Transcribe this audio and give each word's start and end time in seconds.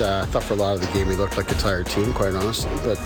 Uh, 0.00 0.22
I 0.22 0.26
thought 0.26 0.42
for 0.44 0.54
a 0.54 0.56
lot 0.56 0.74
of 0.74 0.80
the 0.80 0.90
game 0.92 1.08
we 1.08 1.16
looked 1.16 1.36
like 1.36 1.50
a 1.50 1.54
tired 1.54 1.86
team, 1.86 2.12
quite 2.12 2.34
honestly. 2.34 2.70
But 2.84 2.98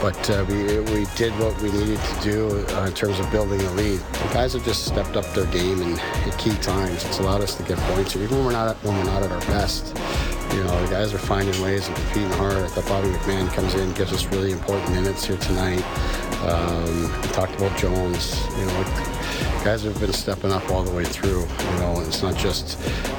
but 0.00 0.30
uh, 0.30 0.44
we 0.48 0.80
we 0.92 1.06
did 1.16 1.32
what 1.38 1.60
we 1.60 1.70
needed 1.72 1.98
to 1.98 2.20
do 2.22 2.66
uh, 2.76 2.86
in 2.86 2.94
terms 2.94 3.18
of 3.18 3.30
building 3.30 3.60
a 3.60 3.72
lead. 3.72 3.98
The 3.98 4.30
guys 4.32 4.52
have 4.52 4.64
just 4.64 4.84
stepped 4.84 5.16
up 5.16 5.24
their 5.34 5.46
game 5.46 5.82
in, 5.82 5.98
at 5.98 6.38
key 6.38 6.54
times. 6.56 7.04
It's 7.04 7.18
allowed 7.18 7.40
us 7.40 7.54
to 7.56 7.62
get 7.64 7.78
points, 7.78 8.14
even 8.16 8.36
when 8.36 8.46
we're 8.46 8.52
not 8.52 8.76
when 8.84 8.96
we're 8.96 9.04
not 9.04 9.22
at 9.22 9.32
our 9.32 9.40
best. 9.40 9.96
You 10.52 10.64
know, 10.64 10.86
the 10.86 10.90
guys 10.90 11.12
are 11.12 11.18
finding 11.18 11.60
ways 11.60 11.86
and 11.86 11.96
competing 11.96 12.30
hard. 12.32 12.56
I 12.56 12.68
thought 12.68 12.86
Bobby 12.88 13.08
McMann 13.08 13.52
comes 13.52 13.74
in, 13.74 13.92
gives 13.92 14.12
us 14.12 14.24
really 14.26 14.52
important 14.52 14.90
minutes 14.92 15.24
here 15.24 15.36
tonight. 15.36 15.84
Um, 16.46 17.02
we 17.20 17.28
talked 17.28 17.54
about 17.56 17.76
Jones. 17.76 18.40
You 18.56 18.64
know, 18.64 19.17
guys 19.64 19.82
have 19.82 19.98
been 20.00 20.12
stepping 20.12 20.52
up 20.52 20.68
all 20.70 20.82
the 20.82 20.94
way 20.94 21.04
through. 21.04 21.40
You 21.40 21.78
know, 21.80 22.02
it's 22.06 22.22
not 22.22 22.36
just 22.36 22.78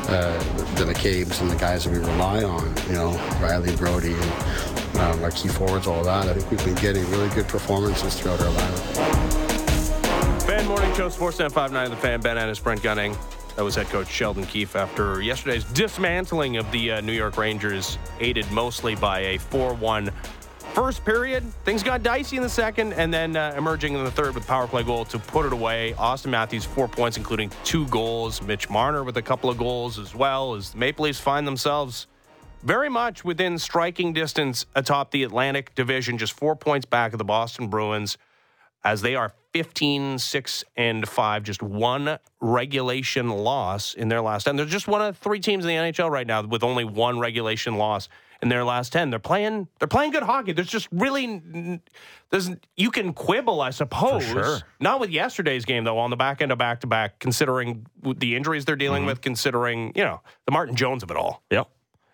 uh, 0.10 0.38
the 0.76 0.86
McCabe's 0.86 1.42
and 1.42 1.50
the 1.50 1.56
guys 1.56 1.84
that 1.86 1.92
we 1.92 2.00
rely 2.00 2.44
on. 2.44 2.66
You 2.88 2.94
know, 2.94 3.12
Rielly, 3.40 3.78
Brodie 3.78 4.14
and 4.14 4.98
um, 5.00 5.24
our 5.24 5.32
key 5.32 5.50
forwards, 5.50 5.88
all 5.88 6.04
that. 6.04 6.28
I 6.28 6.34
think 6.34 6.50
we've 6.50 6.66
been 6.66 6.76
getting 6.76 7.10
really 7.12 7.30
good 7.30 7.48
performances 7.48 8.20
throughout 8.20 8.42
our 8.42 8.52
lineup. 8.52 9.50
Fan 10.44 10.66
Morning 10.68 10.94
Show, 10.96 11.10
Sportsnet 11.10 11.52
59, 11.52 11.90
The 11.90 11.96
Fan, 11.96 12.22
Ben 12.22 12.38
Ennis, 12.38 12.60
Brent 12.60 12.82
Gunning. 12.82 13.16
That 13.56 13.64
was 13.64 13.76
head 13.76 13.88
coach 13.88 14.08
Sheldon 14.08 14.46
Keefe 14.46 14.76
after 14.76 15.22
yesterday's 15.22 15.66
dismantling 15.66 16.58
of 16.58 16.72
the 16.72 16.92
uh, 16.92 17.02
New 17.02 17.14
York 17.14 17.38
Rangers, 17.38 17.98
aided 18.20 18.50
mostly 18.52 18.96
by 18.96 19.20
a 19.20 19.38
4 19.38 19.74
1 19.74 20.10
first 20.70 21.04
period. 21.04 21.44
Things 21.66 21.84
got 21.84 22.04
dicey 22.04 22.38
in 22.38 22.44
the 22.44 22.50
second, 22.50 22.94
and 22.94 23.14
then 23.14 23.36
uh, 23.36 23.54
emerging 23.58 23.94
in 23.94 24.04
the 24.04 24.12
third 24.12 24.36
with 24.36 24.48
power 24.48 24.68
play 24.68 24.84
goal 24.84 25.06
to 25.06 25.20
put 25.20 25.46
it 25.46 25.54
away. 25.54 25.94
Auston 25.98 26.30
Matthews, 26.30 26.66
four 26.66 26.88
points, 26.88 27.18
including 27.18 27.52
two 27.64 27.88
goals. 27.88 28.42
Mitch 28.42 28.70
Marner 28.70 29.04
with 29.04 29.18
a 29.18 29.22
couple 29.22 29.50
of 29.50 29.58
goals 29.58 30.00
as 30.00 30.16
well, 30.16 30.56
as 30.56 30.72
the 30.72 30.78
Maple 30.78 31.06
Leafs 31.06 31.20
find 31.20 31.46
themselves 31.46 32.08
very 32.64 32.90
much 32.90 33.24
within 33.24 33.58
striking 33.58 34.14
distance 34.14 34.66
atop 34.76 35.12
the 35.12 35.24
Atlantic 35.24 35.74
Division, 35.76 36.18
just 36.18 36.34
four 36.34 36.56
points 36.56 36.86
back 36.86 37.14
of 37.14 37.18
the 37.18 37.26
Boston 37.26 37.68
Bruins 37.68 38.18
as 38.84 39.02
they 39.02 39.16
are 39.16 39.34
15, 39.54 40.20
6, 40.20 40.64
and 40.78 41.08
5, 41.08 41.44
just 41.44 41.62
one 41.62 42.20
regulation 42.40 43.30
loss 43.30 43.94
in 43.94 44.08
their 44.10 44.22
last 44.22 44.44
10. 44.44 44.56
They're 44.56 44.66
just 44.66 44.88
one 44.88 45.02
of 45.02 45.18
three 45.18 45.40
teams 45.40 45.66
in 45.66 45.70
the 45.70 45.76
NHL 45.76 46.10
right 46.10 46.28
now 46.28 46.44
with 46.44 46.64
only 46.64 46.86
one 46.86 47.20
regulation 47.20 47.78
loss 47.78 48.10
in 48.42 48.50
their 48.50 48.64
last 48.64 48.94
10. 48.94 49.10
They're 49.10 49.20
playing 49.20 49.68
they're 49.80 49.88
playing 49.88 50.12
good 50.12 50.24
hockey. 50.24 50.54
There's 50.54 50.70
just 50.70 50.88
really 50.92 51.82
there's 52.30 52.50
you 52.78 52.92
can 52.92 53.14
quibble, 53.14 53.62
I 53.62 53.72
suppose. 53.72 54.26
Sure. 54.26 54.60
Not 54.80 55.00
with 55.00 55.10
yesterday's 55.10 55.66
game 55.66 55.84
though, 55.84 55.98
on 55.98 56.10
the 56.10 56.16
back 56.16 56.42
end 56.42 56.52
of 56.52 56.58
back 56.58 56.82
to 56.82 56.88
back, 56.88 57.20
considering 57.20 57.86
the 58.04 58.36
injuries 58.36 58.66
they're 58.66 58.76
dealing 58.76 59.02
mm-hmm. 59.02 59.08
with, 59.08 59.22
considering, 59.22 59.92
you 59.96 60.04
know, 60.04 60.22
the 60.46 60.52
Martin 60.52 60.76
Jones 60.76 61.04
of 61.04 61.12
it 61.12 61.18
all. 61.18 61.44
Yep. 61.52 61.70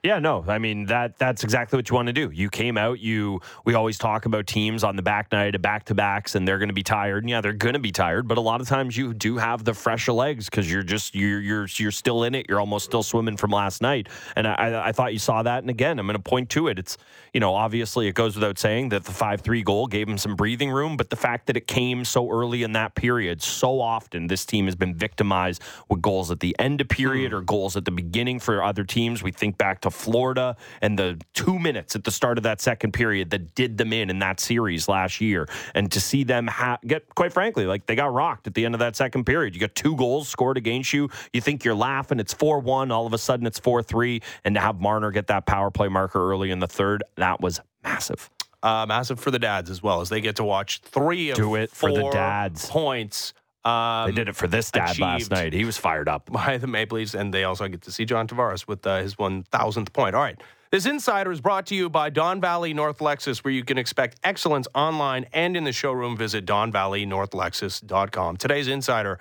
Yeah, 0.06 0.20
no, 0.20 0.46
I 0.48 0.60
mean 0.60 0.86
that 0.86 1.18
that's 1.18 1.44
exactly 1.44 1.78
what 1.78 1.90
you 1.90 1.96
want 1.96 2.06
to 2.10 2.14
do. 2.14 2.30
You 2.30 2.52
came 2.52 2.78
out, 2.78 3.00
you 3.00 3.42
we 3.66 3.74
always 3.74 3.98
talk 3.98 4.28
about 4.28 4.46
teams 4.46 4.84
on 4.84 4.96
the 4.96 5.02
back 5.02 5.32
night 5.32 5.56
of 5.56 5.64
back 5.64 5.86
to 5.86 5.96
backs, 5.96 6.36
and 6.36 6.48
they're 6.48 6.60
going 6.60 6.70
to 6.70 6.76
be 6.76 6.84
tired. 6.84 7.24
And 7.24 7.30
yeah, 7.32 7.42
they're 7.42 7.54
going 7.54 7.74
to 7.74 7.80
be 7.80 7.92
tired, 7.92 8.28
but 8.28 8.38
a 8.38 8.42
lot 8.42 8.62
of 8.62 8.68
times 8.68 8.96
you 8.96 9.16
do 9.16 9.38
have 9.38 9.64
the 9.64 9.74
fresher 9.74 10.12
legs 10.12 10.46
because 10.46 10.72
you're 10.72 10.84
just 10.84 11.16
you're 11.16 11.42
you're 11.42 11.68
you're 11.78 11.90
still 11.90 12.24
in 12.24 12.36
it. 12.36 12.46
You're 12.48 12.60
almost 12.60 12.86
still 12.86 13.02
swimming 13.02 13.36
from 13.36 13.50
last 13.50 13.82
night, 13.82 14.08
and 14.36 14.48
I, 14.48 14.90
I 14.90 14.92
thought 14.92 15.12
you 15.12 15.18
saw 15.18 15.42
that. 15.42 15.64
And 15.64 15.72
again, 15.72 15.98
I'm 15.98 16.06
going 16.06 16.18
to 16.18 16.22
point 16.22 16.52
to 16.52 16.68
it. 16.68 16.78
It's 16.78 17.00
you 17.34 17.40
know 17.40 17.56
obviously 17.56 18.08
it 18.08 18.14
goes 18.14 18.36
without 18.36 18.60
saying 18.60 18.90
that 18.90 19.06
the 19.06 19.12
five 19.12 19.42
three 19.42 19.64
goal 19.64 19.88
gave 19.88 20.08
him 20.08 20.20
some 20.20 20.36
breathing 20.36 20.70
room, 20.70 20.98
but 20.98 21.10
the 21.10 21.16
fact 21.16 21.48
that 21.48 21.58
it 21.58 21.66
came 21.66 22.06
so 22.06 22.30
early 22.30 22.62
in 22.62 22.74
that 22.74 22.94
period, 22.94 23.42
so 23.42 23.82
often 23.82 24.28
this 24.28 24.46
team 24.46 24.66
has 24.66 24.76
been 24.76 24.94
victimized 24.94 25.64
with 25.90 26.04
goals 26.04 26.30
at 26.30 26.42
the 26.42 26.56
end 26.60 26.80
of 26.80 26.90
period 26.90 27.32
mm. 27.32 27.38
or 27.38 27.42
goals 27.42 27.76
at 27.76 27.86
the 27.86 27.92
beginning 27.92 28.40
for 28.40 28.64
other 28.64 28.84
teams. 28.84 29.24
We 29.24 29.32
think 29.32 29.58
back 29.58 29.82
to 29.82 29.95
Florida 29.96 30.56
and 30.82 31.00
the 31.00 31.20
two 31.34 31.58
minutes 31.58 31.96
at 31.96 32.04
the 32.04 32.12
start 32.12 32.38
of 32.38 32.44
that 32.44 32.62
second 32.62 32.92
period 32.94 33.30
that 33.32 33.56
did 33.56 33.78
them 33.78 33.94
in 33.94 34.10
in 34.10 34.20
that 34.20 34.40
series 34.40 34.88
last 34.88 35.22
year. 35.22 35.48
And 35.74 35.92
to 35.92 36.00
see 36.00 36.24
them 36.24 36.48
ha- 36.48 36.78
get, 36.86 37.14
quite 37.16 37.34
frankly, 37.34 37.66
like 37.66 37.86
they 37.86 37.96
got 37.96 38.14
rocked 38.14 38.48
at 38.48 38.54
the 38.54 38.66
end 38.66 38.76
of 38.76 38.80
that 38.80 38.96
second 38.96 39.26
period. 39.26 39.56
You 39.56 39.62
got 39.62 39.76
two 39.76 39.96
goals 39.96 40.28
scored 40.28 40.58
against 40.58 40.94
you. 40.94 41.10
You 41.34 41.42
think 41.42 41.64
you're 41.64 41.76
laughing. 41.76 42.20
It's 42.20 42.34
4 42.34 42.60
1. 42.60 42.92
All 42.92 43.08
of 43.08 43.14
a 43.14 43.18
sudden, 43.18 43.48
it's 43.48 43.60
4 43.60 43.82
3. 43.82 44.22
And 44.44 44.56
to 44.56 44.62
have 44.62 44.80
Marner 44.80 45.12
get 45.12 45.28
that 45.28 45.46
power 45.46 45.72
play 45.72 45.88
marker 45.88 46.20
early 46.32 46.52
in 46.52 46.60
the 46.60 46.68
third, 46.68 47.04
that 47.16 47.42
was 47.42 47.60
massive. 47.84 48.30
Uh, 48.62 48.86
massive 48.88 49.20
for 49.20 49.30
the 49.30 49.38
dads 49.38 49.70
as 49.70 49.84
well, 49.84 50.02
as 50.02 50.10
they 50.10 50.22
get 50.22 50.38
to 50.38 50.44
watch 50.44 50.80
three 50.80 51.30
of 51.30 51.36
Do 51.36 51.54
it 51.56 51.70
for 51.70 51.92
the 51.92 52.10
dads. 52.10 52.68
points 52.68 53.34
um, 53.66 54.10
they 54.10 54.16
did 54.16 54.30
it 54.30 54.36
for 54.36 54.48
this 54.48 54.70
dad 54.72 55.00
last 55.00 55.32
night. 55.32 55.52
He 55.52 55.66
was 55.66 55.78
fired 55.78 56.08
up 56.08 56.32
by 56.32 56.58
the 56.58 56.68
Maple 56.68 56.98
Leafs, 56.98 57.14
and 57.16 57.34
they 57.34 57.44
also 57.44 57.68
get 57.68 57.82
to 57.82 57.92
see 57.92 58.06
John 58.06 58.28
Tavares 58.28 58.68
with 58.68 58.86
uh, 58.86 59.02
his 59.02 59.18
one 59.18 59.44
thousandth 59.44 59.92
point. 59.92 60.16
All 60.16 60.22
right, 60.22 60.40
this 60.72 60.86
insider 60.86 61.32
is 61.32 61.42
brought 61.42 61.66
to 61.68 61.76
you 61.76 61.90
by 61.90 62.10
Don 62.10 62.40
Valley 62.40 62.74
North 62.74 63.00
Lexus, 63.00 63.44
where 63.44 63.54
you 63.54 63.64
can 63.64 63.78
expect 63.78 64.20
excellence 64.24 64.68
online 64.76 65.26
and 65.34 65.58
in 65.58 65.64
the 65.64 65.72
showroom. 65.72 66.16
Visit 66.16 66.46
DonValleyNorthLexus.com. 66.46 68.38
Today's 68.38 68.68
insider, 68.68 69.20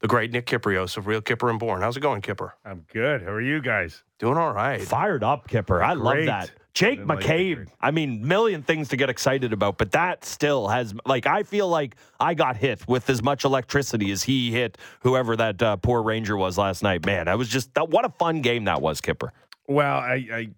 the 0.00 0.08
great 0.08 0.32
Nick 0.32 0.46
Kypreos 0.46 0.96
of 0.96 1.06
Real 1.06 1.22
Kyper 1.22 1.50
and 1.50 1.58
Bourne. 1.58 1.80
How's 1.80 1.96
it 1.96 2.00
going, 2.00 2.22
Kyper? 2.22 2.52
I'm 2.64 2.84
good. 2.92 3.22
How 3.22 3.30
are 3.30 3.40
you 3.40 3.60
guys? 3.62 4.02
Doing 4.18 4.38
all 4.38 4.52
right. 4.52 4.80
Fired 4.80 5.22
up, 5.22 5.48
Kyper. 5.48 5.84
I 5.84 5.92
love 5.92 6.24
that. 6.26 6.50
Jake 6.74 7.00
McCabe. 7.00 7.68
I 7.80 7.92
mean, 7.92 8.26
million 8.26 8.62
things 8.64 8.88
to 8.88 8.96
get 8.96 9.08
excited 9.08 9.52
about, 9.52 9.78
but 9.78 9.92
that 9.92 10.24
still 10.24 10.68
has 10.68 10.92
like 11.06 11.24
I 11.24 11.44
feel 11.44 11.68
like 11.68 11.94
I 12.18 12.34
got 12.34 12.56
hit 12.56 12.86
with 12.88 13.08
as 13.08 13.22
much 13.22 13.44
electricity 13.44 14.10
as 14.10 14.24
he 14.24 14.50
hit 14.50 14.76
whoever 15.00 15.36
that 15.36 15.62
uh, 15.62 15.76
poor 15.76 16.02
Ranger 16.02 16.36
was 16.36 16.58
last 16.58 16.82
night. 16.82 17.06
Man, 17.06 17.28
I 17.28 17.36
was 17.36 17.48
just 17.48 17.72
that. 17.74 17.90
What 17.90 18.04
a 18.04 18.10
fun 18.10 18.42
game 18.42 18.64
that 18.64 18.82
was, 18.82 19.00
Kyper. 19.00 19.30
Well, 19.68 19.98
I, 19.98 20.26
I 20.32 20.48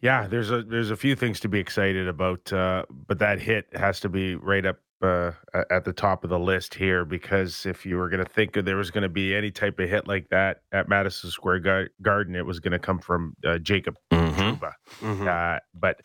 yeah, 0.00 0.26
there's 0.26 0.50
a 0.50 0.62
there's 0.62 0.90
a 0.90 0.96
few 0.96 1.14
things 1.14 1.38
to 1.40 1.48
be 1.48 1.60
excited 1.60 2.08
about, 2.08 2.52
uh, 2.52 2.84
but 3.06 3.20
that 3.20 3.40
hit 3.40 3.68
has 3.72 4.00
to 4.00 4.08
be 4.08 4.34
right 4.34 4.66
up 4.66 4.80
uh, 5.02 5.32
at 5.70 5.84
the 5.84 5.92
top 5.92 6.24
of 6.24 6.30
the 6.30 6.38
list 6.38 6.74
here 6.74 7.04
because 7.04 7.66
if 7.66 7.84
you 7.84 7.96
were 7.96 8.08
going 8.08 8.24
to 8.24 8.30
think 8.30 8.54
there 8.54 8.76
was 8.76 8.90
going 8.90 9.02
to 9.02 9.08
be 9.08 9.34
any 9.34 9.50
type 9.50 9.78
of 9.78 9.88
hit 9.88 10.06
like 10.06 10.28
that 10.30 10.58
at 10.72 10.88
Madison 10.88 11.30
Square 11.30 11.60
Gar- 11.60 11.88
Garden, 12.00 12.36
it 12.36 12.46
was 12.46 12.60
going 12.60 12.72
to 12.72 12.78
come 12.78 12.98
from 12.98 13.34
uh, 13.44 13.58
Jacob 13.58 13.96
mm-hmm. 14.12 14.64
Mm-hmm. 15.04 15.28
Uh, 15.28 15.58
but 15.74 16.00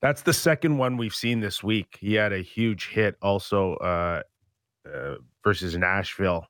that's 0.00 0.22
the 0.22 0.32
second 0.32 0.78
one 0.78 0.96
we've 0.96 1.14
seen 1.14 1.40
this 1.40 1.62
week. 1.62 1.98
He 2.00 2.14
had 2.14 2.32
a 2.32 2.40
huge 2.40 2.88
hit 2.88 3.16
also 3.20 3.74
uh, 3.74 4.22
uh, 4.86 5.14
versus 5.42 5.76
Nashville. 5.76 6.46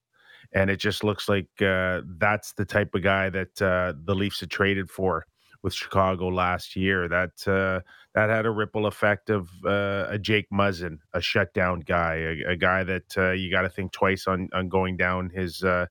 And 0.54 0.70
it 0.70 0.76
just 0.76 1.02
looks 1.02 1.28
like 1.28 1.48
uh, 1.60 2.02
that's 2.18 2.52
the 2.52 2.64
type 2.64 2.94
of 2.94 3.02
guy 3.02 3.30
that 3.30 3.54
the 3.56 4.14
Leafs 4.14 4.40
had 4.40 4.50
traded 4.50 4.90
for 4.90 5.26
with 5.66 5.74
Chicago 5.74 6.28
last 6.28 6.76
year. 6.76 7.08
That 7.08 7.48
uh, 7.48 7.80
that 8.14 8.30
had 8.30 8.46
a 8.46 8.50
ripple 8.52 8.86
effect 8.86 9.30
of 9.30 9.50
uh, 9.64 10.06
a 10.08 10.16
Jake 10.16 10.46
Muzzin, 10.52 10.98
a 11.12 11.20
shutdown 11.20 11.80
guy, 11.80 12.14
a, 12.14 12.52
a 12.52 12.56
guy 12.56 12.84
that 12.84 13.18
uh, 13.18 13.32
you 13.32 13.50
got 13.50 13.62
to 13.62 13.68
think 13.68 13.90
twice 13.90 14.28
on 14.28 14.48
on 14.52 14.68
going 14.68 14.96
down 14.96 15.28
his 15.30 15.64
uh, 15.64 15.86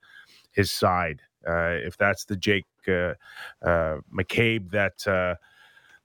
his 0.54 0.72
side. 0.72 1.22
Uh, 1.46 1.76
if 1.84 1.98
that's 1.98 2.24
the 2.24 2.38
Jake 2.38 2.66
uh, 2.88 3.16
McCabe 4.18 4.72
that 4.72 5.38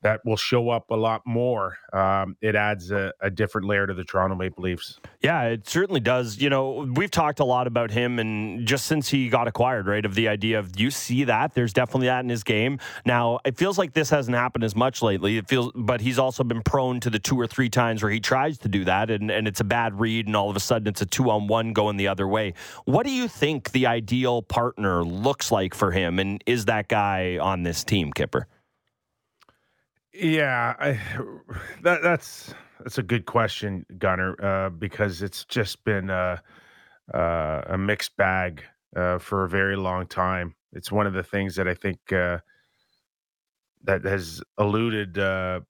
that 0.03 0.21
will 0.25 0.37
show 0.37 0.71
up 0.71 0.91
a 0.91 0.95
lot 0.95 1.23
more. 1.27 1.77
Um, 1.93 2.37
it 2.41 2.55
adds 2.55 2.91
a, 2.91 3.13
a, 3.21 3.31
different 3.31 3.67
layer 3.67 3.87
to 3.87 3.95
the 3.95 4.05
Toronto 4.05 4.35
Maple 4.35 4.63
Leafs. 4.63 4.99
Yeah, 5.21 5.43
it 5.45 5.69
certainly 5.69 6.01
does. 6.01 6.39
You 6.39 6.51
know, 6.51 6.91
we've 6.95 7.11
talked 7.11 7.41
a 7.41 7.45
lot 7.45 7.67
about 7.67 7.91
him, 7.91 8.19
and 8.19 8.67
just 8.67 8.87
since 8.87 9.09
he 9.09 9.29
got 9.29 9.47
acquired, 9.47 9.87
right, 9.87 10.05
of 10.05 10.15
the 10.15 10.29
idea 10.29 10.59
of 10.59 10.79
you 10.79 10.91
see 10.91 11.25
that 11.25 11.55
there's 11.55 11.73
definitely 11.73 12.07
that 12.07 12.21
in 12.21 12.29
his 12.29 12.45
game. 12.45 12.79
Now, 13.05 13.41
it 13.45 13.57
feels 13.57 13.79
like 13.79 13.93
this 13.93 14.11
hasn't 14.11 14.37
happened 14.37 14.65
as 14.65 14.75
much 14.75 15.03
lately. 15.03 15.37
It 15.37 15.49
feels, 15.49 15.71
but 15.75 16.01
he's 16.01 16.19
also 16.19 16.45
been 16.45 16.63
prone 16.63 17.01
to 17.01 17.11
the 17.11 17.19
two 17.19 17.39
or 17.39 17.47
three 17.47 17.69
times 17.69 18.03
where 18.03 18.13
he 18.13 18.21
tries 18.21 18.59
to 18.59 18.69
do 18.69 18.85
that, 18.85 19.11
and, 19.11 19.31
and 19.31 19.47
it's 19.47 19.61
a 19.61 19.65
bad 19.65 20.01
read, 20.01 20.27
and 20.27 20.37
all 20.37 20.51
of 20.51 20.57
a 20.57 20.61
sudden 20.61 20.89
it's 20.89 21.03
a 21.03 21.07
two 21.07 21.31
on 21.31 21.47
one 21.47 21.73
going 21.73 21.97
the 21.97 22.09
other 22.09 22.27
way. 22.27 22.55
What 22.85 23.05
do 23.05 23.13
you 23.13 23.29
think 23.29 23.73
the 23.73 23.87
ideal 23.87 24.43
partner 24.43 25.05
looks 25.05 25.53
like 25.53 25.75
for 25.75 25.91
him, 25.91 26.19
and 26.19 26.43
is 26.47 26.65
that 26.67 26.89
guy 26.89 27.39
on 27.39 27.63
this 27.63 27.85
team, 27.85 28.13
Kyper? 28.13 28.45
Yeah, 30.13 30.75
I, 30.79 30.93
that, 31.83 32.03
that's 32.03 32.55
that's 32.81 32.99
a 32.99 33.03
good 33.03 33.27
question, 33.27 33.85
Gunner, 33.99 34.37
uh, 34.43 34.71
because 34.71 35.23
it's 35.23 35.45
just 35.45 35.85
been 35.85 36.09
a, 36.11 36.43
uh, 37.13 37.63
a 37.67 37.79
mixed 37.79 38.17
bag 38.17 38.63
uh, 38.97 39.19
for 39.19 39.45
a 39.45 39.49
very 39.49 39.77
long 39.77 40.07
time. 40.07 40.55
It's 40.73 40.91
one 40.91 41.07
of 41.07 41.13
the 41.13 41.23
things 41.23 41.57
that 41.57 41.69
I 41.69 41.75
think 41.75 42.13
uh, 42.13 42.39
that 43.85 44.05
has 44.05 44.43
eluded 44.59 45.19
uh, 45.19 45.61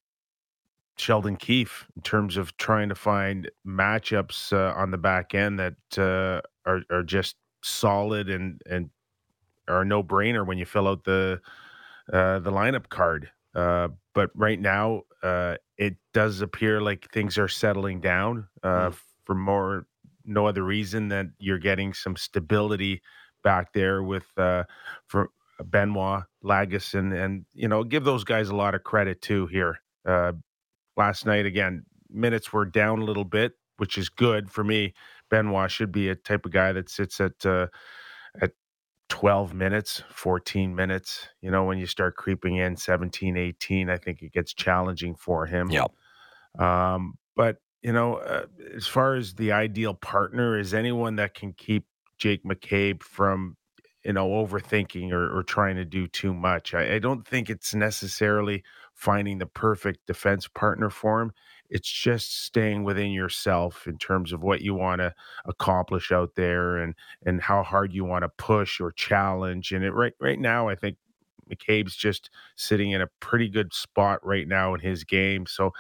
Sheldon 0.97 1.37
Keefe 1.37 1.87
in 1.97 2.03
terms 2.03 2.37
of 2.37 2.57
trying 2.57 2.89
to 2.91 2.95
find 2.95 3.51
matchups 3.67 4.53
uh, 4.53 4.79
on 4.79 4.91
the 4.91 4.99
back 4.99 5.35
end 5.35 5.59
that 5.59 5.75
are 5.99 6.43
are 6.91 7.03
just 7.03 7.37
solid 7.63 8.29
and 8.29 8.61
and 8.67 8.91
are 9.69 9.85
no 9.85 10.03
brainer 10.03 10.47
when 10.47 10.59
you 10.59 10.65
fill 10.67 10.89
out 10.89 11.05
the 11.05 11.41
the 12.09 12.51
lineup 12.51 12.89
card. 12.89 13.31
Uh, 13.55 13.89
but 14.15 14.31
right 14.35 14.61
now, 14.61 15.03
uh, 15.23 15.57
it 15.77 15.97
does 16.15 16.41
appear 16.41 16.81
like 16.81 17.11
things 17.13 17.39
are 17.39 17.49
settling 17.49 18.01
down 18.01 18.47
uh, 18.63 18.91
mm. 18.91 18.97
for 19.25 19.35
more 19.35 19.87
no 20.25 20.47
other 20.47 20.63
reason 20.63 21.09
that 21.09 21.27
you're 21.39 21.59
getting 21.59 21.93
some 21.93 22.17
stability 22.17 23.03
back 23.43 23.73
there 23.73 24.03
with 24.03 24.27
uh, 24.37 24.65
for 25.07 25.31
Benoit, 25.65 26.25
Lagesson, 26.45 26.99
and 26.99 27.13
and 27.15 27.47
you 27.53 27.69
know 27.69 27.85
give 27.85 28.05
those 28.05 28.25
guys 28.25 28.49
a 28.49 28.57
lot 28.57 28.75
of 28.75 28.85
credit 28.85 29.21
too 29.21 29.47
here. 29.47 29.81
Uh, 30.07 30.33
last 30.97 31.27
night 31.27 31.47
again, 31.47 31.85
minutes 32.09 32.53
were 32.53 32.65
down 32.65 33.01
a 33.01 33.05
little 33.05 33.25
bit, 33.25 33.53
which 33.77 33.99
is 33.99 34.09
good 34.09 34.51
for 34.51 34.65
me. 34.65 34.95
Benoit 35.31 35.71
should 35.71 35.93
be 35.93 36.09
a 36.09 36.15
type 36.15 36.45
of 36.47 36.53
guy 36.53 36.73
that 36.73 36.89
sits 36.89 37.21
at 37.21 37.45
uh, 37.45 37.67
at 38.41 38.53
12 39.11 39.53
minutes, 39.53 40.03
14 40.11 40.75
minutes. 40.75 41.29
You 41.43 41.51
know, 41.51 41.65
when 41.65 41.79
you 41.79 41.87
start 41.87 42.17
creeping 42.17 42.57
in 42.57 42.77
17, 42.77 43.37
18, 43.37 43.91
I 43.91 43.99
think 43.99 44.23
it 44.23 44.33
gets 44.33 44.55
challenging 44.55 45.15
for 45.17 45.45
him. 45.45 45.71
Yep. 45.71 45.91
Um, 46.59 47.19
but, 47.37 47.57
you 47.83 47.93
know, 47.93 48.15
uh, 48.15 48.47
as 48.75 48.87
far 48.87 49.17
as 49.17 49.35
the 49.35 49.53
ideal 49.53 49.95
partner 49.95 50.59
is 50.59 50.73
anyone 50.73 51.17
that 51.17 51.35
can 51.35 51.53
keep 51.53 51.85
Jake 52.19 52.45
McCabe 52.45 53.03
from, 53.03 53.57
you 54.05 54.13
know, 54.13 54.29
overthinking 54.29 55.13
or, 55.13 55.39
or 55.39 55.43
trying 55.43 55.77
to 55.77 55.85
do 55.85 56.07
too 56.07 56.33
much. 56.33 56.73
I, 56.73 56.95
I 56.95 56.99
don't 56.99 57.27
think 57.27 57.51
it's 57.51 57.75
necessarily 57.75 58.63
finding 58.95 59.39
the 59.39 59.47
perfect 59.47 60.07
defense 60.07 60.47
partner 60.47 60.89
for 60.89 61.21
him. 61.21 61.33
It's 61.71 61.91
just 61.91 62.45
staying 62.45 62.85
within 62.85 63.13
yourself 63.13 63.87
in 63.87 63.99
terms 63.99 64.33
of 64.33 64.43
what 64.43 64.61
you 64.61 64.75
want 64.75 65.01
to 65.01 65.15
accomplish 65.47 66.13
out 66.13 66.33
there 66.37 66.77
and 66.79 66.95
and 67.25 67.41
how 67.41 67.63
hard 67.63 67.93
you 67.93 68.05
want 68.05 68.25
to 68.25 68.29
push 68.31 68.81
or 68.81 68.93
challenge. 68.93 69.73
And 69.73 69.85
it 69.85 69.93
right 69.93 70.15
right 70.21 70.39
now, 70.39 70.69
I 70.69 70.75
think 70.75 70.97
McCabe's 71.51 71.97
just 71.97 72.31
sitting 72.57 72.93
in 72.93 73.01
a 73.03 73.09
pretty 73.21 73.49
good 73.49 73.73
spot 73.75 74.25
right 74.25 74.47
now 74.47 74.75
in 74.75 74.81
his 74.81 75.05
game. 75.05 75.47
So 75.47 75.73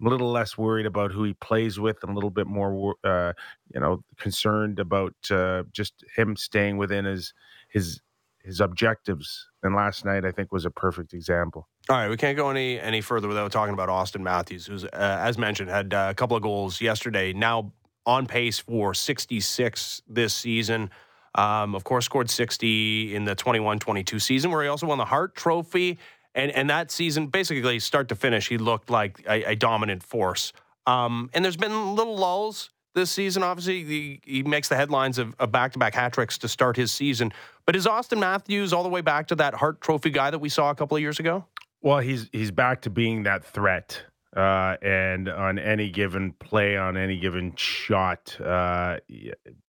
I'm 0.00 0.06
a 0.06 0.10
little 0.10 0.30
less 0.30 0.56
worried 0.56 0.86
about 0.86 1.12
who 1.12 1.24
he 1.24 1.34
plays 1.34 1.78
with 1.78 1.98
and 2.02 2.10
a 2.10 2.14
little 2.14 2.30
bit 2.30 2.46
more, 2.46 2.96
uh, 3.04 3.34
you 3.74 3.80
know, 3.80 4.02
concerned 4.16 4.78
about 4.80 5.14
uh, 5.30 5.64
just 5.72 6.04
him 6.16 6.36
staying 6.36 6.78
within 6.78 7.04
his 7.04 7.34
his 7.68 8.00
his 8.42 8.60
objectives. 8.60 9.48
And 9.62 9.74
last 9.74 10.04
night, 10.04 10.24
I 10.24 10.30
think, 10.30 10.52
was 10.52 10.64
a 10.64 10.70
perfect 10.70 11.12
example. 11.12 11.68
All 11.88 11.96
right, 11.96 12.08
we 12.08 12.16
can't 12.16 12.36
go 12.36 12.50
any 12.50 12.78
any 12.80 13.00
further 13.00 13.28
without 13.28 13.52
talking 13.52 13.74
about 13.74 13.88
Auston 13.88 14.20
Matthews, 14.20 14.66
who's, 14.66 14.84
uh, 14.84 14.88
as 14.92 15.38
mentioned, 15.38 15.70
had 15.70 15.92
uh, 15.92 16.08
a 16.10 16.14
couple 16.14 16.36
of 16.36 16.42
goals 16.42 16.80
yesterday. 16.80 17.32
Now 17.32 17.72
on 18.06 18.26
pace 18.26 18.58
for 18.58 18.94
66 18.94 20.02
this 20.08 20.34
season. 20.34 20.90
Um, 21.34 21.74
of 21.74 21.84
course, 21.84 22.06
scored 22.06 22.28
60 22.28 23.14
in 23.14 23.24
the 23.24 23.36
21-22 23.36 24.20
season, 24.20 24.50
where 24.50 24.62
he 24.62 24.68
also 24.68 24.86
won 24.86 24.98
the 24.98 25.04
Hart 25.04 25.34
Trophy. 25.34 25.98
And 26.34 26.50
and 26.52 26.70
that 26.70 26.90
season, 26.90 27.26
basically 27.26 27.78
start 27.80 28.08
to 28.08 28.14
finish, 28.14 28.48
he 28.48 28.56
looked 28.56 28.88
like 28.88 29.24
a, 29.28 29.50
a 29.50 29.56
dominant 29.56 30.02
force. 30.02 30.52
Um, 30.86 31.30
and 31.34 31.44
there's 31.44 31.56
been 31.56 31.94
little 31.94 32.16
lulls 32.16 32.70
this 32.94 33.10
season. 33.10 33.42
Obviously, 33.42 33.84
he, 33.84 34.20
he 34.24 34.42
makes 34.42 34.68
the 34.68 34.76
headlines 34.76 35.18
of, 35.18 35.34
of 35.38 35.52
back-to-back 35.52 35.94
hat 35.94 36.12
tricks 36.12 36.38
to 36.38 36.48
start 36.48 36.76
his 36.76 36.90
season. 36.90 37.32
But 37.70 37.76
is 37.76 37.86
Auston 37.86 38.18
Matthews 38.18 38.72
all 38.72 38.82
the 38.82 38.88
way 38.88 39.00
back 39.00 39.28
to 39.28 39.36
that 39.36 39.54
Hart 39.54 39.80
Trophy 39.80 40.10
guy 40.10 40.28
that 40.28 40.40
we 40.40 40.48
saw 40.48 40.70
a 40.70 40.74
couple 40.74 40.96
of 40.96 41.00
years 41.02 41.20
ago? 41.20 41.44
Well, 41.82 42.00
he's 42.00 42.28
he's 42.32 42.50
back 42.50 42.82
to 42.82 42.90
being 42.90 43.22
that 43.22 43.44
threat, 43.44 44.02
uh, 44.36 44.74
and 44.82 45.28
on 45.28 45.56
any 45.56 45.88
given 45.88 46.32
play, 46.40 46.76
on 46.76 46.96
any 46.96 47.16
given 47.16 47.54
shot, 47.54 48.36
uh, 48.40 48.96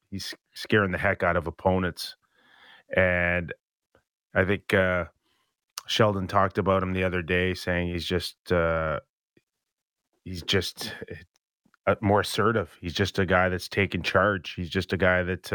he's 0.10 0.34
scaring 0.56 0.90
the 0.92 0.98
heck 0.98 1.22
out 1.22 1.36
of 1.36 1.46
opponents. 1.46 2.16
And 2.98 3.54
I 4.34 4.46
think 4.46 4.74
uh, 4.74 5.06
Sheldon 5.86 6.26
talked 6.26 6.58
about 6.58 6.82
him 6.82 6.94
the 6.94 7.04
other 7.04 7.22
day, 7.22 7.54
saying 7.54 7.90
he's 7.90 8.06
just 8.06 8.52
uh, 8.52 9.00
he's 10.26 10.42
just 10.42 10.96
uh, 11.86 11.94
more 12.02 12.22
assertive. 12.22 12.76
He's 12.82 12.96
just 12.96 13.20
a 13.20 13.28
guy 13.28 13.50
that's 13.50 13.68
taking 13.68 14.02
charge. 14.02 14.56
He's 14.56 14.72
just 14.72 14.92
a 14.92 14.98
guy 14.98 15.22
that 15.22 15.54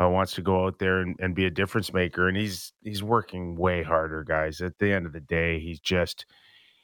uh, 0.00 0.08
wants 0.08 0.32
to 0.34 0.42
go 0.42 0.66
out 0.66 0.78
there 0.78 1.00
and, 1.00 1.16
and 1.20 1.34
be 1.34 1.46
a 1.46 1.50
difference 1.50 1.92
maker. 1.92 2.28
And 2.28 2.36
he's 2.36 2.72
he's 2.82 3.02
working 3.02 3.56
way 3.56 3.82
harder, 3.82 4.24
guys. 4.24 4.60
At 4.60 4.78
the 4.78 4.92
end 4.92 5.06
of 5.06 5.12
the 5.12 5.20
day, 5.20 5.58
he's 5.60 5.80
just 5.80 6.26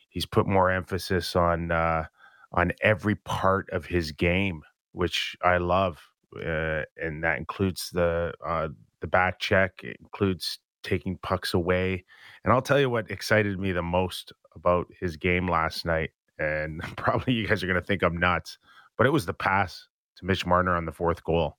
he's 0.08 0.26
put 0.26 0.46
more 0.46 0.70
emphasis 0.70 1.36
on 1.36 1.70
uh, 1.70 2.04
on 2.52 2.72
every 2.82 3.16
part 3.16 3.68
of 3.70 3.86
his 3.86 4.12
game, 4.12 4.62
which 4.92 5.36
I 5.44 5.58
love, 5.58 6.00
uh, 6.36 6.82
and 6.96 7.22
that 7.24 7.38
includes 7.38 7.90
the 7.92 8.32
uh, 8.44 8.68
the 9.00 9.06
back 9.06 9.38
check. 9.38 9.80
It 9.82 9.96
includes 10.00 10.58
taking 10.82 11.16
pucks 11.18 11.54
away. 11.54 12.04
And 12.44 12.52
I'll 12.52 12.62
tell 12.62 12.80
you 12.80 12.90
what 12.90 13.10
excited 13.10 13.58
me 13.58 13.72
the 13.72 13.82
most 13.82 14.32
about 14.54 14.88
his 14.98 15.16
game 15.16 15.46
last 15.48 15.86
night 15.86 16.10
and 16.38 16.80
probably 16.96 17.34
you 17.34 17.46
guys 17.46 17.62
are 17.62 17.66
going 17.66 17.80
to 17.80 17.86
think 17.86 18.02
I'm 18.02 18.16
nuts, 18.16 18.58
but 18.96 19.06
it 19.06 19.10
was 19.10 19.26
the 19.26 19.34
pass 19.34 19.86
to 20.16 20.24
Mitch 20.24 20.46
Marner 20.46 20.76
on 20.76 20.86
the 20.86 20.92
fourth 20.92 21.24
goal. 21.24 21.56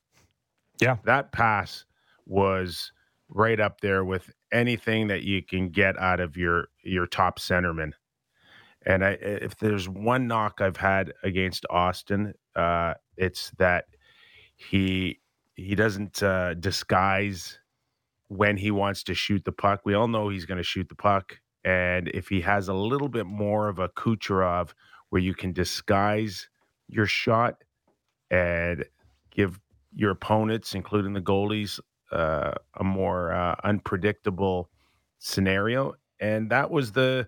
Yeah. 0.80 0.98
That 1.06 1.32
pass 1.32 1.86
was 2.26 2.92
right 3.30 3.60
up 3.60 3.82
there 3.82 4.04
with 4.04 4.30
anything 4.52 5.08
that 5.08 5.24
you 5.24 5.42
can 5.42 5.70
get 5.70 5.98
out 6.00 6.20
of 6.20 6.38
your 6.38 6.68
your 6.84 7.08
top 7.08 7.40
centerman. 7.40 7.94
And 8.86 9.04
I, 9.04 9.12
if 9.12 9.58
there's 9.58 9.88
one 9.88 10.28
knock 10.28 10.60
I've 10.60 10.78
had 10.78 11.14
against 11.24 11.66
Auston, 11.72 12.34
uh, 12.56 12.96
it's 13.18 13.52
that 13.58 13.86
he 14.56 15.20
he 15.56 15.76
doesn't 15.76 16.22
uh, 16.22 16.56
disguise 16.56 17.60
when 18.28 18.58
he 18.58 18.72
wants 18.72 19.04
to 19.04 19.14
shoot 19.14 19.46
the 19.46 19.52
puck. 19.52 19.82
We 19.86 19.94
all 19.94 20.08
know 20.08 20.30
he's 20.30 20.46
going 20.46 20.58
to 20.58 20.64
shoot 20.64 20.90
the 20.90 20.96
puck. 20.96 21.40
And 21.64 22.10
if 22.10 22.28
he 22.28 22.42
has 22.42 22.68
a 22.68 22.74
little 22.74 23.08
bit 23.08 23.26
more 23.26 23.70
of 23.70 23.80
a 23.80 23.90
Kucherov 23.90 24.74
where 25.10 25.22
you 25.22 25.34
can 25.34 25.54
disguise 25.54 26.50
your 26.88 27.06
shot 27.06 27.64
and 28.32 28.84
give 29.32 29.60
your 29.96 30.12
opponents, 30.12 30.76
including 30.76 31.14
the 31.14 31.22
goalies, 31.22 31.80
uh, 32.12 32.52
a 32.80 32.84
more 32.84 33.34
uh, 33.34 33.56
unpredictable 33.64 34.70
scenario. 35.20 35.94
And 36.20 36.50
that 36.50 36.72
was 36.72 36.92
the 36.92 37.28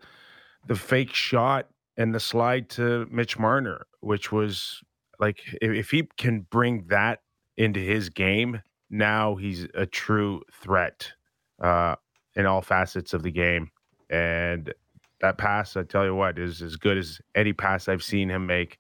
the 0.67 0.75
fake 0.75 1.13
shot 1.13 1.67
and 1.97 2.13
the 2.13 2.19
slide 2.19 2.69
to 2.69 3.07
Mitch 3.12 3.38
Marner, 3.38 3.85
which 4.01 4.31
was 4.31 4.81
like 5.19 5.39
if, 5.62 5.71
if 5.71 5.91
he 5.91 6.03
can 6.17 6.41
bring 6.50 6.85
that 6.88 7.19
into 7.57 7.79
his 7.79 8.09
game, 8.09 8.62
now 8.89 9.35
he's 9.35 9.68
a 9.73 9.85
true 9.85 10.41
threat 10.51 11.11
uh, 11.61 11.95
in 12.35 12.45
all 12.45 12.61
facets 12.61 13.13
of 13.13 13.23
the 13.23 13.31
game. 13.31 13.69
And 14.09 14.73
that 15.21 15.38
pass, 15.38 15.77
I 15.77 15.83
tell 15.83 16.06
you 16.06 16.15
what, 16.15 16.38
is 16.38 16.61
as 16.61 16.75
good 16.75 16.97
as 16.97 17.19
any 17.33 17.53
pass 17.53 17.88
I've 17.88 18.03
seen 18.03 18.29
him 18.29 18.45
make 18.45 18.77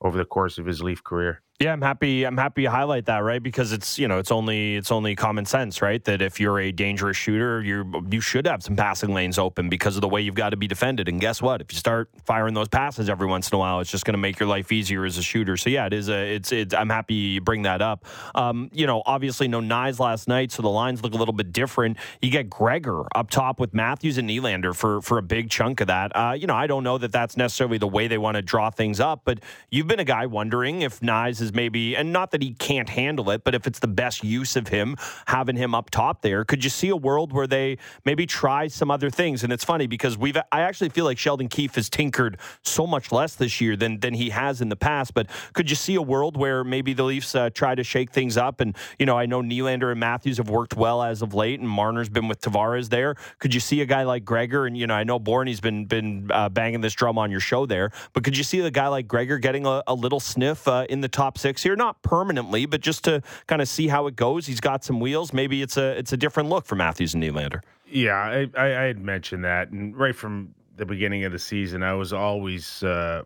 over 0.00 0.16
the 0.16 0.24
course 0.24 0.58
of 0.58 0.66
his 0.66 0.82
Leaf 0.82 1.04
career. 1.04 1.42
Yeah, 1.60 1.72
I'm 1.72 1.82
happy. 1.82 2.24
I'm 2.24 2.36
happy 2.36 2.64
to 2.64 2.70
highlight 2.70 3.06
that, 3.06 3.18
right? 3.18 3.40
Because 3.40 3.72
it's 3.72 3.96
you 3.96 4.08
know 4.08 4.18
it's 4.18 4.32
only 4.32 4.74
it's 4.74 4.90
only 4.90 5.14
common 5.14 5.44
sense, 5.44 5.80
right? 5.80 6.02
That 6.02 6.20
if 6.20 6.40
you're 6.40 6.58
a 6.58 6.72
dangerous 6.72 7.16
shooter, 7.16 7.62
you 7.62 8.04
you 8.10 8.20
should 8.20 8.44
have 8.48 8.60
some 8.64 8.74
passing 8.74 9.14
lanes 9.14 9.38
open 9.38 9.68
because 9.68 9.94
of 9.94 10.00
the 10.00 10.08
way 10.08 10.20
you've 10.20 10.34
got 10.34 10.50
to 10.50 10.56
be 10.56 10.66
defended. 10.66 11.08
And 11.08 11.20
guess 11.20 11.40
what? 11.40 11.60
If 11.60 11.72
you 11.72 11.78
start 11.78 12.10
firing 12.24 12.54
those 12.54 12.66
passes 12.66 13.08
every 13.08 13.28
once 13.28 13.52
in 13.52 13.54
a 13.54 13.58
while, 13.60 13.78
it's 13.78 13.90
just 13.90 14.04
going 14.04 14.14
to 14.14 14.18
make 14.18 14.40
your 14.40 14.48
life 14.48 14.72
easier 14.72 15.04
as 15.04 15.16
a 15.16 15.22
shooter. 15.22 15.56
So 15.56 15.70
yeah, 15.70 15.86
it 15.86 15.92
is 15.92 16.08
a 16.08 16.34
it's 16.34 16.50
it's. 16.50 16.74
I'm 16.74 16.90
happy 16.90 17.14
you 17.14 17.40
bring 17.40 17.62
that 17.62 17.80
up. 17.80 18.04
Um, 18.34 18.68
you 18.72 18.88
know, 18.88 19.04
obviously 19.06 19.46
no 19.46 19.60
Knies 19.60 20.00
last 20.00 20.26
night, 20.26 20.50
so 20.50 20.60
the 20.60 20.68
lines 20.68 21.04
look 21.04 21.14
a 21.14 21.18
little 21.18 21.34
bit 21.34 21.52
different. 21.52 21.98
You 22.20 22.32
get 22.32 22.50
Gregor 22.50 23.06
up 23.14 23.30
top 23.30 23.60
with 23.60 23.72
Matthews 23.72 24.18
and 24.18 24.28
Nylander 24.28 24.74
for 24.74 25.00
for 25.02 25.18
a 25.18 25.22
big 25.22 25.50
chunk 25.50 25.80
of 25.80 25.86
that. 25.86 26.10
Uh, 26.16 26.32
you 26.32 26.48
know, 26.48 26.56
I 26.56 26.66
don't 26.66 26.82
know 26.82 26.98
that 26.98 27.12
that's 27.12 27.36
necessarily 27.36 27.78
the 27.78 27.86
way 27.86 28.08
they 28.08 28.18
want 28.18 28.34
to 28.34 28.42
draw 28.42 28.70
things 28.70 28.98
up, 28.98 29.20
but 29.24 29.38
you've 29.70 29.86
been 29.86 30.00
a 30.00 30.04
guy 30.04 30.26
wondering 30.26 30.82
if 30.82 30.98
Knies 30.98 31.43
is 31.44 31.54
maybe 31.54 31.96
and 31.96 32.12
not 32.12 32.32
that 32.32 32.42
he 32.42 32.54
can't 32.54 32.88
handle 32.88 33.30
it, 33.30 33.44
but 33.44 33.54
if 33.54 33.66
it's 33.66 33.78
the 33.78 33.86
best 33.86 34.24
use 34.24 34.56
of 34.56 34.68
him, 34.68 34.96
having 35.26 35.56
him 35.56 35.74
up 35.74 35.90
top 35.90 36.22
there, 36.22 36.44
could 36.44 36.64
you 36.64 36.70
see 36.70 36.88
a 36.88 36.96
world 36.96 37.32
where 37.32 37.46
they 37.46 37.78
maybe 38.04 38.26
try 38.26 38.66
some 38.66 38.90
other 38.90 39.10
things? 39.10 39.44
And 39.44 39.52
it's 39.52 39.64
funny 39.64 39.86
because 39.86 40.18
we've 40.18 40.36
I 40.50 40.62
actually 40.62 40.88
feel 40.88 41.04
like 41.04 41.18
Sheldon 41.18 41.48
Keefe 41.48 41.76
has 41.76 41.88
tinkered 41.88 42.38
so 42.62 42.86
much 42.86 43.12
less 43.12 43.36
this 43.36 43.60
year 43.60 43.76
than 43.76 44.00
than 44.00 44.14
he 44.14 44.30
has 44.30 44.60
in 44.60 44.68
the 44.68 44.76
past. 44.76 45.14
But 45.14 45.28
could 45.52 45.70
you 45.70 45.76
see 45.76 45.94
a 45.94 46.02
world 46.02 46.36
where 46.36 46.64
maybe 46.64 46.92
the 46.92 47.04
Leafs 47.04 47.34
uh, 47.34 47.50
try 47.50 47.74
to 47.74 47.84
shake 47.84 48.10
things 48.10 48.36
up? 48.36 48.60
And 48.60 48.76
you 48.98 49.06
know, 49.06 49.16
I 49.16 49.26
know 49.26 49.42
Nylander 49.42 49.90
and 49.90 50.00
Matthews 50.00 50.38
have 50.38 50.48
worked 50.48 50.76
well 50.76 51.02
as 51.02 51.22
of 51.22 51.34
late, 51.34 51.60
and 51.60 51.68
Marner's 51.68 52.08
been 52.08 52.28
with 52.28 52.40
Tavares 52.40 52.88
there. 52.88 53.14
Could 53.38 53.54
you 53.54 53.60
see 53.60 53.80
a 53.82 53.86
guy 53.86 54.04
like 54.04 54.24
Gregor? 54.24 54.66
And 54.66 54.76
you 54.76 54.86
know, 54.86 54.94
I 54.94 55.04
know 55.04 55.18
Borny's 55.18 55.60
been 55.60 55.84
been 55.84 56.30
uh, 56.32 56.48
banging 56.48 56.80
this 56.80 56.94
drum 56.94 57.18
on 57.18 57.30
your 57.30 57.40
show 57.40 57.66
there, 57.66 57.90
but 58.12 58.24
could 58.24 58.36
you 58.36 58.44
see 58.44 58.60
a 58.60 58.70
guy 58.70 58.88
like 58.88 59.06
Gregor 59.06 59.38
getting 59.38 59.66
a, 59.66 59.82
a 59.86 59.94
little 59.94 60.20
sniff 60.20 60.66
uh, 60.66 60.86
in 60.88 61.00
the 61.00 61.08
top 61.08 61.33
six 61.36 61.62
here? 61.62 61.76
Not 61.76 62.02
permanently, 62.02 62.66
but 62.66 62.80
just 62.80 63.04
to 63.04 63.22
kind 63.46 63.62
of 63.62 63.68
see 63.68 63.88
how 63.88 64.06
it 64.06 64.16
goes. 64.16 64.46
He's 64.46 64.60
got 64.60 64.84
some 64.84 65.00
wheels. 65.00 65.32
Maybe 65.32 65.62
it's 65.62 65.76
a 65.76 65.96
it's 65.98 66.12
a 66.12 66.16
different 66.16 66.48
look 66.48 66.66
for 66.66 66.74
Matthews 66.74 67.14
and 67.14 67.22
Nylander. 67.22 67.60
Yeah, 67.86 68.14
I, 68.14 68.50
I, 68.56 68.66
I 68.66 68.82
had 68.84 68.98
mentioned 68.98 69.44
that, 69.44 69.70
and 69.70 69.96
right 69.96 70.14
from 70.14 70.54
the 70.76 70.86
beginning 70.86 71.24
of 71.24 71.32
the 71.32 71.38
season, 71.38 71.82
I 71.82 71.94
was 71.94 72.12
always 72.12 72.82
uh, 72.82 73.22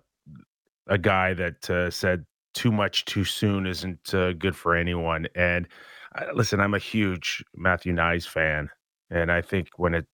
a 0.86 0.98
guy 0.98 1.34
that 1.34 1.70
uh, 1.70 1.90
said 1.90 2.26
too 2.54 2.72
much 2.72 3.04
too 3.04 3.24
soon 3.24 3.66
isn't 3.66 4.14
uh, 4.14 4.32
good 4.32 4.56
for 4.56 4.74
anyone. 4.74 5.26
And 5.34 5.68
uh, 6.14 6.26
listen, 6.34 6.60
I'm 6.60 6.74
a 6.74 6.78
huge 6.78 7.44
Matthew 7.54 7.92
Knies 7.92 8.26
fan, 8.26 8.68
and 9.10 9.30
I 9.30 9.42
think 9.42 9.68
when 9.76 9.94
it 9.94 10.06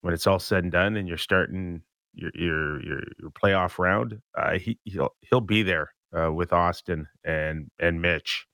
when 0.00 0.14
it's 0.14 0.26
all 0.26 0.38
said 0.38 0.64
and 0.64 0.72
done, 0.72 0.96
and 0.96 1.06
you're 1.06 1.18
starting 1.18 1.82
your 2.14 2.30
your 2.34 2.82
your, 2.82 3.02
your 3.20 3.30
playoff 3.30 3.78
round, 3.78 4.20
uh, 4.36 4.58
he 4.58 4.78
he'll 4.84 5.14
he'll 5.20 5.40
be 5.40 5.62
there 5.62 5.92
uh, 6.18 6.32
with 6.32 6.50
Auston 6.50 7.06
and 7.24 7.70
and 7.78 8.00
Mitch. 8.00 8.46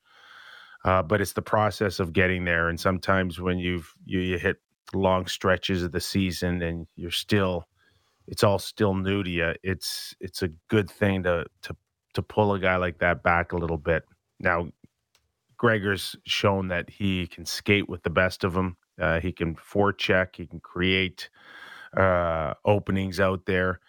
Uh, 0.84 1.02
but 1.02 1.20
it's 1.20 1.32
the 1.32 1.42
process 1.42 1.98
of 1.98 2.12
getting 2.12 2.44
there, 2.44 2.68
and 2.68 2.78
sometimes 2.78 3.40
when 3.40 3.58
you've 3.58 3.92
you, 4.04 4.20
you 4.20 4.38
hit 4.38 4.58
long 4.94 5.26
stretches 5.26 5.82
of 5.82 5.92
the 5.92 6.00
season 6.00 6.62
and 6.62 6.86
you're 6.96 7.10
still 7.10 7.66
it's 8.26 8.44
all 8.44 8.58
still 8.58 8.94
new 8.94 9.22
to 9.22 9.30
you 9.30 9.52
it's 9.62 10.14
it's 10.20 10.42
a 10.42 10.48
good 10.68 10.90
thing 10.90 11.22
to 11.22 11.44
to 11.62 11.76
to 12.14 12.22
pull 12.22 12.54
a 12.54 12.58
guy 12.58 12.76
like 12.76 12.98
that 12.98 13.22
back 13.22 13.52
a 13.52 13.56
little 13.56 13.78
bit 13.78 14.04
now 14.38 14.68
gregor's 15.56 16.16
shown 16.25 16.68
that 16.68 16.88
he 16.88 17.26
can 17.26 17.44
skate 17.44 17.88
with 17.88 18.02
the 18.02 18.10
best 18.10 18.44
of 18.44 18.54
them 18.54 18.76
uh, 19.00 19.20
he 19.20 19.32
can 19.32 19.54
forecheck 19.56 20.36
he 20.36 20.46
can 20.46 20.60
create 20.60 21.28
uh, 21.96 22.54
openings 22.64 23.18
out 23.20 23.44
there 23.46 23.80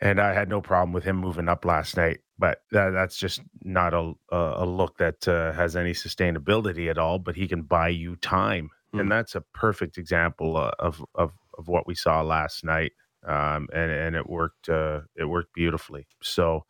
and 0.00 0.20
i 0.20 0.32
had 0.32 0.48
no 0.48 0.60
problem 0.60 0.92
with 0.92 1.04
him 1.04 1.16
moving 1.16 1.48
up 1.48 1.64
last 1.64 1.96
night 1.96 2.20
but 2.38 2.58
that, 2.70 2.90
that's 2.90 3.16
just 3.16 3.40
not 3.62 3.94
a 3.94 4.12
a 4.30 4.66
look 4.66 4.98
that 4.98 5.26
uh, 5.28 5.52
has 5.52 5.76
any 5.76 5.92
sustainability 5.92 6.90
at 6.90 6.98
all 6.98 7.18
but 7.18 7.36
he 7.36 7.48
can 7.48 7.62
buy 7.62 7.88
you 7.88 8.16
time 8.16 8.70
mm. 8.94 9.00
and 9.00 9.10
that's 9.10 9.34
a 9.34 9.40
perfect 9.52 9.98
example 9.98 10.56
uh, 10.56 10.70
of 10.78 11.04
of 11.14 11.32
of 11.56 11.68
what 11.68 11.86
we 11.86 11.94
saw 11.94 12.22
last 12.22 12.64
night, 12.64 12.92
um, 13.26 13.68
and 13.72 13.90
and 13.90 14.16
it 14.16 14.28
worked 14.28 14.68
uh, 14.68 15.00
it 15.16 15.24
worked 15.24 15.54
beautifully. 15.54 16.06
So 16.22 16.64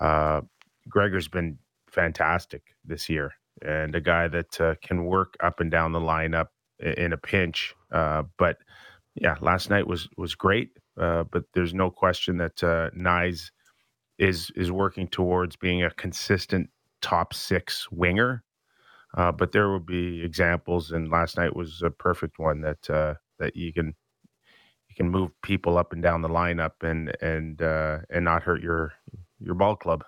uh, 0.00 0.42
Gregor's 0.88 1.28
been 1.28 1.58
fantastic 1.90 2.62
this 2.84 3.08
year, 3.08 3.32
and 3.62 3.94
a 3.94 4.00
guy 4.00 4.28
that 4.28 4.60
uh, 4.60 4.74
can 4.82 5.04
work 5.04 5.34
up 5.42 5.60
and 5.60 5.70
down 5.70 5.92
the 5.92 6.00
lineup 6.00 6.48
in 6.78 7.12
a 7.12 7.18
pinch. 7.18 7.74
Uh, 7.92 8.24
but 8.38 8.58
yeah, 9.14 9.36
last 9.40 9.70
night 9.70 9.86
was 9.86 10.08
was 10.16 10.34
great. 10.34 10.70
Uh, 10.98 11.24
but 11.24 11.44
there's 11.54 11.72
no 11.72 11.90
question 11.90 12.36
that 12.38 12.62
uh, 12.62 12.90
Knies 12.90 13.50
is 14.20 14.52
is 14.56 14.72
working 14.72 15.08
towards 15.08 15.56
being 15.56 15.84
a 15.84 15.90
consistent 15.92 16.70
top 17.02 17.34
six 17.34 17.88
winger 17.92 18.42
uh, 19.16 19.32
but 19.32 19.52
there 19.52 19.68
will 19.68 19.80
be 19.80 20.22
examples, 20.24 20.92
and 20.92 21.10
last 21.10 21.36
night 21.36 21.56
was 21.56 21.82
a 21.82 21.90
perfect 21.90 22.38
one 22.38 22.60
that 22.60 22.88
uh, 22.90 23.14
that 23.40 23.56
you 23.56 23.72
can 23.72 23.88
you 24.88 24.96
can 24.96 25.10
move 25.10 25.30
people 25.42 25.78
up 25.78 25.92
and 25.92 26.02
down 26.02 26.22
the 26.22 26.28
lineup 26.28 26.72
and 26.82 27.12
and 27.22 27.62
uh, 27.62 27.98
and 28.10 28.24
not 28.24 28.42
hurt 28.44 28.62
your 28.62 28.92
your 29.40 29.54
ball 29.54 29.76
club. 29.76 30.04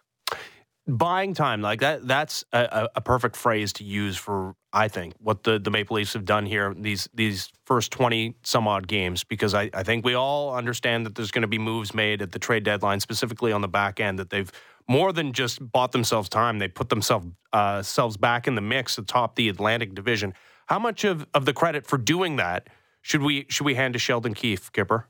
Buying 0.89 1.33
time 1.33 1.63
like 1.63 1.79
that 1.79 2.09
that's 2.09 2.45
a, 2.53 2.89
a, 2.97 3.01
perfect 3.01 3.37
phrase 3.37 3.73
to 3.75 3.85
use 3.85 4.17
for 4.17 4.57
I 4.73 4.89
think 4.89 5.15
what 5.21 5.45
the, 5.45 5.61
the 5.61 5.71
Maple 5.71 5.95
Leafs 5.95 6.13
have 6.15 6.25
done 6.25 6.45
here 6.45 6.75
these 6.77 7.09
these 7.15 7.53
first 7.67 7.93
twenty 7.93 8.35
some 8.43 8.67
odd 8.67 8.89
games 8.89 9.23
because 9.23 9.55
I, 9.55 9.71
I 9.75 9.85
think 9.85 10.05
we 10.05 10.15
all 10.15 10.53
understand 10.53 11.07
that 11.07 11.15
there's 11.15 11.31
going 11.31 11.43
to 11.43 11.49
be 11.49 11.59
moves 11.59 11.95
made 11.95 12.21
at 12.21 12.33
the 12.33 12.41
trade 12.41 12.65
deadline 12.65 12.99
specifically 12.99 13.53
on 13.53 13.61
the 13.61 13.69
back 13.69 14.01
end 14.01 14.19
that 14.19 14.31
they've 14.31 14.51
more 14.89 15.13
than 15.13 15.33
just 15.33 15.61
bought 15.71 15.93
themselves 15.93 16.29
time. 16.29 16.59
They 16.59 16.67
put 16.67 16.89
themselves 16.89 17.29
uh, 17.53 17.83
selves 17.83 18.17
back 18.17 18.49
in 18.49 18.57
the 18.57 18.61
mix 18.61 18.99
atop 18.99 19.37
the 19.37 19.49
Atlantic 19.49 19.95
Division. 19.95 20.35
How 20.67 20.81
much 20.81 21.05
of, 21.05 21.27
of 21.33 21.45
the 21.45 21.53
credit 21.53 21.87
for 21.87 21.97
doing 21.97 22.37
that 22.37 22.69
should 23.03 23.23
we 23.23 23.47
should 23.49 23.67
we 23.67 23.75
hand 23.75 23.93
to 23.95 24.01
Sheldon 24.01 24.35
Keefe, 24.35 24.73
Kyper? 24.73 25.05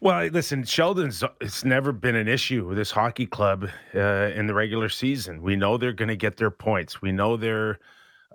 Well, 0.00 0.26
listen, 0.28 0.62
Sheldon's 0.62 1.24
it's 1.40 1.64
never 1.64 1.90
been 1.92 2.14
an 2.14 2.28
issue 2.28 2.66
with 2.66 2.76
this 2.76 2.92
hockey 2.92 3.26
club 3.26 3.68
uh, 3.94 4.30
in 4.34 4.46
the 4.46 4.54
regular 4.54 4.88
season. 4.88 5.42
We 5.42 5.56
know 5.56 5.76
they're 5.76 5.92
going 5.92 6.08
to 6.08 6.16
get 6.16 6.36
their 6.36 6.52
points. 6.52 7.02
We 7.02 7.10
know 7.10 7.36
they're 7.36 7.80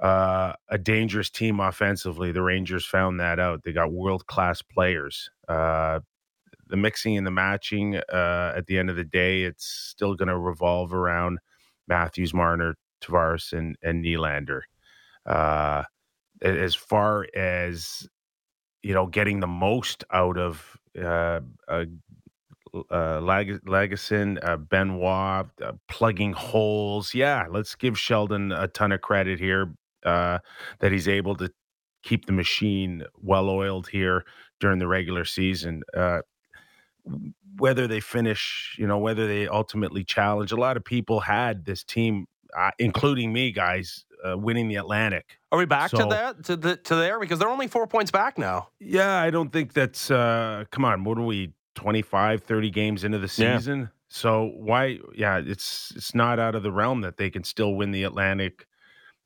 uh, 0.02 0.54
a 0.70 0.78
dangerous 0.78 1.30
team 1.30 1.62
offensively. 1.62 2.34
The 2.34 2.42
Rangers 2.42 2.86
found 2.86 3.20
that 3.22 3.40
out. 3.40 3.64
They 3.64 3.72
got 3.72 3.94
world 3.94 4.28
class 4.28 4.62
players. 4.62 5.30
Uh, 5.48 6.02
the 6.68 6.76
mixing 6.76 7.18
and 7.18 7.26
the 7.26 7.32
matching 7.32 7.96
uh, 7.96 8.54
at 8.58 8.66
the 8.68 8.78
end 8.78 8.90
of 8.90 8.98
the 8.98 9.06
day, 9.06 9.44
it's 9.44 9.66
still 9.66 10.16
going 10.16 10.28
to 10.28 10.38
revolve 10.38 10.94
around 10.94 11.40
Matthews, 11.88 12.34
Marner, 12.34 12.76
Tavares, 13.02 13.54
and 13.54 13.78
and 13.82 14.04
Nylander. 14.04 14.62
Uh, 15.26 15.84
as 16.42 16.76
far 16.76 17.28
as 17.34 18.06
you 18.82 18.94
know, 18.94 19.08
getting 19.08 19.40
the 19.40 19.48
most 19.48 20.04
out 20.12 20.38
of 20.38 20.78
uh, 21.02 21.40
uh, 21.68 21.86
uh, 22.92 23.22
Lag- 23.22 23.64
Lagesson, 23.66 24.40
uh, 24.44 24.58
Benoit, 24.58 25.46
uh, 25.62 25.74
plugging 25.88 26.34
holes. 26.34 27.14
Yeah, 27.14 27.46
let's 27.50 27.76
give 27.76 27.98
Sheldon 28.00 28.52
a 28.52 28.68
ton 28.68 28.92
of 28.92 29.02
credit 29.02 29.40
here 29.40 29.74
uh, 30.06 30.40
that 30.80 30.92
he's 30.92 31.08
able 31.08 31.36
to 31.36 31.52
keep 32.04 32.26
the 32.26 32.32
machine 32.32 33.04
well 33.22 33.50
oiled 33.50 33.88
here 33.88 34.26
during 34.60 34.80
the 34.80 34.88
regular 34.88 35.26
season. 35.26 35.84
Uh, 35.96 36.22
whether 37.58 37.88
they 37.88 38.00
finish, 38.00 38.76
you 38.80 38.88
know, 38.88 38.98
whether 38.98 39.28
they 39.28 39.48
ultimately 39.48 40.04
challenge. 40.04 40.52
A 40.52 40.56
lot 40.56 40.78
of 40.78 40.84
people 40.84 41.20
had 41.20 41.66
this 41.66 41.84
team, 41.84 42.26
uh, 42.58 42.72
including 42.80 43.34
me, 43.34 43.52
guys, 43.52 44.06
uh, 44.28 44.38
winning 44.38 44.68
the 44.68 44.76
Atlantic. 44.76 45.38
Are 45.52 45.58
we 45.58 45.66
back 45.66 45.90
so, 45.90 45.98
to 45.98 46.06
that 46.06 46.44
to 46.46 46.56
the 46.56 46.78
to 46.78 46.96
there 46.96 47.20
because 47.20 47.40
they're 47.40 47.50
only 47.50 47.68
four 47.68 47.88
points 47.88 48.12
back 48.12 48.38
now? 48.38 48.70
Yeah, 48.80 49.20
I 49.20 49.30
don't 49.30 49.52
think 49.52 49.74
that's. 49.74 50.10
Uh, 50.10 50.66
come 50.72 50.86
on, 50.86 51.04
what 51.04 51.18
are 51.18 51.26
we? 51.26 51.54
25, 51.76 52.44
30 52.44 52.70
games 52.70 53.04
into 53.04 53.18
the 53.18 53.28
season. 53.28 53.80
Yeah. 53.80 53.88
So 54.10 54.52
why? 54.56 55.00
Yeah, 55.16 55.42
it's 55.44 55.92
it's 55.96 56.14
not 56.14 56.40
out 56.40 56.54
of 56.54 56.62
the 56.62 56.72
realm 56.72 57.02
that 57.02 57.18
they 57.18 57.32
can 57.32 57.44
still 57.44 57.74
win 57.74 57.92
the 57.92 58.04
Atlantic 58.04 58.68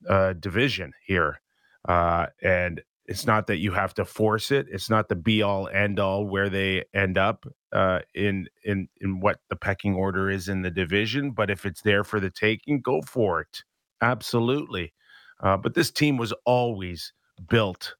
uh, 0.07 0.33
division 0.33 0.93
here. 1.05 1.41
Uh, 1.87 2.27
and 2.41 2.81
it's 3.05 3.25
not 3.25 3.47
that 3.47 3.57
you 3.57 3.71
have 3.71 3.93
to 3.95 4.05
force 4.05 4.51
it. 4.51 4.67
It's 4.69 4.89
not 4.89 5.09
the 5.09 5.15
be 5.15 5.41
all 5.41 5.67
end 5.67 5.99
all 5.99 6.25
where 6.25 6.49
they 6.49 6.85
end 6.93 7.17
up 7.17 7.45
uh, 7.71 7.99
in 8.13 8.47
in 8.63 8.87
in 9.01 9.19
what 9.19 9.39
the 9.49 9.55
pecking 9.55 9.95
order 9.95 10.29
is 10.29 10.47
in 10.47 10.61
the 10.61 10.71
division. 10.71 11.31
But 11.31 11.49
if 11.49 11.65
it's 11.65 11.81
there 11.81 12.03
for 12.03 12.19
the 12.19 12.29
taking, 12.29 12.81
go 12.81 13.01
for 13.01 13.41
it. 13.41 13.63
Absolutely. 14.01 14.93
Uh, 15.39 15.57
but 15.57 15.73
this 15.73 15.91
team 15.91 16.17
was 16.17 16.33
always 16.45 17.13
built 17.49 17.95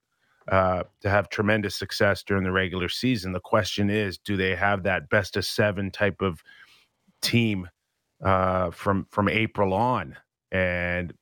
uh, 0.47 0.83
to 1.01 1.09
have 1.09 1.29
tremendous 1.29 1.75
success 1.75 2.23
during 2.23 2.43
the 2.43 2.51
regular 2.51 2.89
season. 2.89 3.33
The 3.33 3.39
question 3.39 3.89
is, 3.89 4.17
do 4.17 4.37
they 4.37 4.55
have 4.55 4.83
that 4.83 5.09
best 5.09 5.37
of 5.37 5.45
seven 5.45 5.91
type 5.91 6.21
of 6.21 6.41
team 7.21 7.69
uh, 8.23 8.71
from 8.71 9.05
from 9.11 9.29
April 9.29 9.73
on? 9.73 10.15
And 10.51 11.13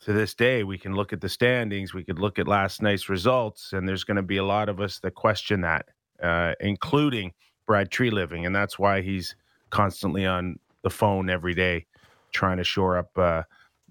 to 0.00 0.12
this 0.12 0.34
day, 0.34 0.64
we 0.64 0.78
can 0.78 0.94
look 0.94 1.12
at 1.12 1.20
the 1.20 1.28
standings, 1.28 1.94
we 1.94 2.02
could 2.02 2.18
look 2.18 2.38
at 2.38 2.48
last 2.48 2.82
night's 2.82 3.08
results, 3.08 3.72
and 3.72 3.88
there's 3.88 4.04
going 4.04 4.16
to 4.16 4.22
be 4.22 4.38
a 4.38 4.44
lot 4.44 4.68
of 4.68 4.80
us 4.80 4.98
that 5.00 5.14
question 5.14 5.60
that, 5.60 5.90
uh, 6.22 6.54
including 6.60 7.32
Brad 7.66 7.90
Treliving, 7.90 8.46
and 8.46 8.56
that's 8.56 8.78
why 8.78 9.02
he's 9.02 9.36
constantly 9.70 10.26
on 10.26 10.58
the 10.82 10.90
phone 10.90 11.30
every 11.30 11.54
day 11.54 11.86
trying 12.32 12.56
to 12.56 12.64
shore 12.64 12.96
up 12.96 13.16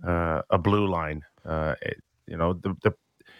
uh, 0.05 0.41
a 0.50 0.58
blue 0.58 0.88
line. 0.88 1.24
Uh, 1.46 1.75
it, 1.81 2.01
you 2.27 2.38
know, 2.38 2.53
the, 2.53 2.75
the 2.84 2.93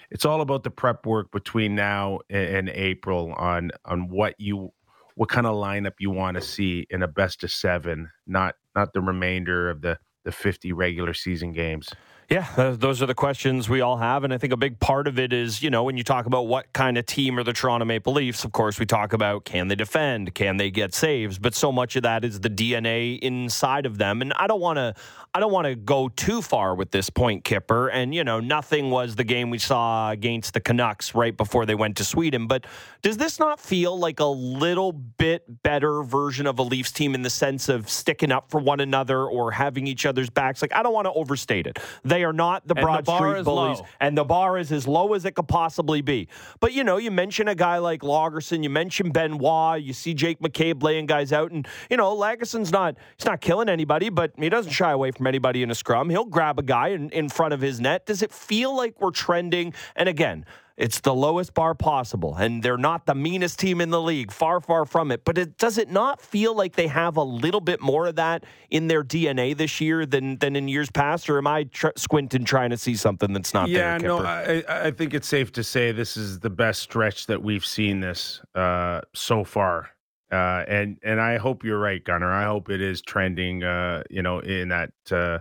it's 0.10 0.26
all 0.26 0.42
about 0.42 0.64
the 0.64 0.72
prep 0.72 1.06
work 1.06 1.32
between 1.32 1.76
now 1.76 2.20
and, 2.30 2.68
and 2.68 2.70
April 2.70 3.34
on 3.34 3.72
on 3.86 4.10
what 4.10 4.36
you 4.40 4.72
what 5.16 5.30
kind 5.30 5.46
of 5.46 5.56
lineup 5.56 5.94
you 6.00 6.10
want 6.10 6.36
to 6.36 6.42
see 6.42 6.86
in 6.90 7.04
a 7.04 7.08
best 7.08 7.44
of 7.44 7.52
seven, 7.52 8.10
not 8.28 8.56
not 8.76 8.94
the 8.94 9.02
remainder 9.02 9.70
of 9.70 9.82
the 9.82 9.98
the 10.24 10.32
50 10.32 10.72
regular 10.74 11.14
season 11.14 11.52
games. 11.52 11.90
Yeah, 12.30 12.76
those 12.78 13.02
are 13.02 13.06
the 13.06 13.14
questions 13.14 13.68
we 13.68 13.82
all 13.82 13.98
have. 13.98 14.24
And 14.24 14.34
I 14.34 14.38
think 14.38 14.54
a 14.54 14.58
big 14.58 14.80
part 14.80 15.10
of 15.10 15.20
it 15.20 15.34
is, 15.34 15.62
you 15.62 15.70
know, 15.70 15.84
when 15.84 15.98
you 15.98 16.04
talk 16.04 16.26
about 16.26 16.48
what 16.48 16.72
kind 16.72 16.98
of 16.98 17.06
team 17.06 17.38
are 17.38 17.44
the 17.44 17.52
Toronto 17.52 17.84
Maple 17.84 18.14
Leafs, 18.14 18.46
of 18.46 18.54
course, 18.54 18.80
we 18.80 18.86
talk 18.86 19.12
about 19.12 19.44
can 19.44 19.68
they 19.68 19.76
defend? 19.76 20.34
Can 20.34 20.56
they 20.56 20.72
get 20.72 20.94
saves? 20.94 21.40
But 21.40 21.54
so 21.54 21.74
much 21.74 21.98
of 21.98 22.04
that 22.04 22.24
is 22.24 22.40
the 22.40 22.50
DNA 22.50 23.20
inside 23.20 23.86
of 23.86 23.98
them. 23.98 24.22
And 24.22 24.32
I 24.38 24.48
don't 24.48 24.62
want 24.62 24.78
to. 24.78 24.96
I 25.34 25.40
don't 25.40 25.54
want 25.54 25.66
to 25.66 25.76
go 25.76 26.10
too 26.10 26.42
far 26.42 26.76
with 26.76 26.92
this 26.92 27.10
point, 27.10 27.46
Kyper. 27.46 27.90
And, 27.92 28.14
you 28.14 28.26
know, 28.26 28.42
nothing 28.42 28.90
was 28.90 29.16
the 29.16 29.24
game 29.24 29.50
we 29.50 29.60
saw 29.60 30.12
against 30.12 30.54
the 30.54 30.60
Canucks 30.60 31.16
right 31.16 31.36
before 31.36 31.66
they 31.66 31.74
went 31.74 31.96
to 31.98 32.04
Sweden. 32.04 32.48
But 32.48 32.66
does 33.02 33.16
this 33.16 33.40
not 33.40 33.58
feel 33.58 33.98
like 33.98 34.20
a 34.20 34.26
little 34.26 34.92
bit 34.92 35.64
better 35.64 36.04
version 36.04 36.48
of 36.48 36.60
a 36.60 36.64
Leafs 36.64 36.92
team 36.92 37.16
in 37.16 37.22
the 37.22 37.30
sense 37.30 37.70
of 37.70 37.90
sticking 37.90 38.30
up 38.30 38.52
for 38.52 38.60
one 38.60 38.82
another 38.82 39.26
or 39.26 39.52
having 39.52 39.88
each 39.88 40.06
other's 40.06 40.30
backs? 40.30 40.62
Like, 40.62 40.76
I 40.76 40.84
don't 40.84 40.94
want 40.94 41.06
to 41.06 41.14
overstate 41.14 41.66
it. 41.66 41.80
They 42.04 42.26
are 42.26 42.34
not 42.34 42.68
the 42.68 42.76
Broad 42.76 43.06
the 43.06 43.16
Street 43.16 43.46
bullies, 43.46 43.80
low. 43.80 43.86
and 44.02 44.18
the 44.18 44.26
bar 44.26 44.58
is 44.58 44.70
as 44.74 44.86
low 44.86 45.14
as 45.14 45.24
it 45.24 45.36
could 45.36 45.48
possibly 45.48 46.02
be. 46.02 46.28
But, 46.60 46.74
you 46.74 46.84
know, 46.84 46.98
you 46.98 47.10
mention 47.10 47.48
a 47.48 47.56
guy 47.56 47.78
like 47.78 48.02
Lagesson, 48.02 48.64
you 48.64 48.70
mention 48.70 49.12
Benoit, 49.12 49.82
you 49.82 49.94
see 49.94 50.14
Jake 50.14 50.42
McCabe 50.42 50.84
laying 50.84 51.06
guys 51.06 51.32
out. 51.32 51.52
And, 51.52 51.66
you 51.90 51.96
know, 51.96 52.14
Lagesson's 52.14 52.74
not, 52.74 52.98
he's 53.16 53.26
not 53.26 53.40
killing 53.40 53.70
anybody, 53.70 54.10
but 54.10 54.34
he 54.38 54.50
doesn't 54.50 54.74
shy 54.74 54.92
away 54.92 55.12
from 55.12 55.21
from 55.22 55.28
anybody 55.28 55.62
in 55.62 55.70
a 55.70 55.76
scrum. 55.76 56.10
He'll 56.10 56.26
grab 56.26 56.58
a 56.58 56.64
guy 56.64 56.88
in, 56.88 57.12
in 57.12 57.30
front 57.30 57.54
of 57.54 57.62
his 57.62 57.80
net. 57.80 58.08
Does 58.08 58.24
it 58.24 58.32
feel 58.32 58.76
like 58.76 59.00
we're 59.00 59.12
trending? 59.12 59.72
And 59.96 60.10
again, 60.10 60.48
it's 60.78 61.02
the 61.02 61.14
lowest 61.14 61.54
bar 61.54 61.76
possible, 61.76 62.36
and 62.36 62.64
they're 62.64 62.76
not 62.76 63.06
the 63.06 63.14
meanest 63.14 63.60
team 63.60 63.82
in 63.82 63.92
the 63.92 64.02
league. 64.02 64.32
Far, 64.32 64.60
far 64.60 64.84
from 64.84 65.12
it. 65.12 65.24
But 65.24 65.38
it, 65.38 65.60
does 65.60 65.78
it 65.78 65.92
not 65.92 66.20
feel 66.20 66.56
like 66.56 66.76
they 66.76 66.88
have 66.88 67.18
a 67.18 67.24
little 67.24 67.62
bit 67.62 67.82
more 67.82 68.08
of 68.08 68.16
that 68.16 68.46
in 68.72 68.88
their 68.88 69.04
DNA 69.04 69.56
this 69.56 69.80
year 69.80 70.08
than 70.08 70.40
than 70.40 70.56
in 70.56 70.68
years 70.68 70.90
past? 70.90 71.30
Or 71.30 71.38
am 71.38 71.46
I 71.46 71.66
tr- 71.66 71.90
squinting 71.98 72.44
trying 72.44 72.72
to 72.72 72.78
see 72.78 72.96
something 72.96 73.32
that's 73.32 73.54
not 73.54 73.70
yeah, 73.70 74.00
there? 74.00 74.10
Yeah, 74.10 74.18
no, 74.18 74.26
I, 74.26 74.64
I 74.88 74.90
think 74.90 75.14
it's 75.14 75.28
safe 75.28 75.52
to 75.52 75.64
say 75.64 75.92
this 75.92 76.18
is 76.18 76.40
the 76.40 76.50
best 76.50 76.82
stretch 76.82 77.28
that 77.28 77.44
we've 77.44 77.66
seen 77.66 78.00
this 78.00 78.42
uh, 78.56 79.02
so 79.14 79.44
far. 79.44 79.92
Uh, 80.32 80.64
and 80.68 80.98
and 81.04 81.20
I 81.20 81.38
hope 81.38 81.64
you're 81.64 81.80
right, 81.80 82.04
Gunner. 82.04 82.32
I 82.32 82.46
hope 82.46 82.70
it 82.70 82.82
is 82.82 83.02
trending, 83.02 83.64
uh, 83.64 84.04
you 84.10 84.22
know, 84.22 84.40
in 84.40 84.70
that 84.70 84.92
uh, 85.12 85.40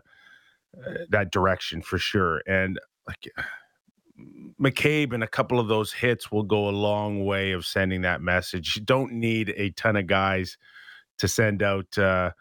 that 1.10 1.30
direction 1.30 1.82
for 1.82 1.98
sure. 1.98 2.42
And 2.46 2.78
like 3.06 3.30
McCabe 4.60 5.12
and 5.14 5.22
a 5.22 5.28
couple 5.28 5.60
of 5.60 5.68
those 5.68 5.92
hits 5.92 6.30
will 6.30 6.42
go 6.42 6.68
a 6.68 6.70
long 6.70 7.24
way 7.24 7.52
of 7.52 7.64
sending 7.64 8.02
that 8.02 8.20
message. 8.20 8.76
You 8.76 8.82
don't 8.82 9.12
need 9.12 9.54
a 9.56 9.70
ton 9.70 9.96
of 9.96 10.06
guys 10.06 10.58
to 11.18 11.28
send 11.28 11.62
out 11.62 11.96
uh, 11.96 12.32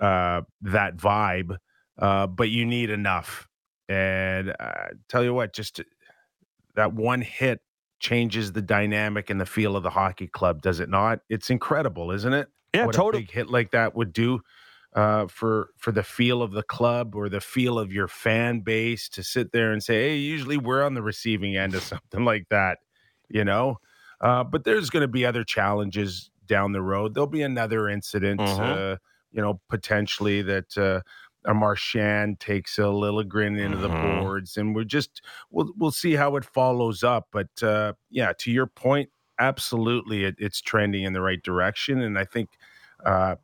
uh, 0.00 0.42
that 0.62 0.96
vibe, 0.96 1.56
uh, 1.98 2.26
but 2.26 2.50
you 2.50 2.66
need 2.66 2.90
enough. 2.90 3.48
And 3.88 4.54
tell 5.08 5.24
you 5.24 5.34
what, 5.34 5.52
just 5.52 5.80
that 6.74 6.92
one 6.92 7.20
hit 7.20 7.60
changes 8.04 8.52
the 8.52 8.62
dynamic 8.62 9.30
and 9.30 9.40
the 9.40 9.46
feel 9.46 9.76
of 9.76 9.82
the 9.82 9.90
hockey 9.90 10.28
club, 10.28 10.60
does 10.62 10.78
it 10.80 10.90
not? 10.90 11.20
It's 11.30 11.50
incredible, 11.50 12.10
isn't 12.12 12.32
it? 12.34 12.48
Yeah, 12.74 12.86
what 12.86 12.94
totally. 12.94 13.22
a 13.22 13.26
big 13.26 13.30
hit 13.32 13.48
like 13.50 13.70
that 13.70 13.94
would 13.94 14.12
do 14.12 14.40
uh, 14.94 15.26
for 15.28 15.70
for 15.78 15.90
the 15.92 16.02
feel 16.04 16.42
of 16.42 16.52
the 16.52 16.62
club 16.62 17.14
or 17.16 17.28
the 17.28 17.40
feel 17.40 17.78
of 17.78 17.92
your 17.92 18.08
fan 18.08 18.60
base 18.60 19.08
to 19.10 19.22
sit 19.24 19.52
there 19.52 19.72
and 19.72 19.82
say, 19.82 20.10
"Hey, 20.10 20.16
usually 20.16 20.56
we're 20.58 20.84
on 20.84 20.94
the 20.94 21.02
receiving 21.02 21.56
end 21.56 21.74
of 21.74 21.82
something 21.92 22.24
like 22.24 22.46
that," 22.50 22.78
you 23.28 23.44
know. 23.44 23.78
Uh, 24.20 24.44
but 24.44 24.64
there's 24.64 24.90
going 24.90 25.02
to 25.02 25.08
be 25.08 25.26
other 25.26 25.44
challenges 25.44 26.30
down 26.46 26.72
the 26.72 26.82
road. 26.82 27.14
There'll 27.14 27.26
be 27.26 27.42
another 27.42 27.88
incident, 27.88 28.42
Mhm. 28.42 28.58
uh, 28.58 28.96
you 29.32 29.40
know, 29.42 29.60
potentially 29.68 30.42
that 30.42 30.76
uh, 30.78 31.00
a 31.44 31.54
Marchand 31.54 32.40
takes 32.40 32.78
a 32.78 32.82
Liljegren 32.82 33.58
into 33.60 33.78
the 33.78 33.88
Mhm. 33.88 33.90
boards, 33.90 34.56
and 34.56 34.74
we're 34.74 34.84
just 34.84 35.22
we'll 35.50 35.72
we'll 35.76 35.90
see 35.92 36.14
how 36.14 36.36
it 36.36 36.44
follows 36.44 37.02
up. 37.04 37.28
But 37.32 37.62
uh, 37.62 37.94
yeah, 38.10 38.32
to 38.38 38.50
your 38.52 38.66
point, 38.66 39.10
absolutely, 39.38 40.24
it, 40.24 40.36
it's 40.38 40.60
trending 40.60 41.04
in 41.04 41.12
the 41.12 41.22
right 41.22 41.42
direction, 41.42 42.00
and 42.00 42.18
I 42.18 42.24
think 42.24 42.50
uh, 43.04 43.36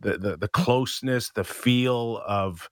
the, 0.00 0.18
the 0.18 0.36
the 0.36 0.48
closeness, 0.48 1.30
the 1.30 1.44
feel 1.44 2.22
of 2.26 2.68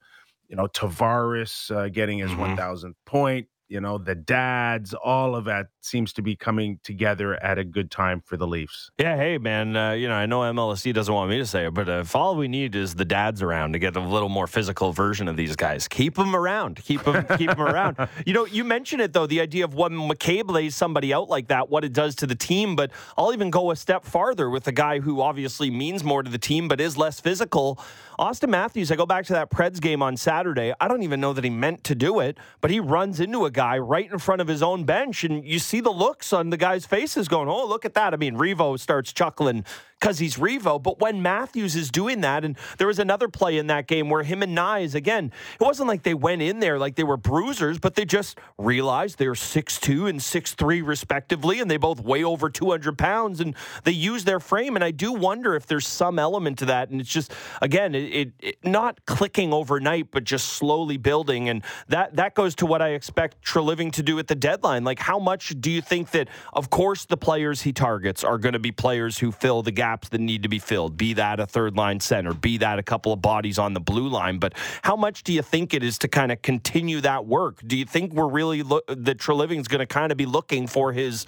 you 0.47 0.55
know 0.55 0.67
Tavares 0.67 1.75
uh, 1.75 1.89
getting 1.89 2.19
his 2.19 2.35
Mhm. 2.35 2.37
one 2.37 2.53
thousandth 2.53 2.97
point, 3.05 3.47
you 3.67 3.81
know 3.81 3.97
the 3.97 4.15
dads, 4.15 4.93
all 4.93 5.35
of 5.35 5.45
that 5.45 5.67
seems 5.81 6.13
to 6.13 6.21
be 6.21 6.35
coming 6.35 6.79
together 6.83 7.41
at 7.43 7.57
a 7.57 7.63
good 7.63 7.91
time 7.91 8.21
for 8.21 8.37
the 8.37 8.47
Leafs. 8.47 8.89
Yeah, 8.97 9.15
hey 9.17 9.37
man, 9.37 9.75
uh, 9.75 9.91
you 9.91 10.07
know 10.07 10.15
I 10.15 10.25
know 10.25 10.41
MLSE 10.41 10.93
doesn't 10.93 11.13
want 11.13 11.29
me 11.29 11.37
to 11.37 11.45
say 11.45 11.67
it, 11.67 11.73
but 11.73 11.89
uh, 11.89 11.99
if 11.99 12.15
all 12.15 12.35
we 12.35 12.47
need 12.47 12.75
is 12.75 12.95
the 12.95 13.05
dads 13.05 13.41
around 13.41 13.73
to 13.73 13.79
get 13.79 13.95
a 13.95 13.99
little 13.99 14.29
more 14.29 14.47
physical 14.47 14.93
version 14.93 15.27
of 15.27 15.35
these 15.37 15.55
guys, 15.55 15.87
keep 15.87 16.15
them 16.15 16.35
around, 16.35 16.77
keep 16.83 17.03
them, 17.03 17.25
keep 17.37 17.49
them 17.49 17.61
around. 17.61 17.97
You 18.25 18.33
know, 18.33 18.45
you 18.45 18.63
mentioned 18.63 19.01
it 19.01 19.13
though, 19.13 19.27
the 19.27 19.39
idea 19.41 19.63
of 19.63 19.73
when 19.73 19.91
McCabe 19.91 20.49
lays 20.49 20.75
somebody 20.75 21.13
out 21.13 21.29
like 21.29 21.47
that, 21.47 21.69
what 21.69 21.83
it 21.83 21.93
does 21.93 22.15
to 22.15 22.27
the 22.27 22.35
team. 22.35 22.75
But 22.75 22.91
I'll 23.17 23.31
even 23.31 23.49
go 23.49 23.71
a 23.71 23.75
step 23.75 24.05
farther 24.05 24.49
with 24.49 24.67
a 24.67 24.71
guy 24.71 24.99
who 24.99 25.21
obviously 25.21 25.69
means 25.69 26.03
more 26.03 26.23
to 26.23 26.29
the 26.29 26.37
team, 26.37 26.67
but 26.67 26.81
is 26.81 26.97
less 26.97 27.19
physical. 27.19 27.79
Auston 28.19 28.49
Matthews. 28.49 28.91
I 28.91 28.95
go 28.95 29.05
back 29.05 29.25
to 29.27 29.33
that 29.33 29.51
Preds 29.51 29.79
game 29.79 30.01
on 30.01 30.17
Saturday. 30.17 30.73
I 30.81 30.87
don't 30.87 31.03
even 31.03 31.21
know 31.21 31.33
that 31.33 31.43
he 31.43 31.51
meant 31.51 31.83
to 31.83 31.95
do 31.95 32.19
it, 32.19 32.37
but 32.61 32.71
he 32.71 32.79
runs 32.79 33.19
into 33.19 33.45
a 33.45 33.51
guy 33.57 33.77
right 33.79 34.09
in 34.11 34.19
front 34.19 34.39
of 34.39 34.47
his 34.47 34.61
own 34.61 34.85
bench, 34.85 35.23
and 35.23 35.43
you 35.43 35.57
see 35.57 35.81
the 35.81 35.89
looks 35.89 36.31
on 36.31 36.51
the 36.51 36.57
guys' 36.57 36.85
faces 36.85 37.27
going, 37.27 37.49
"Oh, 37.49 37.65
look 37.65 37.85
at 37.85 37.95
that!" 37.95 38.13
I 38.13 38.17
mean, 38.17 38.35
Revo 38.37 38.79
starts 38.79 39.11
chuckling 39.11 39.65
because 39.99 40.19
he's 40.19 40.37
Revo. 40.37 40.81
But 40.81 40.99
when 40.99 41.21
Matthews 41.21 41.75
is 41.75 41.89
doing 41.89 42.21
that, 42.21 42.45
and 42.45 42.57
there 42.77 42.87
was 42.87 42.99
another 42.99 43.27
play 43.27 43.57
in 43.57 43.67
that 43.67 43.87
game 43.87 44.09
where 44.09 44.23
him 44.23 44.43
and 44.43 44.55
Knies, 44.55 44.95
again, 44.95 45.31
it 45.59 45.63
wasn't 45.63 45.87
like 45.87 46.03
they 46.03 46.13
went 46.13 46.41
in 46.41 46.59
there 46.59 46.77
like 46.77 46.95
they 46.95 47.03
were 47.03 47.17
bruisers, 47.17 47.79
but 47.79 47.95
they 47.95 48.05
just 48.05 48.37
realized 48.57 49.17
they're 49.17 49.33
6'2 49.33 50.09
and 50.09 50.19
6'3 50.19 50.85
respectively, 50.85 51.59
and 51.59 51.69
they 51.69 51.77
both 51.77 52.01
weigh 52.01 52.23
over 52.23 52.49
200 52.49 52.97
pounds, 52.97 53.39
and 53.39 53.55
they 53.83 53.91
use 53.91 54.23
their 54.23 54.39
frame. 54.39 54.75
And 54.75 54.83
I 54.83 54.91
do 54.91 55.13
wonder 55.13 55.55
if 55.55 55.65
there's 55.65 55.87
some 55.87 56.19
element 56.19 56.59
to 56.59 56.65
that. 56.65 56.89
And 56.89 57.01
it's 57.01 57.09
just, 57.09 57.33
again, 57.61 57.95
it, 57.95 58.13
it, 58.13 58.31
it 58.39 58.57
not 58.63 59.05
clicking 59.05 59.53
overnight, 59.53 60.11
but 60.11 60.23
just 60.23 60.49
slowly 60.49 60.97
building. 60.97 61.49
And 61.49 61.63
that, 61.87 62.15
that 62.15 62.35
goes 62.35 62.55
to 62.55 62.65
what 62.65 62.81
I 62.81 62.89
expect 62.89 63.43
Treliving 63.43 63.91
to 63.93 64.03
do 64.03 64.19
at 64.19 64.27
the 64.27 64.35
deadline. 64.35 64.83
Like, 64.83 64.99
how 64.99 65.19
much 65.19 65.55
do 65.59 65.71
you 65.71 65.81
think 65.81 66.11
that, 66.11 66.27
of 66.53 66.69
course, 66.69 67.05
the 67.05 67.17
players 67.17 67.61
he 67.61 67.73
targets 67.73 68.23
are 68.23 68.37
going 68.37 68.53
to 68.53 68.59
be 68.59 68.71
players 68.71 69.17
who 69.17 69.31
fill 69.31 69.63
the 69.63 69.71
gaps 69.87 70.09
that 70.09 70.19
need 70.19 70.43
to 70.43 70.49
be 70.49 70.59
filled, 70.59 70.97
be 70.97 71.13
that 71.13 71.39
a 71.39 71.45
third 71.45 71.77
line 71.77 71.99
center, 71.99 72.33
be 72.33 72.57
that 72.57 72.77
a 72.77 72.83
couple 72.83 73.13
of 73.13 73.21
bodies 73.21 73.57
on 73.57 73.73
the 73.73 73.79
blue 73.79 74.09
line. 74.09 74.37
But 74.37 74.53
how 74.81 74.97
much 74.97 75.23
do 75.23 75.31
you 75.31 75.41
think 75.41 75.73
it 75.73 75.81
is 75.81 75.97
to 75.99 76.09
kind 76.09 76.29
of 76.29 76.41
continue 76.41 76.99
that 77.01 77.25
work? 77.25 77.61
Do 77.65 77.77
you 77.77 77.85
think 77.85 78.13
we're 78.13 78.27
really, 78.27 78.63
lo- 78.63 78.81
that 78.87 79.17
Treliving's 79.17 79.69
going 79.69 79.79
to 79.79 79.85
kind 79.85 80.11
of 80.11 80.17
be 80.17 80.25
looking 80.25 80.67
for 80.67 80.91
his, 80.91 81.25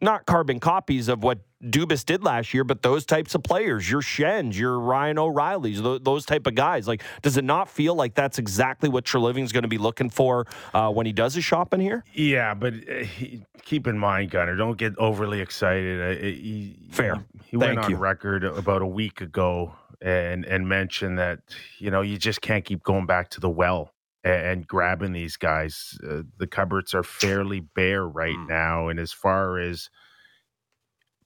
not 0.00 0.26
carbon 0.26 0.60
copies 0.60 1.08
of 1.08 1.22
what 1.22 1.40
Dubas 1.62 2.04
did 2.04 2.24
last 2.24 2.54
year, 2.54 2.64
but 2.64 2.82
those 2.82 3.04
types 3.04 3.34
of 3.34 3.42
players, 3.42 3.90
your 3.90 4.00
Schenns, 4.00 4.58
your 4.58 4.78
Ryan 4.80 5.18
O'Reillys, 5.18 5.82
th- 5.82 6.02
those 6.02 6.24
type 6.24 6.46
of 6.46 6.54
guys. 6.54 6.88
Like, 6.88 7.02
does 7.20 7.36
it 7.36 7.44
not 7.44 7.68
feel 7.68 7.94
like 7.94 8.14
that's 8.14 8.38
exactly 8.38 8.88
what 8.88 9.04
Treliving's 9.04 9.52
going 9.52 9.62
to 9.62 9.68
be 9.68 9.78
looking 9.78 10.08
for 10.08 10.46
uh, 10.72 10.90
when 10.90 11.04
he 11.04 11.12
does 11.12 11.34
his 11.34 11.44
shopping 11.44 11.80
here? 11.80 12.02
Yeah, 12.14 12.54
but 12.54 12.74
uh, 12.74 13.04
he, 13.04 13.44
keep 13.62 13.86
in 13.86 13.98
mind, 13.98 14.30
Gunner, 14.30 14.56
don't 14.56 14.78
get 14.78 14.96
overly 14.98 15.40
excited. 15.40 16.18
Uh, 16.18 16.22
he, 16.22 16.76
Fair. 16.90 17.16
He, 17.44 17.50
he 17.50 17.56
went 17.58 17.78
on 17.78 17.90
you. 17.90 17.96
record 17.96 18.44
about 18.44 18.80
a 18.80 18.86
week 18.86 19.20
ago 19.20 19.74
and 20.02 20.46
and 20.46 20.66
mentioned 20.66 21.18
that 21.18 21.40
you 21.78 21.90
know 21.90 22.00
you 22.00 22.16
just 22.16 22.40
can't 22.40 22.64
keep 22.64 22.82
going 22.82 23.04
back 23.04 23.28
to 23.28 23.40
the 23.40 23.50
well 23.50 23.92
and, 24.24 24.46
and 24.46 24.66
grabbing 24.66 25.12
these 25.12 25.36
guys. 25.36 25.98
Uh, 26.08 26.22
the 26.38 26.46
cupboards 26.46 26.94
are 26.94 27.02
fairly 27.02 27.60
bare 27.60 28.06
right 28.06 28.36
Mm. 28.36 28.48
now, 28.48 28.88
and 28.88 28.98
as 29.00 29.12
far 29.12 29.58
as 29.58 29.88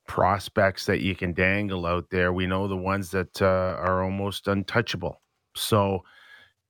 prospects 0.07 0.87
that 0.87 1.01
you 1.01 1.15
can 1.15 1.33
dangle 1.33 1.87
out 1.87 2.11
there, 2.11 2.33
we 2.33 2.47
know 2.47 2.69
the 2.69 2.77
ones 2.77 3.11
that 3.13 3.41
uh, 3.41 3.47
are 3.79 4.03
almost 4.03 4.47
untouchable. 4.49 5.21
So 5.57 6.03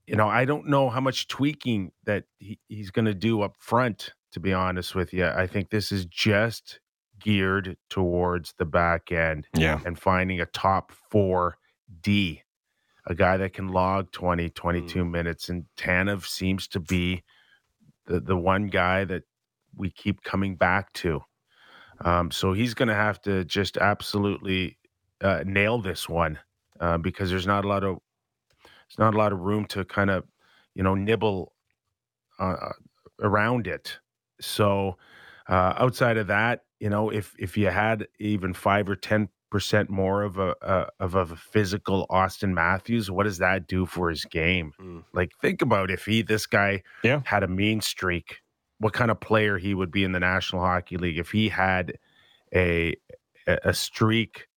you 0.07 0.17
know, 0.17 0.29
I 0.29 0.45
don't 0.45 0.69
know 0.69 0.91
how 0.91 1.01
much 1.01 1.29
tweaking 1.29 1.91
that 2.05 2.25
he, 2.39 2.59
he's 2.69 2.91
going 2.91 3.07
to 3.07 3.15
do 3.15 3.41
up 3.41 3.57
front, 3.59 4.13
to 4.33 4.41
be 4.41 4.53
honest 4.53 4.95
with 4.95 5.15
you. 5.15 5.25
I 5.27 5.47
think 5.47 5.71
this 5.71 5.91
is 5.91 6.05
just 6.05 6.79
geared 7.19 7.79
towards 7.89 8.53
the 8.59 8.67
back 8.67 9.11
end 9.11 9.49
Yeah. 9.57 9.81
and 9.87 9.99
finding 9.99 10.43
a 10.43 10.47
top 10.47 10.93
four 10.93 11.57
D, 12.03 12.43
a 13.07 13.14
guy 13.14 13.37
that 13.37 13.53
can 13.53 13.69
log 13.69 14.11
20, 14.12 14.51
22 14.51 15.05
minutes. 15.05 15.49
And 15.49 15.64
Tanev 15.77 16.27
seems 16.27 16.69
to 16.69 16.81
be 16.81 17.23
the, 18.07 18.21
the 18.21 18.37
one 18.37 18.69
guy 18.69 19.05
that 19.05 19.25
we 19.77 19.90
keep 19.90 20.23
coming 20.23 20.57
back 20.57 20.93
to. 20.95 21.21
Um, 22.01 22.31
so 22.31 22.53
he's 22.53 22.75
going 22.75 22.88
to 22.88 22.95
have 22.95 23.21
to 23.23 23.45
just 23.45 23.77
absolutely 23.77 24.79
uh, 25.21 25.45
nail 25.47 25.81
this 25.81 26.09
one 26.09 26.38
uh, 26.81 26.99
because 26.99 27.31
there's 27.31 27.47
not 27.47 27.64
a 27.64 27.69
lot 27.69 27.85
of 27.85 27.99
there's 28.62 28.99
not 28.99 29.14
a 29.14 29.19
lot 29.19 29.33
of 29.33 29.40
room 29.40 29.64
to 29.67 29.85
kind 29.85 30.11
of 30.11 30.25
you 30.75 30.83
know 30.83 30.95
nibble 30.95 31.53
uh, 32.38 32.73
around 33.21 33.67
it. 33.67 33.99
So 34.40 34.97
uh, 35.49 35.75
outside 35.77 36.17
of 36.17 36.27
that, 36.29 36.64
you 36.81 36.90
know, 36.90 37.11
if 37.11 37.35
if 37.38 37.57
you 37.57 37.69
had 37.69 38.09
even 38.19 38.53
five 38.53 38.88
or 38.88 38.97
ten 38.97 39.29
percent 39.55 39.88
more 39.88 40.25
of 40.25 40.37
a, 40.37 40.53
a 40.62 40.88
of 40.99 41.14
a 41.14 41.27
physical 41.37 42.07
Auston 42.11 42.53
Matthews, 42.55 43.09
what 43.09 43.23
does 43.23 43.38
that 43.38 43.69
do 43.69 43.87
for 43.87 44.11
his 44.11 44.25
game? 44.25 44.73
Mm. 44.81 45.05
Like 45.12 45.31
think 45.40 45.62
about 45.62 45.93
if 45.93 46.05
he 46.07 46.23
this 46.23 46.45
guy 46.45 46.83
Yeah. 47.05 47.21
had 47.25 47.45
a 47.45 47.49
mean 47.49 47.81
streak, 47.81 48.40
what 48.79 48.93
kind 48.93 49.12
of 49.12 49.21
player 49.21 49.57
he 49.57 49.73
would 49.73 49.93
be 49.93 50.03
in 50.03 50.11
the 50.11 50.19
National 50.19 50.61
Hockey 50.62 50.97
League 50.97 51.19
if 51.19 51.31
he 51.31 51.49
had 51.49 51.95
a 52.53 52.97
a 53.47 53.59
a 53.64 53.75
streak 53.75 54.49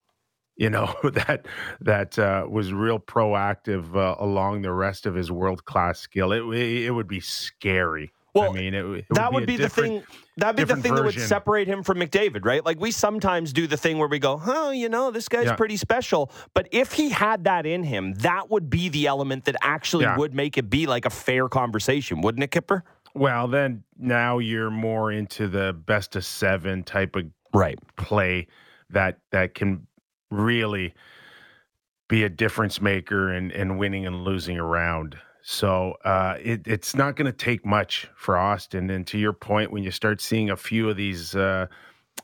you 0.55 0.69
know 0.71 0.87
that 1.03 1.45
that 1.79 2.17
uh, 2.17 2.47
was 2.49 2.73
real 2.73 2.99
proactive 2.99 3.95
uh, 3.95 4.15
along 4.17 4.63
the 4.63 4.73
rest 4.73 5.05
of 5.05 5.13
his 5.13 5.31
world 5.31 5.63
class 5.65 5.99
skill. 5.99 6.31
It 6.31 6.41
it 6.87 6.89
would 6.91 7.07
be 7.07 7.19
scary. 7.19 8.11
Well, 8.33 8.51
I 8.51 8.53
mean, 8.53 8.73
it, 8.73 8.85
it 8.85 9.05
that 9.11 9.33
would 9.33 9.41
would 9.41 9.47
be, 9.47 9.57
the 9.57 9.69
thing. 9.69 10.03
That'd 10.35 10.55
be 10.57 10.63
the 10.63 10.79
thing 10.79 10.93
that 10.93 11.03
would 11.03 11.19
separate 11.19 11.67
him 11.67 11.81
from 11.81 11.97
McDavid, 11.99 12.45
right? 12.45 12.63
Like 12.63 12.79
we 12.79 12.91
sometimes 12.91 13.51
do 13.51 13.65
the 13.65 13.77
thing 13.77 13.97
where 13.97 14.07
we 14.07 14.19
go, 14.19 14.39
"Oh, 14.45 14.69
you 14.69 14.89
know, 14.89 15.09
this 15.09 15.27
guy's 15.27 15.45
Yeah. 15.45 15.55
pretty 15.55 15.77
special." 15.77 16.31
But 16.53 16.67
if 16.71 16.91
he 16.93 17.09
had 17.09 17.45
that 17.45 17.65
in 17.65 17.83
him, 17.83 18.13
that 18.15 18.51
would 18.51 18.69
be 18.69 18.89
the 18.89 19.07
element 19.07 19.45
that 19.45 19.55
actually 19.61 20.03
Yeah. 20.05 20.17
would 20.17 20.35
make 20.35 20.57
it 20.57 20.69
be 20.69 20.85
like 20.85 21.05
a 21.05 21.09
fair 21.09 21.47
conversation, 21.49 22.21
wouldn't 22.21 22.43
it, 22.43 22.51
Kyper? 22.51 22.83
Well, 23.15 23.47
then 23.47 23.83
now 23.97 24.37
you're 24.37 24.69
more 24.69 25.11
into 25.11 25.47
the 25.47 25.73
best 25.73 26.15
of 26.15 26.23
seven 26.23 26.83
type 26.83 27.15
of 27.15 27.23
Right. 27.53 27.79
play 27.95 28.47
that 28.91 29.17
that 29.31 29.55
can 29.55 29.87
really 30.29 30.93
be 32.07 32.23
a 32.23 32.29
difference 32.29 32.79
maker 32.81 33.33
in, 33.33 33.49
in 33.51 33.77
winning 33.77 34.05
and 34.05 34.23
losing 34.23 34.57
around. 34.59 35.17
So 35.49 35.95
uh, 36.03 36.35
it, 36.43 36.67
it's 36.67 36.93
not 36.93 37.15
going 37.15 37.25
to 37.25 37.31
take 37.31 37.65
much 37.65 38.09
for 38.17 38.35
Auston. 38.35 38.93
And 38.93 39.07
to 39.07 39.17
your 39.17 39.31
point, 39.31 39.71
when 39.71 39.81
you 39.81 39.91
start 39.91 40.19
seeing 40.19 40.49
a 40.49 40.57
few 40.57 40.89
of 40.89 40.97
these 40.97 41.37
uh, 41.37 41.67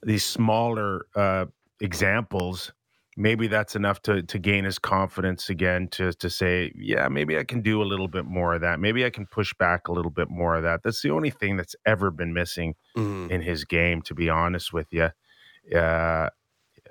these 0.02 0.26
smaller 0.26 1.06
uh, 1.16 1.46
examples, 1.80 2.74
maybe 3.16 3.48
that's 3.48 3.78
enough 3.78 4.02
to 4.02 4.24
to 4.24 4.38
gain 4.38 4.66
his 4.66 4.78
confidence 4.78 5.50
again. 5.50 5.88
To 5.92 6.12
to 6.12 6.30
say, 6.30 6.74
yeah, 6.76 7.08
maybe 7.08 7.38
I 7.38 7.46
can 7.46 7.62
do 7.62 7.82
a 7.82 7.86
little 7.86 8.10
bit 8.10 8.26
more 8.26 8.56
of 8.56 8.60
that. 8.60 8.82
Maybe 8.82 9.06
I 9.06 9.10
can 9.10 9.26
push 9.26 9.54
back 9.54 9.88
a 9.88 9.94
little 9.94 10.12
bit 10.12 10.30
more 10.30 10.56
of 10.56 10.64
that. 10.64 10.84
That's 10.84 11.02
the 11.02 11.12
only 11.12 11.30
thing 11.30 11.56
that's 11.56 11.78
ever 11.86 12.12
been 12.12 12.34
missing 12.34 12.76
Mm. 12.98 13.32
in 13.32 13.42
his 13.42 13.64
game, 13.64 14.02
to 14.02 14.14
be 14.14 14.30
honest 14.30 14.74
with 14.74 14.92
you. 14.92 15.12
Uh, 15.74 15.78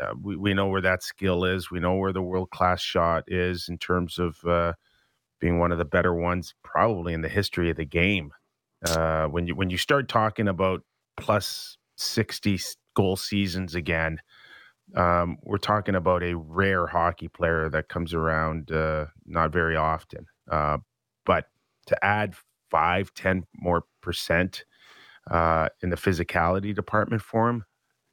uh, 0.01 0.14
we, 0.23 0.37
we 0.37 0.55
know 0.55 0.68
where 0.68 0.81
that 0.81 1.03
skill 1.03 1.45
is. 1.45 1.71
We 1.71 1.79
know 1.79 1.95
where 1.97 2.14
the 2.14 2.23
world 2.23 2.49
class 2.49 2.81
shot 2.81 3.25
is 3.27 3.68
in 3.68 3.77
terms 3.77 4.18
of 4.18 4.42
uh, 4.47 4.73
being 5.42 5.59
one 5.59 5.72
of 5.72 5.78
the 5.78 5.85
better 5.85 6.14
ones, 6.14 6.55
probably 6.64 7.12
in 7.12 7.20
the 7.20 7.28
history 7.28 7.68
of 7.68 7.76
the 7.76 7.85
game. 7.85 8.31
Uh, 8.87 9.26
when 9.26 9.46
you 9.46 9.55
when 9.57 9.70
you 9.70 9.76
start 9.76 10.09
talking 10.09 10.48
about 10.48 10.83
plus 11.18 11.76
sixty 11.96 12.59
goal 12.94 13.16
seasons 13.16 13.74
again, 13.74 14.18
um, 14.96 15.37
we're 15.42 15.59
talking 15.59 15.96
about 15.96 16.22
a 16.22 16.37
rare 16.37 16.87
hockey 16.87 17.28
player 17.28 17.68
that 17.70 17.88
comes 17.88 18.14
around 18.14 18.70
uh, 18.72 19.07
not 19.26 19.52
very 19.52 19.76
often. 19.76 20.26
Uh, 20.50 20.78
but 21.26 21.46
to 21.87 22.05
add 22.05 22.35
five, 22.70 23.12
ten 23.14 23.44
more 23.57 23.85
percent 24.00 24.64
uh, 25.31 25.68
in 25.83 25.90
the 25.90 25.96
physicality 25.96 26.74
department 26.74 27.22
for 27.22 27.48
him 27.50 27.64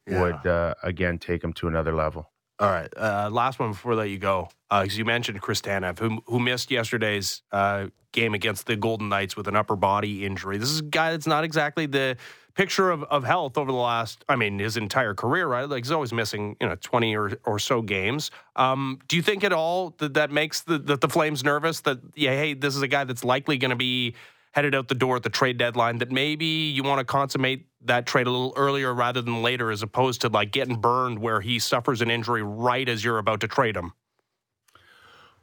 Yeah. 0.06 0.20
would 0.20 0.46
uh, 0.46 0.74
again 0.82 1.18
take 1.18 1.44
him 1.44 1.52
to 1.54 1.68
another 1.68 1.94
level. 1.94 2.32
All 2.60 2.68
right. 2.68 2.92
Uh, 2.94 3.30
last 3.32 3.58
one 3.58 3.70
before 3.70 3.92
I 3.92 3.96
let 3.96 4.10
you 4.10 4.18
go. 4.18 4.50
Because 4.70 4.96
you 4.96 5.06
mentioned 5.06 5.40
Chris 5.40 5.62
Tanev, 5.62 5.98
who, 5.98 6.22
who 6.26 6.38
missed 6.38 6.70
yesterday's 6.70 7.42
uh, 7.50 7.86
game 8.12 8.34
against 8.34 8.66
the 8.66 8.76
Golden 8.76 9.08
Knights 9.08 9.34
with 9.34 9.48
an 9.48 9.56
upper 9.56 9.76
body 9.76 10.26
injury. 10.26 10.58
This 10.58 10.70
is 10.70 10.80
a 10.80 10.84
guy 10.84 11.12
that's 11.12 11.26
not 11.26 11.42
exactly 11.42 11.86
the 11.86 12.18
picture 12.54 12.90
of, 12.90 13.02
of 13.04 13.24
health 13.24 13.56
over 13.56 13.72
the 13.72 13.78
last, 13.78 14.24
I 14.28 14.36
mean, 14.36 14.58
his 14.58 14.76
entire 14.76 15.14
career, 15.14 15.46
right? 15.46 15.68
Like 15.68 15.84
he's 15.84 15.90
always 15.90 16.12
missing, 16.12 16.56
you 16.60 16.68
know, 16.68 16.76
20 16.78 17.16
or, 17.16 17.32
or 17.46 17.58
so 17.58 17.80
games. 17.80 18.30
Um, 18.56 18.98
do 19.08 19.16
you 19.16 19.22
think 19.22 19.42
at 19.42 19.54
all 19.54 19.94
that 19.98 20.14
that 20.14 20.30
makes 20.30 20.60
the, 20.60 20.78
that 20.80 21.00
the 21.00 21.08
Flames 21.08 21.42
nervous 21.42 21.80
that, 21.80 21.98
yeah, 22.14 22.32
hey, 22.32 22.52
this 22.52 22.76
is 22.76 22.82
a 22.82 22.88
guy 22.88 23.04
that's 23.04 23.24
likely 23.24 23.56
going 23.56 23.70
to 23.70 23.76
be 23.76 24.14
headed 24.52 24.74
out 24.74 24.88
the 24.88 24.94
door 24.94 25.16
at 25.16 25.22
the 25.22 25.30
trade 25.30 25.58
deadline 25.58 25.98
that 25.98 26.10
maybe 26.10 26.44
you 26.46 26.82
want 26.82 26.98
to 26.98 27.04
consummate 27.04 27.66
that 27.82 28.06
trade 28.06 28.26
a 28.26 28.30
little 28.30 28.52
earlier 28.56 28.92
rather 28.92 29.22
than 29.22 29.42
later 29.42 29.70
as 29.70 29.82
opposed 29.82 30.20
to 30.20 30.28
like 30.28 30.50
getting 30.50 30.76
burned 30.80 31.18
where 31.18 31.40
he 31.40 31.58
suffers 31.58 32.02
an 32.02 32.10
injury 32.10 32.42
right 32.42 32.88
as 32.88 33.04
you're 33.04 33.18
about 33.18 33.40
to 33.40 33.48
trade 33.48 33.76
him? 33.76 33.92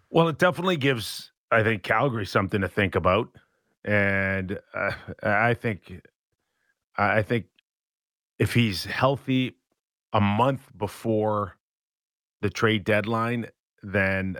Well, 0.09 0.27
it 0.27 0.37
definitely 0.37 0.77
gives, 0.77 1.31
I 1.51 1.63
think, 1.63 1.83
Calgary 1.83 2.25
something 2.25 2.61
to 2.61 2.67
think 2.67 2.95
about, 2.95 3.29
and 3.83 4.59
uh, 4.73 4.91
I 5.21 5.53
think, 5.53 6.01
I 6.97 7.21
think, 7.21 7.45
if 8.39 8.53
he's 8.53 8.85
healthy 8.85 9.55
a 10.13 10.21
month 10.21 10.69
before 10.77 11.57
the 12.41 12.49
trade 12.49 12.83
deadline, 12.83 13.47
then 13.83 14.37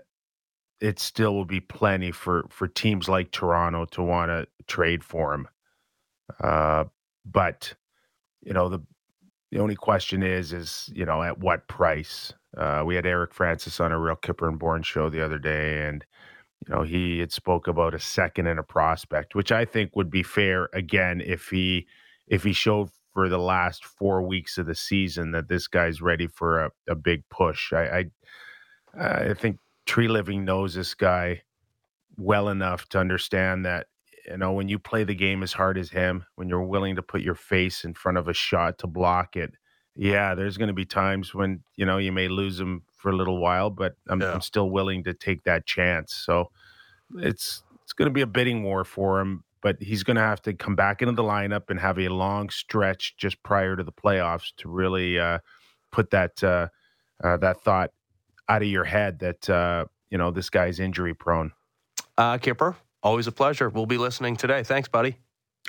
it 0.80 1.00
still 1.00 1.34
will 1.34 1.46
be 1.46 1.60
plenty 1.60 2.12
for 2.12 2.46
for 2.50 2.68
teams 2.68 3.10
like 3.10 3.32
Toronto 3.32 3.86
to 3.86 4.04
want 4.04 4.30
to 4.30 4.48
trade 4.68 5.04
for 5.04 5.34
him. 5.34 5.48
Uh, 6.42 6.86
but 7.26 7.74
you 8.42 8.54
know 8.54 8.70
the 8.70 8.80
the 9.52 9.60
only 9.60 9.76
question 9.76 10.24
is 10.24 10.54
is 10.54 10.90
you 10.94 11.06
know 11.06 11.22
at 11.24 11.40
what 11.40 11.68
price 11.68 12.34
uh, 12.58 12.84
we 12.86 12.96
had 12.96 13.06
eric 13.06 13.34
francis 13.34 13.80
on 13.80 13.92
a 13.92 14.00
real 14.00 14.16
Kyper 14.16 14.48
and 14.48 14.60
Bourne 14.60 14.84
show 14.84 15.10
the 15.10 15.24
other 15.24 15.38
day 15.38 15.86
and 15.86 16.06
you 16.68 16.74
know 16.74 16.84
he 16.84 17.20
had 17.20 17.32
spoke 17.32 17.68
about 17.68 17.94
a 17.94 18.00
second 18.00 18.48
and 18.48 18.60
a 18.60 18.64
prospect 18.64 19.36
which 19.36 19.52
i 19.52 19.66
think 19.66 19.96
would 19.96 20.10
be 20.10 20.24
fair 20.24 20.70
again 20.74 21.22
if 21.22 21.50
he 21.50 21.86
if 22.28 22.44
he 22.44 22.54
showed 22.54 22.90
for 23.14 23.30
the 23.30 23.38
last 23.38 23.84
four 23.86 24.22
weeks 24.22 24.58
of 24.58 24.66
the 24.66 24.76
season 24.76 25.32
that 25.32 25.50
this 25.50 25.68
guy's 25.68 26.02
ready 26.02 26.28
for 26.28 26.66
a, 26.66 26.72
a 26.90 26.96
big 26.96 27.24
push 27.30 27.74
i 27.74 28.06
i, 29.00 29.30
I 29.30 29.34
think 29.34 29.60
Treliving 29.88 30.44
knows 30.44 30.76
this 30.76 30.94
guy 30.94 31.44
well 32.18 32.50
enough 32.50 32.88
to 32.90 33.00
understand 33.00 33.66
that 33.66 33.88
you 34.28 34.38
know, 34.38 34.52
when 34.52 34.68
you 34.68 34.78
play 34.78 35.04
the 35.04 35.16
game 35.16 35.42
as 35.42 35.54
hard 35.54 35.78
as 35.78 35.90
him, 35.90 36.26
when 36.36 36.50
you're 36.50 36.64
willing 36.64 36.98
to 36.98 37.02
put 37.02 37.22
your 37.22 37.36
face 37.36 37.86
in 37.86 37.94
front 37.94 38.18
of 38.18 38.28
a 38.28 38.34
shot 38.34 38.78
to 38.80 38.88
block 38.88 39.36
it, 39.38 39.54
yeah, 39.96 40.36
there's 40.36 40.58
going 40.58 40.68
to 40.68 40.74
be 40.74 40.86
times 40.86 41.34
when 41.34 41.64
you 41.76 41.86
know 41.86 41.98
you 41.98 42.12
may 42.12 42.28
lose 42.28 42.60
him 42.60 42.84
for 42.92 43.10
a 43.10 43.16
little 43.16 43.40
while, 43.40 43.70
but 43.70 43.96
I'm, 44.10 44.22
Yeah. 44.22 44.34
I'm 44.34 44.42
still 44.42 44.70
willing 44.70 45.04
to 45.06 45.14
take 45.14 45.44
that 45.44 45.66
chance. 45.66 46.14
So 46.14 46.52
it's 47.16 47.64
it's 47.84 47.94
going 47.94 48.08
to 48.10 48.14
be 48.14 48.22
a 48.22 48.28
bidding 48.28 48.64
war 48.64 48.84
for 48.84 49.22
him, 49.22 49.44
but 49.62 49.82
he's 49.82 50.04
going 50.04 50.18
to 50.18 50.22
have 50.22 50.42
to 50.42 50.54
come 50.54 50.76
back 50.76 51.02
into 51.02 51.14
the 51.14 51.24
lineup 51.24 51.70
and 51.70 51.80
have 51.80 51.98
a 51.98 52.10
long 52.10 52.50
stretch 52.50 53.16
just 53.18 53.42
prior 53.44 53.76
to 53.78 53.84
the 53.84 53.94
playoffs 53.94 54.54
to 54.58 54.70
really 54.70 55.18
uh, 55.18 55.40
put 55.92 56.12
that 56.12 56.44
uh, 56.44 56.68
uh, 57.24 57.38
that 57.38 57.62
thought 57.62 57.92
out 58.50 58.62
of 58.62 58.68
your 58.68 58.84
head 58.86 59.20
that 59.20 59.50
uh, 59.50 59.86
you 60.10 60.18
know 60.18 60.32
this 60.32 60.50
guy's 60.50 60.80
injury 60.80 61.14
prone. 61.14 61.52
uh, 62.18 62.38
Kyper 62.38 62.76
always 63.04 63.28
a 63.28 63.32
pleasure 63.32 63.70
we'll 63.70 63.86
be 63.86 63.98
listening 63.98 64.36
today 64.36 64.64
thanks 64.64 64.88
buddy 64.90 65.18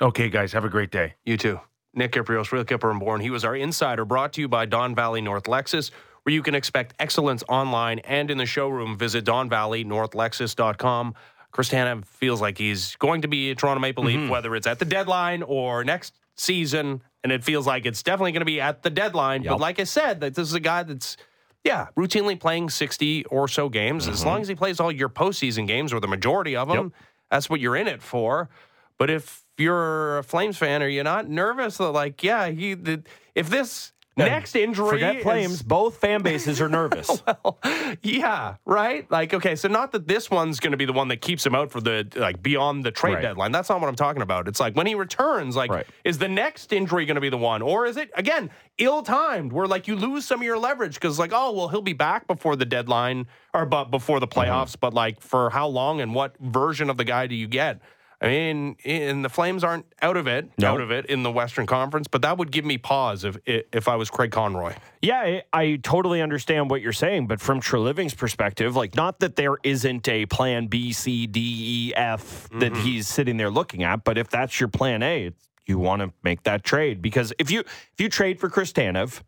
Okay, 0.01 0.29
guys, 0.29 0.53
have 0.53 0.63
a 0.63 0.69
great 0.69 0.91
day. 0.91 1.15
You 1.25 1.35
too. 1.35 1.59
Nick 1.93 2.13
Kypreos, 2.13 2.53
Real 2.53 2.63
Kyper 2.63 2.89
and 2.89 3.01
Bourne. 3.01 3.19
He 3.19 3.29
was 3.29 3.43
our 3.43 3.53
insider 3.53 4.05
brought 4.05 4.31
to 4.33 4.41
you 4.41 4.47
by 4.47 4.65
Don 4.65 4.95
Valley 4.95 5.19
North 5.19 5.43
Lexus, 5.43 5.91
where 6.23 6.33
you 6.33 6.41
can 6.41 6.55
expect 6.55 6.93
excellence 6.99 7.43
online 7.49 7.99
and 7.99 8.31
in 8.31 8.37
the 8.37 8.45
showroom. 8.45 8.97
Visit 8.97 9.25
donvalleynorthlexus.com. 9.25 11.15
Chris 11.51 11.69
Tanev 11.69 12.05
feels 12.05 12.39
like 12.41 12.57
he's 12.57 12.95
going 12.97 13.23
to 13.23 13.27
be 13.27 13.51
a 13.51 13.55
Toronto 13.55 13.81
Maple 13.81 14.03
Leaf, 14.05 14.29
whether 14.29 14.55
it's 14.55 14.67
at 14.67 14.79
the 14.79 14.85
deadline 14.85 15.43
or 15.43 15.83
next 15.83 16.13
season. 16.35 17.01
And 17.23 17.31
it 17.33 17.43
feels 17.43 17.67
like 17.67 17.85
it's 17.85 18.03
definitely 18.03 18.31
going 18.31 18.41
to 18.41 18.45
be 18.45 18.61
at 18.61 18.83
the 18.83 18.89
deadline. 18.89 19.43
But 19.43 19.59
like 19.59 19.79
I 19.79 19.83
said, 19.83 20.21
that 20.21 20.35
this 20.35 20.47
is 20.47 20.53
a 20.53 20.59
guy 20.59 20.83
that's, 20.83 21.17
yeah, 21.63 21.87
routinely 21.97 22.39
playing 22.39 22.69
60 22.69 23.25
or 23.25 23.47
so 23.47 23.69
games. 23.69 24.07
As 24.07 24.19
mm-hmm. 24.19 24.27
long 24.27 24.41
as 24.41 24.47
he 24.47 24.55
plays 24.55 24.79
all 24.79 24.91
your 24.91 25.09
postseason 25.09 25.67
games 25.67 25.93
or 25.93 25.99
the 25.99 26.07
majority 26.07 26.55
of 26.55 26.67
them, 26.67 26.93
that's 27.29 27.49
what 27.49 27.59
you're 27.59 27.75
in 27.75 27.87
it 27.87 28.01
for. 28.01 28.49
But 28.97 29.09
if 29.09 29.43
you're 29.57 30.19
a 30.19 30.23
Flames 30.23 30.57
fan, 30.57 30.81
are 30.83 30.87
you 30.87 31.03
not 31.03 31.29
nervous 31.29 31.77
that, 31.77 31.91
like, 31.91 32.23
yeah, 32.23 32.49
he, 32.49 32.73
the, 32.73 33.03
if 33.35 33.49
this 33.49 33.93
next 34.25 34.55
injury, 34.55 34.89
Forget 34.89 35.15
is- 35.17 35.63
Both 35.63 35.97
fan 35.97 36.21
bases 36.21 36.61
are 36.61 36.69
nervous. 36.69 37.23
yeah, 38.01 38.55
right. 38.65 39.09
Like, 39.11 39.33
okay, 39.33 39.55
so 39.55 39.67
not 39.67 39.91
that 39.91 40.07
this 40.07 40.29
one's 40.29 40.59
going 40.59 40.71
to 40.71 40.77
be 40.77 40.85
the 40.85 40.93
one 40.93 41.07
that 41.09 41.21
keeps 41.21 41.45
him 41.45 41.55
out 41.55 41.71
for 41.71 41.81
the 41.81 42.07
like 42.15 42.41
beyond 42.41 42.83
the 42.85 42.91
trade 42.91 43.15
Right. 43.15 43.21
deadline. 43.21 43.51
That's 43.51 43.69
not 43.69 43.81
what 43.81 43.87
I'm 43.87 43.95
talking 43.95 44.21
about. 44.21 44.47
It's 44.47 44.59
like 44.59 44.75
when 44.75 44.87
he 44.87 44.95
returns, 44.95 45.55
like, 45.55 45.71
Right. 45.71 45.87
is 46.03 46.17
the 46.17 46.27
next 46.27 46.71
injury 46.73 47.05
going 47.05 47.15
to 47.15 47.21
be 47.21 47.29
the 47.29 47.37
one, 47.37 47.61
or 47.61 47.85
is 47.85 47.97
it 47.97 48.11
again 48.15 48.49
ill 48.77 49.01
timed, 49.01 49.51
where 49.53 49.67
like 49.67 49.87
you 49.87 49.95
lose 49.95 50.25
some 50.25 50.39
of 50.39 50.45
your 50.45 50.57
leverage 50.57 50.95
because 50.95 51.19
like, 51.19 51.31
oh 51.33 51.51
well, 51.51 51.67
he'll 51.67 51.81
be 51.81 51.93
back 51.93 52.27
before 52.27 52.55
the 52.55 52.65
deadline 52.65 53.27
or 53.53 53.65
but 53.65 53.85
before 53.85 54.19
the 54.19 54.27
playoffs, 54.27 54.71
mm-hmm. 54.71 54.79
but 54.81 54.93
like 54.93 55.21
for 55.21 55.49
how 55.49 55.67
long 55.67 56.01
and 56.01 56.13
what 56.15 56.35
version 56.39 56.89
of 56.89 56.97
the 56.97 57.03
guy 57.03 57.27
do 57.27 57.35
you 57.35 57.47
get? 57.47 57.81
I 58.21 58.27
mean, 58.27 58.75
and 58.83 59.23
the 59.23 59.29
Flames 59.29 59.63
aren't 59.63 59.85
out 60.01 60.17
of 60.17 60.27
it, 60.27 60.49
No. 60.57 60.73
out 60.73 60.81
of 60.81 60.91
it 60.91 61.05
in 61.05 61.23
the 61.23 61.31
Western 61.31 61.65
Conference, 61.65 62.07
but 62.07 62.21
that 62.23 62.37
would 62.37 62.51
give 62.51 62.65
me 62.65 62.77
pause 62.77 63.23
if 63.23 63.37
if 63.45 63.87
I 63.87 63.95
was 63.95 64.09
Craig 64.09 64.31
Conroy. 64.31 64.73
Yeah, 65.01 65.39
I, 65.53 65.79
totally 65.81 66.21
understand 66.21 66.69
what 66.69 66.81
you're 66.81 66.91
saying, 66.91 67.27
but 67.27 67.39
from 67.39 67.61
Treliving's 67.61 68.13
perspective, 68.13 68.75
like 68.75 68.95
not 68.95 69.19
that 69.19 69.37
there 69.37 69.55
isn't 69.63 70.07
a 70.09 70.25
plan 70.25 70.67
B, 70.67 70.91
C, 70.91 71.27
D, 71.27 71.39
E, 71.39 71.93
F 71.95 72.49
that 72.59 72.73
mm-hmm. 72.73 72.81
he's 72.81 73.07
sitting 73.07 73.37
there 73.37 73.49
looking 73.49 73.83
at, 73.83 74.03
but 74.03 74.17
if 74.17 74.29
that's 74.29 74.59
your 74.59 74.67
plan 74.67 75.01
A, 75.01 75.31
you 75.65 75.79
want 75.79 76.01
to 76.01 76.11
make 76.21 76.43
that 76.43 76.63
trade 76.63 77.01
because 77.01 77.31
if 77.39 77.49
you 77.49 77.61
if 77.61 77.99
you 77.99 78.09
trade 78.09 78.39
for 78.39 78.49
Chris 78.49 78.73
Tanev 78.73 79.21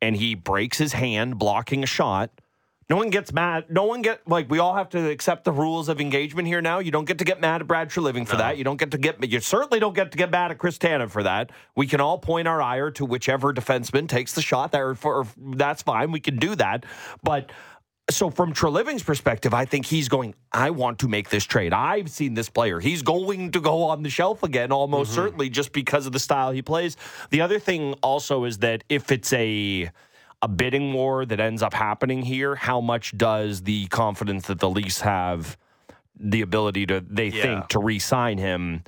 and 0.00 0.14
he 0.14 0.34
breaks 0.36 0.78
his 0.78 0.92
hand 0.92 1.38
blocking 1.38 1.82
a 1.82 1.86
shot, 1.86 2.30
no 2.88 2.96
one 2.96 3.10
gets 3.10 3.32
mad. 3.32 3.64
No 3.68 3.84
one 3.84 4.02
get 4.02 4.26
like 4.28 4.48
we 4.48 4.58
all 4.58 4.74
have 4.74 4.88
to 4.90 5.10
accept 5.10 5.44
the 5.44 5.52
rules 5.52 5.88
of 5.88 6.00
engagement 6.00 6.46
here 6.46 6.60
now. 6.60 6.78
You 6.78 6.90
don't 6.92 7.04
get 7.04 7.18
to 7.18 7.24
get 7.24 7.40
mad 7.40 7.60
at 7.60 7.66
Brad 7.66 7.90
Treliving 7.90 8.26
for 8.26 8.36
that. 8.36 8.58
You 8.58 8.64
don't 8.64 8.76
get 8.76 8.92
to 8.92 8.98
get 8.98 9.22
you 9.28 9.40
certainly 9.40 9.80
don't 9.80 9.94
get 9.94 10.12
to 10.12 10.18
get 10.18 10.30
mad 10.30 10.52
at 10.52 10.58
Chris 10.58 10.78
Tanev 10.78 11.10
for 11.10 11.24
that. 11.24 11.50
We 11.74 11.86
can 11.86 12.00
all 12.00 12.18
point 12.18 12.46
our 12.46 12.62
ire 12.62 12.92
to 12.92 13.04
whichever 13.04 13.52
defenseman 13.52 14.08
takes 14.08 14.34
the 14.34 14.42
shot 14.42 14.70
there 14.70 14.94
for 14.94 15.26
that's 15.36 15.82
fine. 15.82 16.12
We 16.12 16.20
can 16.20 16.36
do 16.36 16.54
that. 16.54 16.86
But 17.24 17.50
so 18.08 18.30
from 18.30 18.52
Treliving's 18.52 19.02
perspective, 19.02 19.52
I 19.52 19.64
think 19.64 19.86
he's 19.86 20.08
going, 20.08 20.34
I 20.52 20.70
want 20.70 21.00
to 21.00 21.08
make 21.08 21.28
this 21.28 21.44
trade. 21.44 21.72
I've 21.72 22.08
seen 22.08 22.34
this 22.34 22.48
player. 22.48 22.78
He's 22.78 23.02
going 23.02 23.50
to 23.50 23.60
go 23.60 23.82
on 23.82 24.04
the 24.04 24.10
shelf 24.10 24.44
again, 24.44 24.70
almost 24.70 25.10
mm-hmm. 25.10 25.20
certainly, 25.22 25.48
just 25.50 25.72
because 25.72 26.06
of 26.06 26.12
the 26.12 26.20
style 26.20 26.52
he 26.52 26.62
plays. 26.62 26.96
The 27.30 27.40
other 27.40 27.58
thing 27.58 27.94
also 27.94 28.44
is 28.44 28.58
that 28.58 28.84
if 28.88 29.10
it's 29.10 29.32
a 29.32 29.90
a 30.46 30.48
bidding 30.48 30.92
war 30.92 31.26
that 31.26 31.40
ends 31.40 31.60
up 31.60 31.74
happening 31.74 32.22
here, 32.22 32.54
how 32.54 32.80
much 32.80 33.18
does 33.18 33.62
the 33.62 33.86
confidence 33.86 34.46
that 34.46 34.60
the 34.60 34.70
Leafs 34.70 35.00
have 35.00 35.56
the 36.18 36.40
ability 36.40 36.86
to 36.86 37.00
they 37.00 37.26
Yeah. 37.26 37.42
think 37.42 37.68
to 37.68 37.80
re-sign 37.80 38.38
him 38.38 38.84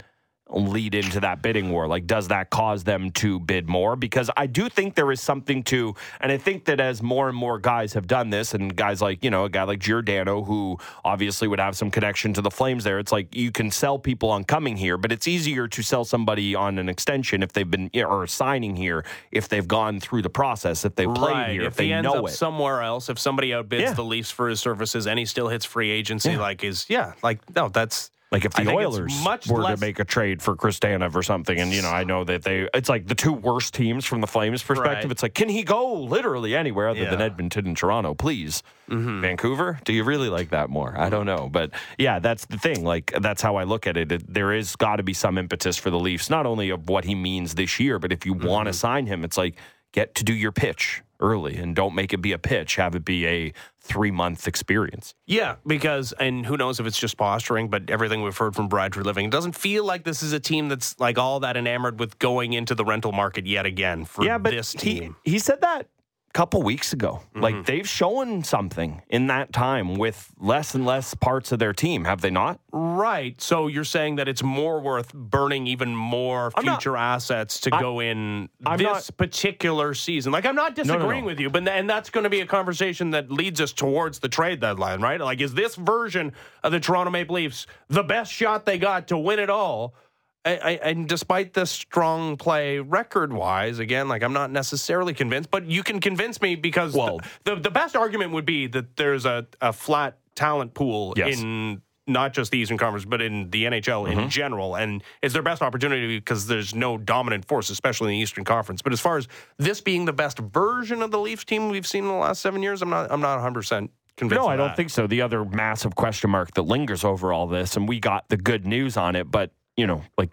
lead 0.51 0.95
into 0.95 1.21
that 1.21 1.43
bidding 1.43 1.71
war? 1.71 1.87
Like, 1.87 2.07
does 2.07 2.29
that 2.29 2.51
cause 2.51 2.85
them 2.85 3.11
to 3.13 3.39
bid 3.41 3.69
more? 3.69 3.97
Because 3.97 4.31
I 4.37 4.47
do 4.47 4.69
think 4.69 4.95
there 4.95 5.11
is 5.13 5.21
something 5.21 5.63
to, 5.65 5.95
and 6.21 6.33
I 6.33 6.39
think 6.39 6.65
that 6.67 6.81
as 6.81 7.03
more 7.03 7.29
and 7.29 7.37
more 7.37 7.59
guys 7.59 7.93
have 7.93 8.07
done 8.07 8.31
this, 8.31 8.55
and 8.55 8.75
guys 8.75 9.03
like, 9.03 9.23
you 9.23 9.31
know, 9.31 9.45
a 9.45 9.51
guy 9.51 9.65
like 9.65 9.79
Giordano, 9.81 10.43
who 10.43 10.79
obviously 11.05 11.49
would 11.49 11.61
have 11.61 11.77
some 11.77 11.91
connection 11.91 12.33
to 12.35 12.41
the 12.41 12.51
Flames 12.51 12.85
there, 12.85 12.99
it's 12.99 13.13
like 13.13 13.35
you 13.35 13.51
can 13.53 13.71
sell 13.71 13.99
people 13.99 14.31
on 14.31 14.45
coming 14.45 14.77
here, 14.77 14.97
but 14.97 15.13
it's 15.13 15.29
easier 15.29 15.69
to 15.69 15.83
sell 15.83 16.05
somebody 16.05 16.55
on 16.55 16.79
an 16.79 16.89
extension 16.89 17.43
if 17.43 17.53
they've 17.53 17.71
been, 17.71 17.91
or 17.95 18.27
signing 18.27 18.77
here 18.77 19.05
if 19.33 19.49
they've 19.49 19.69
gone 19.69 20.01
through 20.01 20.23
the 20.23 20.31
process, 20.31 20.85
if 20.85 20.95
they've 20.95 21.13
played 21.15 21.53
here, 21.53 21.63
if, 21.63 21.69
If, 21.69 21.77
they 21.77 22.01
know 22.01 22.27
it. 22.27 22.31
somewhere 22.31 22.83
else, 22.83 23.09
if 23.09 23.19
somebody 23.19 23.51
outbids 23.51 23.81
Yeah. 23.81 23.93
the 23.93 24.05
Leafs 24.05 24.31
for 24.31 24.49
his 24.49 24.61
services 24.61 25.07
and 25.07 25.19
he 25.19 25.25
still 25.27 25.49
hits 25.49 25.65
free 25.65 25.91
agency, 25.91 26.31
Yeah. 26.31 26.39
like 26.41 26.65
is 26.65 26.87
yeah, 26.89 27.13
like 27.23 27.39
no, 27.55 27.69
that's 27.69 28.11
Like 28.31 28.45
if 28.45 28.53
the 28.53 28.69
Oilers 28.71 29.25
were 29.49 29.63
less- 29.63 29.79
to 29.81 29.87
make 29.87 29.99
a 29.99 30.05
trade 30.05 30.43
for 30.43 30.55
Chris 30.55 30.79
Tanev 30.79 31.15
or 31.17 31.23
something, 31.23 31.59
and 31.59 31.73
you 31.73 31.81
know, 31.81 31.89
I 31.91 32.05
know 32.05 32.25
that 32.25 32.43
they 32.43 32.69
it's 32.75 32.89
like 32.91 33.07
the 33.07 33.15
two 33.15 33.33
worst 33.33 33.73
teams 33.73 34.05
from 34.05 34.21
the 34.21 34.27
Flames 34.27 34.63
perspective. 34.63 35.05
Right. 35.05 35.11
It's 35.13 35.23
like, 35.23 35.33
can 35.35 35.49
he 35.49 35.63
go 35.63 35.95
literally 35.95 36.55
anywhere 36.55 36.89
other 36.89 36.99
than 37.01 37.07
Yeah. 37.09 37.15
Mm-hmm. 37.15 37.23
Edmonton 37.23 37.67
and 37.69 37.77
Toronto, 37.77 38.15
please? 38.15 38.63
Vancouver? 38.89 39.79
Do 39.85 39.93
you 39.93 40.05
really 40.05 40.29
like 40.29 40.51
that 40.51 40.69
more? 40.71 40.95
I 40.99 41.09
don't 41.09 41.27
know, 41.27 41.49
but 41.51 41.71
yeah, 41.99 42.19
that's 42.19 42.47
the 42.47 42.59
thing. 42.59 42.85
Like 42.85 43.13
that's 43.21 43.41
how 43.43 43.57
I 43.57 43.65
look 43.65 43.87
at 43.87 43.97
it. 43.97 44.13
It- 44.13 44.33
There 44.35 44.53
is 44.53 44.77
got 44.77 44.97
to 44.97 45.03
be 45.03 45.15
some 45.15 45.39
impetus 45.39 45.77
for 45.79 45.91
the 45.91 45.99
Leafs, 45.99 46.29
not 46.29 46.45
only 46.47 46.71
of 46.71 46.89
what 46.89 47.05
he 47.05 47.15
means 47.15 47.55
this 47.55 47.81
year, 47.81 47.99
but 47.99 48.13
if 48.13 48.27
you 48.27 48.35
want 48.35 48.67
Mm-hmm. 48.67 48.67
to 48.67 48.73
sign 48.75 49.07
him, 49.07 49.25
it's 49.25 49.39
like 49.39 49.57
get 49.93 50.15
to 50.17 50.25
do 50.25 50.35
your 50.35 50.53
pitch 50.53 51.03
early 51.21 51.57
and 51.57 51.75
don't 51.75 51.95
make 51.95 52.13
it 52.13 52.19
be 52.19 52.33
a 52.33 52.39
pitch. 52.39 52.77
Have 52.77 52.95
it 52.95 53.05
be 53.05 53.27
a 53.27 53.53
three 53.81 54.11
month 54.11 54.47
experience. 54.47 55.15
Yeah, 55.27 55.57
because 55.67 56.13
and 56.13 56.45
who 56.45 56.57
knows 56.57 56.81
if 56.81 56.87
it's 56.87 56.99
just 56.99 57.17
posturing, 57.17 57.69
but 57.69 57.91
everything 57.91 58.23
we've 58.23 58.37
heard 58.37 58.55
from 58.55 58.69
Brad 58.69 58.93
Treliving 58.93 59.25
it 59.27 59.31
doesn't 59.31 59.57
feel 59.57 59.85
like 59.85 60.05
this 60.05 60.23
is 60.23 60.33
a 60.33 60.41
team 60.41 60.69
that's 60.69 60.99
like 61.01 61.19
all 61.19 61.41
that 61.41 61.57
enamored 61.57 61.99
with 61.99 62.19
going 62.19 62.53
into 62.53 62.75
the 62.75 62.85
rental 62.85 63.13
market 63.13 63.47
yet 63.47 63.67
again 63.67 64.05
for 64.05 64.25
yeah, 64.25 64.39
but 64.39 64.51
this 64.51 64.73
team. 64.73 65.17
he 65.25 65.39
said 65.39 65.61
that 65.63 65.89
couple 66.35 66.63
weeks 66.63 66.93
ago. 66.93 67.21
Mm-hmm. 67.31 67.41
Like 67.41 67.67
they've 67.67 67.89
shown 67.89 68.45
something 68.45 69.03
in 69.09 69.27
that 69.29 69.53
time 69.53 69.95
with 69.97 70.33
less 70.39 70.75
and 70.75 70.85
less 70.87 71.15
parts 71.15 71.53
of 71.53 71.59
their 71.59 71.73
team, 71.73 72.05
have 72.05 72.21
they 72.21 72.31
not? 72.31 72.61
Right. 72.71 73.41
So 73.41 73.67
you're 73.67 73.85
saying 73.85 74.17
that 74.17 74.29
it's 74.29 74.43
more 74.43 74.81
worth 74.81 75.13
burning 75.15 75.67
even 75.67 75.97
more 75.97 76.53
I'm 76.55 76.65
not- 76.65 76.81
future 76.83 76.97
assets 76.97 77.61
to 77.61 77.75
I- 77.75 77.81
go 77.81 78.01
in 78.01 78.49
I'm 78.67 78.79
this 78.79 78.87
not- 78.87 79.17
particular 79.17 79.95
season. 79.95 80.33
Like 80.33 80.47
I'm 80.47 80.55
not 80.55 80.77
no, 80.77 80.83
no. 80.85 80.95
disagreeing 80.95 81.25
with 81.25 81.41
you, 81.41 81.51
but 81.51 81.67
and 81.67 81.89
that's 81.89 82.11
going 82.11 82.25
to 82.25 82.31
be 82.31 82.41
a 82.41 82.47
conversation 82.47 83.11
that 83.11 83.31
leads 83.31 83.61
us 83.61 83.73
towards 83.73 84.19
the 84.19 84.29
trade 84.29 84.61
deadline, 84.61 85.01
right? 85.01 85.21
Like 85.21 85.41
is 85.41 85.55
this 85.55 85.75
version 85.77 86.33
of 86.63 86.73
the 86.73 86.81
Toronto 86.81 87.11
Maple 87.11 87.37
Leafs 87.37 87.67
the 87.89 88.03
best 88.03 88.33
shot 88.33 88.67
they 88.67 88.79
got 88.79 89.09
to 89.09 89.19
win 89.19 89.39
it 89.39 89.51
all? 89.51 89.95
I, 90.45 90.57
I, 90.57 90.71
and 90.83 91.09
despite 91.09 91.53
the 91.53 91.67
strong 91.67 92.37
play 92.37 92.79
record 92.79 93.33
wise, 93.33 93.79
again, 93.81 94.09
like 94.09 94.23
I'm 94.23 94.33
not 94.33 94.51
necessarily 94.51 95.13
convinced, 95.15 95.51
but 95.51 95.67
you 95.67 95.83
can 95.83 96.01
convince 96.01 96.41
me 96.41 96.55
because 96.55 96.95
Well- 96.95 97.21
the, 97.45 97.55
the, 97.57 97.63
the 97.63 97.71
best 97.71 97.97
argument 97.97 98.33
would 98.33 98.47
be 98.47 98.67
that 98.69 98.97
there's 98.97 99.27
a, 99.27 99.47
a 99.61 99.73
flat 99.73 100.19
talent 100.35 100.75
pool 100.75 101.13
Yes. 101.17 101.41
in 101.41 101.83
not 102.07 102.33
just 102.33 102.51
the 102.51 102.57
Eastern 102.59 102.79
Conference, 102.79 103.05
but 103.05 103.21
in 103.21 103.51
the 103.51 103.65
NHL 103.65 104.09
Mm-hmm. 104.09 104.21
in 104.21 104.31
general. 104.31 104.77
And 104.77 105.03
it's 105.21 105.35
their 105.35 105.43
best 105.43 105.61
opportunity 105.61 106.17
because 106.19 106.47
there's 106.47 106.75
no 106.75 106.97
dominant 106.97 107.45
force, 107.47 107.69
especially 107.69 108.15
in 108.15 108.19
the 108.19 108.23
Eastern 108.23 108.45
Conference. 108.45 108.81
But 108.81 108.95
as 108.95 109.01
far 109.01 109.19
as 109.19 109.29
this 109.59 109.83
being 109.83 110.07
the 110.07 110.13
best 110.15 110.39
version 110.39 111.03
of 111.03 111.11
the 111.11 111.19
Leafs 111.19 111.45
team 111.45 111.69
we've 111.69 111.87
seen 111.87 112.05
in 112.05 112.09
the 112.09 112.15
last 112.17 112.41
seven 112.41 112.63
years, 112.63 112.81
I'm 112.81 112.89
not 112.89 113.13
I'm 113.13 113.21
not 113.21 113.35
100 113.35 113.55
percent 113.61 113.91
convinced. 114.17 114.41
No, 114.43 114.49
I 114.49 114.57
don't 114.57 114.69
that. 114.69 114.77
think 114.77 114.89
so. 114.89 115.07
The 115.07 115.21
other 115.21 115.45
massive 115.45 115.95
question 115.97 116.31
mark 116.31 116.55
that 116.55 116.63
lingers 116.63 117.05
over 117.05 117.31
all 117.35 117.47
this, 117.47 117.77
and 117.77 117.87
we 117.87 118.01
got 118.01 118.27
the 118.31 118.39
good 118.39 118.67
news 118.67 118.97
on 118.97 119.15
it, 119.15 119.31
but 119.31 119.51
you 119.79 119.87
know, 119.87 120.03
like 120.19 120.31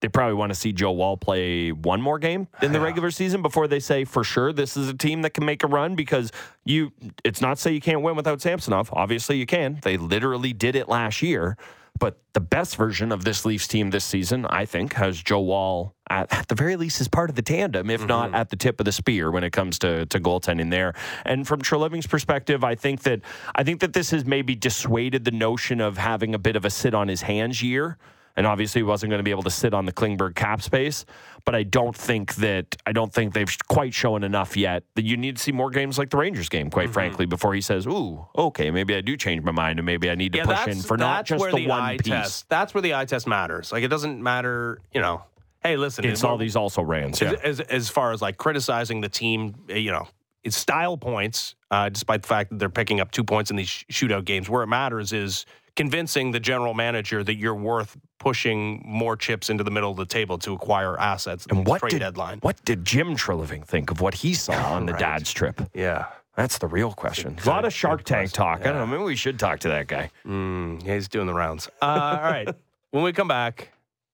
they 0.00 0.08
probably 0.08 0.34
want 0.34 0.50
to 0.50 0.54
see 0.54 0.72
Joe 0.72 0.92
Woll 0.92 1.16
play 1.16 1.72
one 1.72 2.00
more 2.00 2.18
game 2.18 2.46
in 2.62 2.72
the 2.72 2.78
Yeah. 2.78 2.84
regular 2.84 3.10
season 3.10 3.42
before 3.42 3.66
they 3.66 3.80
say 3.80 4.04
for 4.04 4.22
sure 4.22 4.52
this 4.52 4.76
is 4.76 4.88
a 4.88 4.94
team 4.94 5.22
that 5.22 5.30
can 5.30 5.44
make 5.44 5.62
a 5.62 5.66
run 5.66 5.94
because 5.96 6.30
you 6.64 6.92
it's 7.24 7.40
not 7.40 7.58
say 7.58 7.72
you 7.72 7.80
can't 7.80 8.02
win 8.02 8.14
without 8.14 8.40
Samsonov. 8.40 8.90
Obviously 8.92 9.36
you 9.36 9.46
can. 9.46 9.80
They 9.82 9.96
literally 9.96 10.52
did 10.52 10.76
it 10.76 10.88
last 10.88 11.22
year. 11.22 11.56
But 11.96 12.18
the 12.32 12.40
best 12.40 12.74
version 12.74 13.12
of 13.12 13.22
this 13.24 13.44
Leafs 13.44 13.68
team 13.68 13.90
this 13.90 14.04
season, 14.04 14.46
I 14.46 14.64
think, 14.64 14.94
has 14.94 15.22
Joe 15.22 15.40
Woll 15.40 15.94
at, 16.10 16.26
at 16.32 16.48
the 16.48 16.56
very 16.56 16.74
least 16.74 17.00
as 17.00 17.06
part 17.06 17.30
of 17.30 17.36
the 17.36 17.42
tandem, 17.42 17.88
if 17.88 18.04
not 18.04 18.26
mm-hmm. 18.26 18.34
at 18.34 18.50
the 18.50 18.56
tip 18.56 18.80
of 18.80 18.84
the 18.84 18.90
spear 18.90 19.30
when 19.30 19.44
it 19.44 19.52
comes 19.52 19.78
to 19.78 20.04
to 20.06 20.18
goaltending 20.18 20.70
there. 20.70 20.94
And 21.24 21.46
from 21.46 21.62
Treliving's 21.62 22.08
perspective, 22.08 22.64
I 22.64 22.74
think 22.74 23.04
that 23.04 23.20
I 23.54 23.62
think 23.62 23.80
that 23.80 23.92
this 23.92 24.10
has 24.10 24.24
maybe 24.24 24.56
dissuaded 24.56 25.24
the 25.24 25.30
notion 25.30 25.80
of 25.80 25.96
having 25.96 26.34
a 26.34 26.38
bit 26.38 26.56
of 26.56 26.64
a 26.64 26.70
sit 26.70 26.94
on 26.94 27.06
his 27.08 27.22
hands 27.22 27.62
year. 27.62 27.96
And 28.36 28.46
obviously, 28.46 28.80
he 28.80 28.82
wasn't 28.82 29.10
going 29.10 29.20
to 29.20 29.24
be 29.24 29.30
able 29.30 29.44
to 29.44 29.50
sit 29.50 29.74
on 29.74 29.84
the 29.84 29.92
Klingberg 29.92 30.34
cap 30.34 30.60
space. 30.60 31.04
But 31.44 31.54
I 31.54 31.62
don't 31.62 31.94
think 31.94 32.34
that 32.36 32.74
I 32.86 32.92
don't 32.92 33.12
think 33.12 33.32
they've 33.34 33.54
quite 33.68 33.94
shown 33.94 34.24
enough 34.24 34.56
yet 34.56 34.82
that 34.94 35.04
you 35.04 35.16
need 35.16 35.36
to 35.36 35.42
see 35.42 35.52
more 35.52 35.70
games 35.70 35.98
like 35.98 36.10
the 36.10 36.16
Rangers 36.16 36.48
game, 36.48 36.70
quite 36.70 36.90
frankly, 36.90 37.26
before 37.26 37.54
he 37.54 37.60
says, 37.60 37.86
"Ooh, 37.86 38.26
okay, 38.36 38.70
maybe 38.70 38.94
I 38.94 39.02
do 39.02 39.16
change 39.16 39.42
my 39.44 39.52
mind, 39.52 39.78
and 39.78 39.86
maybe 39.86 40.10
I 40.10 40.14
need 40.14 40.32
to 40.32 40.38
Yeah, 40.38 40.46
push 40.46 40.66
in 40.66 40.82
for 40.82 40.96
not 40.96 41.26
just 41.26 41.44
the, 41.44 41.54
the, 41.54 41.66
one 41.68 41.80
eye 41.80 41.96
piece." 41.96 42.08
test. 42.08 42.48
That's 42.48 42.74
where 42.74 42.82
the 42.82 42.94
eye 42.94 43.04
test 43.04 43.26
matters. 43.26 43.70
Like 43.70 43.84
it 43.84 43.88
doesn't 43.88 44.22
matter, 44.22 44.80
you 44.92 45.00
know. 45.00 45.22
Hey, 45.62 45.76
listen, 45.76 46.04
It's 46.04 46.22
all 46.22 46.36
these 46.36 46.56
also 46.56 46.82
rans. 46.82 47.22
Yeah. 47.22 47.32
as, 47.42 47.58
as, 47.58 47.88
far 47.88 48.12
as 48.12 48.20
like 48.20 48.36
criticizing 48.36 49.00
the 49.00 49.08
team, 49.08 49.54
uh, 49.70 49.74
you 49.74 49.92
know, 49.92 50.06
it's 50.42 50.58
style 50.58 50.98
points, 50.98 51.54
uh, 51.70 51.88
despite 51.88 52.20
the 52.20 52.28
fact 52.28 52.50
that 52.50 52.58
they're 52.58 52.68
picking 52.68 53.00
up 53.00 53.10
two 53.10 53.24
points 53.24 53.50
in 53.50 53.56
these 53.56 53.70
sh- 53.70 53.84
shootout 53.90 54.26
games. 54.26 54.50
Where 54.50 54.62
it 54.62 54.66
matters 54.66 55.14
is 55.14 55.46
convincing 55.76 56.30
the 56.30 56.40
general 56.40 56.74
manager 56.74 57.24
that 57.24 57.34
you're 57.36 57.54
worth 57.54 57.96
pushing 58.18 58.82
more 58.86 59.16
chips 59.16 59.50
into 59.50 59.64
the 59.64 59.70
middle 59.70 59.90
of 59.90 59.96
the 59.96 60.06
table 60.06 60.38
to 60.38 60.52
acquire 60.52 60.98
assets. 60.98 61.46
And 61.50 61.66
what 61.66 61.80
trade 61.80 61.90
did 61.90 61.98
deadline? 62.00 62.38
what 62.42 62.62
did 62.64 62.84
Jim 62.84 63.16
Treliving 63.16 63.64
think 63.66 63.90
of 63.90 64.00
what 64.00 64.14
he 64.14 64.34
saw 64.34 64.52
on 64.74 64.86
the 64.86 64.92
Right. 64.92 65.00
dad's 65.00 65.32
trip? 65.32 65.60
Yeah, 65.74 66.06
That's 66.36 66.58
the 66.58 66.66
real 66.68 66.92
question. 66.92 67.36
A 67.44 67.48
lot 67.48 67.64
of 67.64 67.72
Shark 67.72 68.04
Tank 68.04 68.32
talk. 68.32 68.60
I 68.60 68.64
don't 68.72 68.76
know. 68.76 68.86
Maybe 68.86 69.02
we 69.04 69.16
should 69.16 69.38
talk 69.38 69.60
to 69.60 69.68
that 69.68 69.86
guy. 69.88 70.10
mm, 70.26 70.84
yeah, 70.84 70.94
he's 70.94 71.08
doing 71.08 71.26
the 71.26 71.34
rounds. 71.34 71.68
Uh, 71.82 71.84
all 72.22 72.30
right, 72.30 72.48
when 72.90 73.02
we 73.04 73.12
come 73.12 73.28
back, 73.28 73.70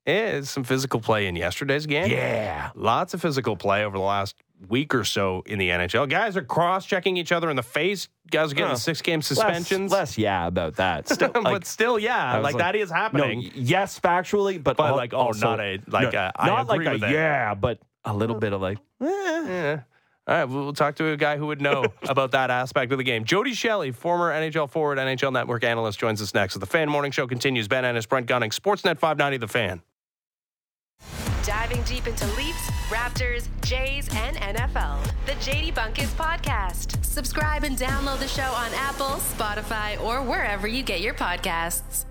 is 0.07 0.51
some 0.51 0.64
physical 0.64 0.99
play 1.01 1.27
in 1.27 1.37
yesterday's 1.37 1.87
game. 1.87 2.11
Yeah. 2.11 2.70
Lots 2.75 3.14
of 3.14 3.20
physical 3.20 3.55
play 3.57 3.85
over 3.85 3.96
the 3.99 4.03
last 4.03 4.35
week 4.68 4.94
or 4.94 5.05
so 5.05 5.42
in 5.46 5.59
the 5.59 5.68
NHL. 5.70 6.09
Guys 6.09 6.37
are 6.37 6.42
cross 6.42 6.85
checking 6.87 7.16
each 7.16 7.33
other 7.33 7.49
in 7.51 7.57
the 7.57 7.62
face. 7.62 8.09
Guys 8.31 8.53
are 8.53 8.55
getting 8.55 8.70
Huh. 8.70 8.77
six 8.77 9.01
game 9.03 9.23
suspensions. 9.23 9.90
Less, 9.90 9.99
less 10.11 10.18
yeah 10.18 10.46
about 10.46 10.77
that. 10.77 11.09
Still, 11.12 11.31
like, 11.35 11.44
but 11.44 11.66
still, 11.66 11.99
yeah, 11.99 12.35
like, 12.37 12.55
like, 12.55 12.57
that 12.59 12.77
is 12.77 12.90
happening. 12.90 13.40
y- 13.40 13.51
yes, 13.55 13.99
factually, 13.99 14.62
but, 14.62 14.77
But 14.77 14.90
al- 14.90 14.96
like, 14.96 15.14
oh, 15.14 15.18
also- 15.18 15.46
not 15.51 15.61
a 15.61 15.79
like 15.88 16.12
no, 16.12 16.18
a, 16.20 16.33
I 16.37 16.46
not 16.46 16.70
agree 16.73 16.85
like 16.87 16.88
a 16.88 17.01
with 17.01 17.11
it. 17.11 17.12
yeah, 17.14 17.55
but 17.55 17.79
a 18.05 18.14
little 18.14 18.37
bit 18.38 18.53
of 18.53 18.61
like, 18.61 18.79
eh. 19.03 19.07
Yeah. 19.07 19.81
All 20.29 20.37
right, 20.37 20.44
we'll 20.44 20.64
we'll 20.64 20.73
talk 20.75 20.94
to 20.96 21.07
a 21.09 21.16
guy 21.16 21.38
who 21.38 21.46
would 21.46 21.61
know 21.61 21.85
about 22.09 22.33
that 22.33 22.51
aspect 22.51 22.92
of 22.92 22.99
the 22.99 23.05
game. 23.05 23.25
Jody 23.25 23.53
Shelley, 23.55 23.90
former 23.90 24.31
NHL 24.31 24.70
forward, 24.70 24.99
NHL 24.99 25.33
Network 25.33 25.64
analyst, 25.64 25.99
joins 25.99 26.23
us 26.23 26.35
next. 26.35 26.55
As 26.55 26.61
the 26.61 26.66
Fan 26.66 26.88
Morning 26.88 27.11
Show 27.11 27.27
continues, 27.27 27.66
Ben 27.66 27.85
Ennis, 27.85 28.07
Brent 28.07 28.27
Gunning, 28.27 28.51
Sportsnet 28.51 28.99
590, 28.99 29.38
The 29.38 29.49
Fan. 29.49 29.83
Diving 31.44 31.83
deep 31.83 32.07
into 32.07 32.27
Leafs, 32.37 32.69
Raptors, 32.90 33.46
Jays, 33.62 34.09
and 34.16 34.37
NFL. 34.37 35.00
The 35.24 35.33
JD 35.33 35.74
Bunkis 35.74 36.09
Podcast. 36.16 37.05
Subscribe 37.05 37.62
and 37.62 37.79
download 37.79 38.18
the 38.18 38.26
show 38.26 38.42
on 38.42 38.72
Apple, 38.74 39.20
Spotify, 39.20 40.00
or 40.03 40.22
wherever 40.22 40.66
you 40.66 40.83
get 40.83 41.00
your 41.00 41.14
podcasts. 41.14 42.05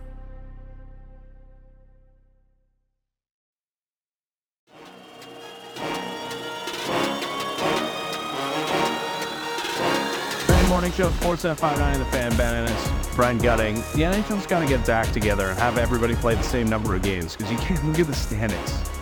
Morning 10.69 10.93
Show, 10.93 11.09
Sportsnet 11.09 11.57
590, 11.57 11.99
The 11.99 12.05
Fan, 12.05 12.37
Ben 12.37 13.15
Brian 13.17 13.37
Gunning. 13.37 13.75
The 13.75 14.03
NHL's 14.03 14.47
got 14.47 14.61
to 14.61 14.65
get 14.65 14.87
act 14.87 15.13
together 15.13 15.49
and 15.49 15.59
have 15.59 15.77
everybody 15.77 16.15
play 16.15 16.35
the 16.35 16.43
same 16.43 16.69
number 16.69 16.95
of 16.95 17.01
games 17.01 17.35
because 17.35 17.51
you 17.51 17.57
can't 17.57 17.83
look 17.85 17.99
at 17.99 18.07
the 18.07 18.13
standings. 18.13 18.98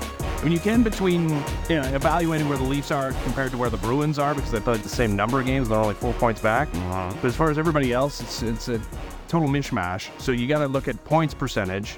I 0.47 0.49
mean, 0.49 0.59
you 0.59 0.63
can 0.63 0.81
between 0.81 1.27
you 1.67 1.75
know 1.75 1.81
evaluating 1.93 2.47
where 2.47 2.57
the 2.57 2.63
Leafs 2.63 2.89
are 2.89 3.11
compared 3.25 3.51
to 3.51 3.57
where 3.57 3.69
the 3.69 3.75
Bruins 3.75 4.17
are 4.17 4.33
because 4.33 4.49
they 4.49 4.61
played 4.61 4.79
the 4.79 4.87
same 4.87 5.13
number 5.13 5.41
of 5.41 5.45
games. 5.45 5.67
They're 5.67 5.77
only 5.77 5.93
four 5.95 6.13
points 6.13 6.39
back. 6.39 6.69
But 6.71 7.25
as 7.25 7.35
far 7.35 7.51
as 7.51 7.57
everybody 7.57 7.91
else, 7.91 8.21
it's 8.21 8.43
it's 8.43 8.69
a 8.69 8.79
total 9.27 9.49
mishmash. 9.49 10.09
So 10.21 10.31
you 10.31 10.47
got 10.47 10.59
to 10.59 10.67
look 10.69 10.87
at 10.87 11.03
points 11.03 11.33
percentage, 11.33 11.95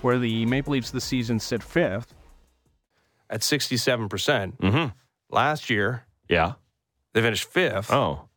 where 0.00 0.18
the 0.18 0.46
Maple 0.46 0.72
Leafs 0.72 0.92
this 0.92 1.04
season 1.04 1.38
sit 1.38 1.62
fifth. 1.62 2.14
At 3.28 3.40
67%. 3.42 4.08
percent 4.08 4.58
Mhm. 4.62 4.94
Last 5.28 5.68
year, 5.68 6.04
yeah. 6.26 6.52
they 7.12 7.20
finished 7.20 7.44
fifth 7.44 7.92
Oh, 7.92 8.30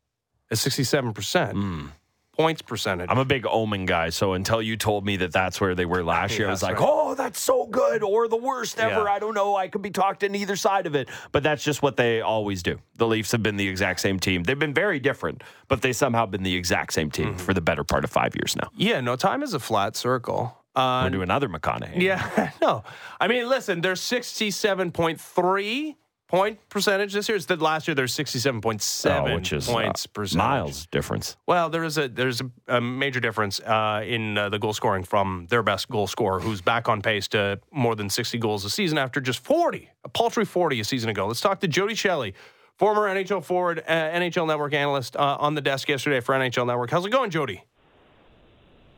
at 0.52 0.58
67%. 0.58 1.54
mm. 1.54 1.92
Points 2.38 2.62
percentage. 2.62 3.08
I'm 3.10 3.17
a 3.17 3.26
big 3.26 3.45
Omen 3.47 3.86
guy, 3.88 4.10
so 4.10 4.34
until 4.34 4.62
you 4.62 4.78
told 4.78 5.06
me 5.06 5.17
that 5.17 5.32
that's 5.34 5.60
where 5.60 5.73
they 5.73 5.86
were 5.86 6.04
last 6.04 6.38
year, 6.38 6.47
I 6.47 6.52
was 6.52 6.62
like, 6.62 6.80
right. 6.80 6.88
"Oh, 6.88 7.15
that's 7.15 7.39
so 7.41 7.65
good," 7.65 8.04
or 8.04 8.28
the 8.28 8.38
worst 8.38 8.80
ever. 8.80 9.04
Yeah. 9.04 9.12
I 9.12 9.17
don't 9.19 9.34
know. 9.34 9.56
I 9.56 9.67
could 9.67 9.82
be 9.82 9.89
talked 9.89 10.21
in 10.21 10.36
either 10.36 10.56
side 10.56 10.86
of 10.86 10.93
it, 10.95 11.10
but 11.32 11.41
that's 11.41 11.63
just 11.63 11.82
what 11.82 11.97
they 11.97 12.21
always 12.21 12.62
do. 12.62 12.80
The 12.97 13.08
Leafs 13.08 13.32
have 13.32 13.41
been 13.41 13.58
the 13.58 13.67
exact 13.67 14.00
same 14.02 14.19
team. 14.19 14.43
They've 14.43 14.58
been 14.60 14.73
very 14.73 15.00
different, 15.00 15.43
but 15.67 15.82
they 15.82 15.93
somehow 15.93 16.28
been 16.28 16.43
the 16.43 16.56
exact 16.56 16.93
same 16.93 17.10
team 17.10 17.30
Mm-hmm. 17.30 17.38
for 17.38 17.54
the 17.56 17.62
better 17.62 17.84
part 17.84 18.04
of 18.04 18.12
five 18.12 18.36
years 18.36 18.56
now. 18.56 18.69
yeah, 18.76 19.02
no, 19.02 19.15
time 19.15 19.41
is 19.41 19.54
a 19.56 19.60
flat 19.60 19.95
circle. 19.95 20.56
Uh, 20.76 21.02
We're 21.06 21.10
doing 21.10 21.23
another 21.23 21.50
McConaughey. 21.50 22.00
Yeah, 22.00 22.52
no. 22.62 22.84
I 23.19 23.28
mean, 23.28 23.50
listen, 23.50 23.82
there's 23.82 24.00
67.3 24.00 25.95
point 26.28 26.60
percentage 26.70 27.13
this 27.13 27.30
year. 27.30 27.36
It's 27.36 27.46
that 27.48 27.62
last 27.62 27.88
year 27.88 27.96
there's 27.96 28.16
67.7 28.16 29.32
Oh, 29.32 29.36
which 29.36 29.54
is 29.54 29.68
points 29.68 30.06
uh, 30.06 30.10
percentage. 30.13 30.38
miles 30.38 30.86
difference. 30.88 31.38
Well, 31.46 31.70
there 31.70 31.84
is 31.84 31.98
a 31.98 32.08
there's 32.08 32.42
a, 32.42 32.50
a 32.78 32.82
major 32.82 33.20
difference 33.20 33.60
uh, 33.62 34.04
in 34.06 34.38
uh, 34.38 34.50
the 34.50 34.60
goal 34.60 34.74
scoring 34.74 35.04
from 35.04 35.48
their 35.50 35.63
best 35.63 35.90
goal 35.90 36.08
scorer, 36.08 36.40
who's 36.40 36.62
back 36.62 36.90
on 36.90 37.02
pace 37.02 37.28
to 37.30 37.60
more 37.72 37.96
than 37.96 38.10
60 38.10 38.38
goals 38.40 38.66
a 38.66 38.70
season 38.70 38.98
after 38.98 39.22
just 39.22 39.40
40, 39.40 39.90
a 40.04 40.10
paltry 40.10 40.46
40 40.46 40.80
a 40.80 40.84
season 40.84 41.10
ago. 41.10 41.28
Let's 41.28 41.42
talk 41.42 41.60
to 41.62 41.68
Jody 41.68 41.96
Shelley, 41.96 42.34
former 42.78 43.04
NHL 43.04 43.44
forward, 43.44 43.80
uh, 43.88 43.92
NHL 43.92 44.48
Network 44.48 44.74
analyst, 44.74 45.16
uh, 45.16 45.38
on 45.40 45.56
the 45.56 45.62
desk 45.62 45.88
yesterday 45.90 46.20
for 46.20 46.36
NHL 46.36 46.68
Network. 46.68 46.90
How's 46.92 47.06
it 47.06 47.12
going, 47.12 47.30
Jody? 47.32 47.63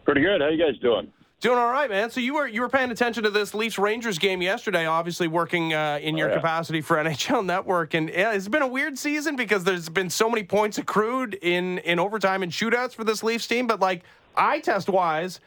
Pretty 0.06 0.22
good. 0.22 0.42
How 0.42 0.48
you 0.48 0.58
guys 0.58 0.80
doing? 0.80 1.12
Doing 1.42 1.58
all 1.58 1.70
right, 1.72 1.90
man. 1.90 2.10
So 2.10 2.20
you 2.20 2.34
were 2.34 2.48
you 2.48 2.60
were 2.60 2.68
paying 2.68 2.92
attention 2.92 3.24
to 3.24 3.30
this 3.30 3.54
Leafs 3.54 3.80
Rangers 3.80 4.20
game 4.20 4.42
yesterday, 4.42 4.86
obviously 4.86 5.30
working 5.30 5.74
uh, 5.74 5.98
in 6.02 6.18
your 6.18 6.28
Oh, 6.28 6.32
yeah. 6.32 6.38
capacity 6.38 6.82
for 6.82 6.98
NHL 7.04 7.46
Network, 7.46 7.94
and 7.94 8.10
yeah, 8.10 8.34
it's 8.34 8.50
been 8.50 8.62
a 8.62 8.68
weird 8.68 8.98
season 8.98 9.38
because 9.38 9.64
there's 9.64 9.88
been 9.88 10.10
so 10.10 10.30
many 10.30 10.44
points 10.44 10.78
accrued 10.78 11.36
in 11.36 11.78
in 11.80 11.98
overtime 11.98 12.44
and 12.44 12.52
shootouts 12.52 12.94
for 12.94 13.06
this 13.06 13.24
Leafs 13.24 13.48
team. 13.48 13.68
But 13.68 13.80
like 13.80 14.04
eye 14.36 14.60
test 14.60 14.90
wise, 14.90 15.40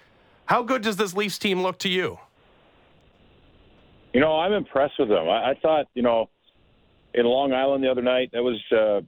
how 0.47 0.63
good 0.63 0.81
does 0.81 0.97
this 0.97 1.15
Leafs 1.15 1.39
team 1.39 1.63
look 1.63 1.79
to 1.81 1.91
you? 1.91 2.19
You 4.15 4.21
know, 4.21 4.39
I'm 4.41 4.53
impressed 4.55 4.95
with 4.99 5.09
them. 5.11 5.29
I, 5.29 5.51
I 5.51 5.55
thought, 5.61 5.87
you 5.95 6.03
know, 6.03 6.31
in 7.13 7.27
Long 7.27 7.53
Island 7.53 7.85
the 7.85 7.91
other 7.91 8.03
night, 8.03 8.31
that 8.33 8.43
was 8.43 8.59
uh, 8.73 9.01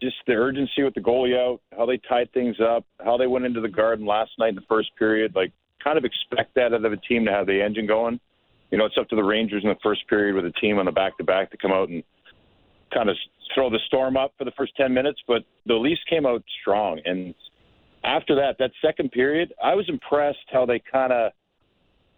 just 0.00 0.16
the 0.26 0.32
urgency 0.34 0.82
with 0.82 0.94
the 0.94 1.00
goalie 1.00 1.36
out, 1.36 1.60
how 1.76 1.84
they 1.84 1.98
tied 1.98 2.32
things 2.32 2.56
up, 2.60 2.86
how 3.04 3.18
they 3.18 3.26
went 3.26 3.44
into 3.44 3.60
the 3.60 3.68
garden 3.68 4.06
last 4.06 4.30
night 4.38 4.50
in 4.50 4.54
the 4.54 4.64
first 4.68 4.94
period. 4.96 5.34
Like, 5.34 5.52
kind 5.88 5.96
of 5.96 6.04
expect 6.04 6.54
that 6.54 6.74
out 6.74 6.84
of 6.84 6.92
a 6.92 6.96
team 6.98 7.24
to 7.24 7.32
have 7.32 7.46
the 7.46 7.62
engine 7.62 7.86
going. 7.86 8.20
You 8.70 8.76
know, 8.76 8.84
it's 8.84 8.98
up 8.98 9.08
to 9.08 9.16
the 9.16 9.24
Rangers 9.24 9.62
in 9.62 9.70
the 9.70 9.76
first 9.82 10.06
period 10.06 10.34
with 10.34 10.44
a 10.44 10.52
team 10.60 10.78
on 10.78 10.84
the 10.84 10.92
back 10.92 11.16
to 11.16 11.24
back 11.24 11.50
to 11.50 11.56
come 11.56 11.72
out 11.72 11.88
and 11.88 12.02
kind 12.92 13.08
of 13.08 13.16
throw 13.54 13.70
the 13.70 13.78
storm 13.86 14.16
up 14.16 14.32
for 14.36 14.44
the 14.44 14.50
first 14.50 14.76
10 14.76 14.92
minutes. 14.92 15.20
But 15.26 15.44
the 15.64 15.74
Leafs 15.74 16.02
came 16.08 16.26
out 16.26 16.42
strong. 16.60 17.00
And 17.06 17.34
after 18.04 18.34
that, 18.34 18.56
that 18.58 18.72
second 18.84 19.12
period, 19.12 19.54
I 19.64 19.74
was 19.74 19.88
impressed 19.88 20.44
how 20.52 20.66
they 20.66 20.82
kind 20.92 21.12
of, 21.12 21.32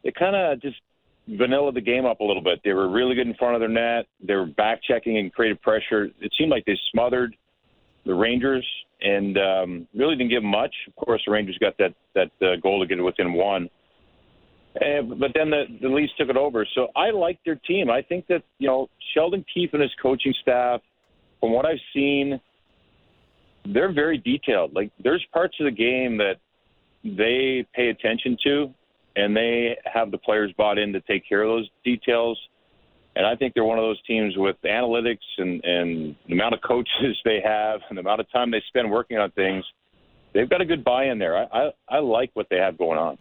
they 0.03 0.11
kind 0.19 0.35
of 0.35 0.61
just 0.61 0.79
vanilla 1.29 1.71
the 1.71 1.81
game 1.81 2.07
up 2.07 2.19
a 2.19 2.25
little 2.25 2.43
bit. 2.43 2.61
They 2.65 2.73
were 2.73 2.89
really 2.89 3.15
good 3.15 3.29
in 3.29 3.35
front 3.35 3.55
of 3.55 3.61
their 3.61 3.69
net. 3.69 4.07
They 4.21 4.35
were 4.35 4.47
back 4.47 4.81
checking 4.83 5.19
and 5.19 5.33
created 5.33 5.63
pressure. 5.63 6.09
It 6.21 6.33
seemed 6.37 6.51
like 6.51 6.65
they 6.65 6.79
smothered 6.91 7.37
the 8.05 8.15
Rangers 8.15 8.67
and 9.03 9.39
um, 9.39 9.89
really 9.95 10.17
didn't 10.17 10.31
give 10.31 10.43
much. 10.43 10.75
Of 10.87 10.97
course, 10.97 11.23
the 11.27 11.33
Rangers 11.33 11.59
got 11.59 11.77
that 11.79 11.95
that 12.15 12.31
uh, 12.47 12.57
goal 12.63 12.81
to 12.81 12.87
get 12.87 12.99
it 12.99 13.03
within 13.03 13.33
one. 13.33 13.69
And, 14.81 15.19
but 15.19 15.33
then 15.35 15.51
the, 15.51 15.65
the 15.83 15.89
Leafs 15.89 16.13
took 16.17 16.29
it 16.29 16.37
over. 16.37 16.67
So 16.75 16.89
I 16.95 17.11
like 17.11 17.41
their 17.45 17.57
team. 17.57 17.91
I 17.91 18.03
think 18.03 18.27
that 18.29 18.43
you 18.59 18.69
know 18.69 18.89
Sheldon 19.15 19.45
Keefe 19.53 19.71
and 19.73 19.83
his 19.83 19.93
coaching 20.01 20.35
staff, 20.43 20.81
from 21.41 21.53
what 21.53 21.67
I've 21.67 21.81
seen, 21.95 22.41
they're 23.67 23.93
very 23.93 24.19
detailed. 24.19 24.75
Like 24.75 24.91
there's 25.03 25.25
parts 25.33 25.57
of 25.61 25.65
the 25.65 25.73
game 25.73 26.19
that 26.19 26.37
they 27.05 27.67
pay 27.75 27.89
attention 27.89 28.37
to, 28.45 28.73
and 29.17 29.37
they 29.37 29.77
have 29.93 30.11
the 30.11 30.19
players 30.19 30.53
bought 30.57 30.79
in 30.79 30.93
to 30.93 31.01
take 31.03 31.29
care 31.29 31.43
of 31.43 31.49
those 31.49 31.69
details. 31.85 32.39
And 33.21 33.27
I 33.27 33.37
think 33.37 33.53
they're 33.53 33.65
one 33.65 33.77
of 33.77 33.83
those 33.83 34.03
teams 34.07 34.33
with 34.39 34.57
analytics 34.65 35.19
and, 35.37 35.63
and 35.63 36.17
the 36.27 36.33
amount 36.33 36.55
of 36.55 36.61
coaches 36.67 37.19
they 37.27 37.39
have 37.45 37.81
and 37.91 37.99
the 37.99 38.01
amount 38.01 38.21
of 38.21 38.33
time 38.33 38.51
they 38.51 38.63
spend 38.69 38.91
working 38.91 39.19
on 39.19 39.31
things. 39.33 39.63
They've 40.33 40.49
got 40.49 40.63
a 40.63 40.65
good 40.65 40.83
buy-in 40.83 41.19
there. 41.19 41.37
I, 41.37 41.45
I, 41.53 41.71
I 41.91 41.99
like 41.99 42.31
what 42.33 42.47
they 42.49 42.57
have 42.57 42.79
going 42.79 42.99
on. 42.99 43.19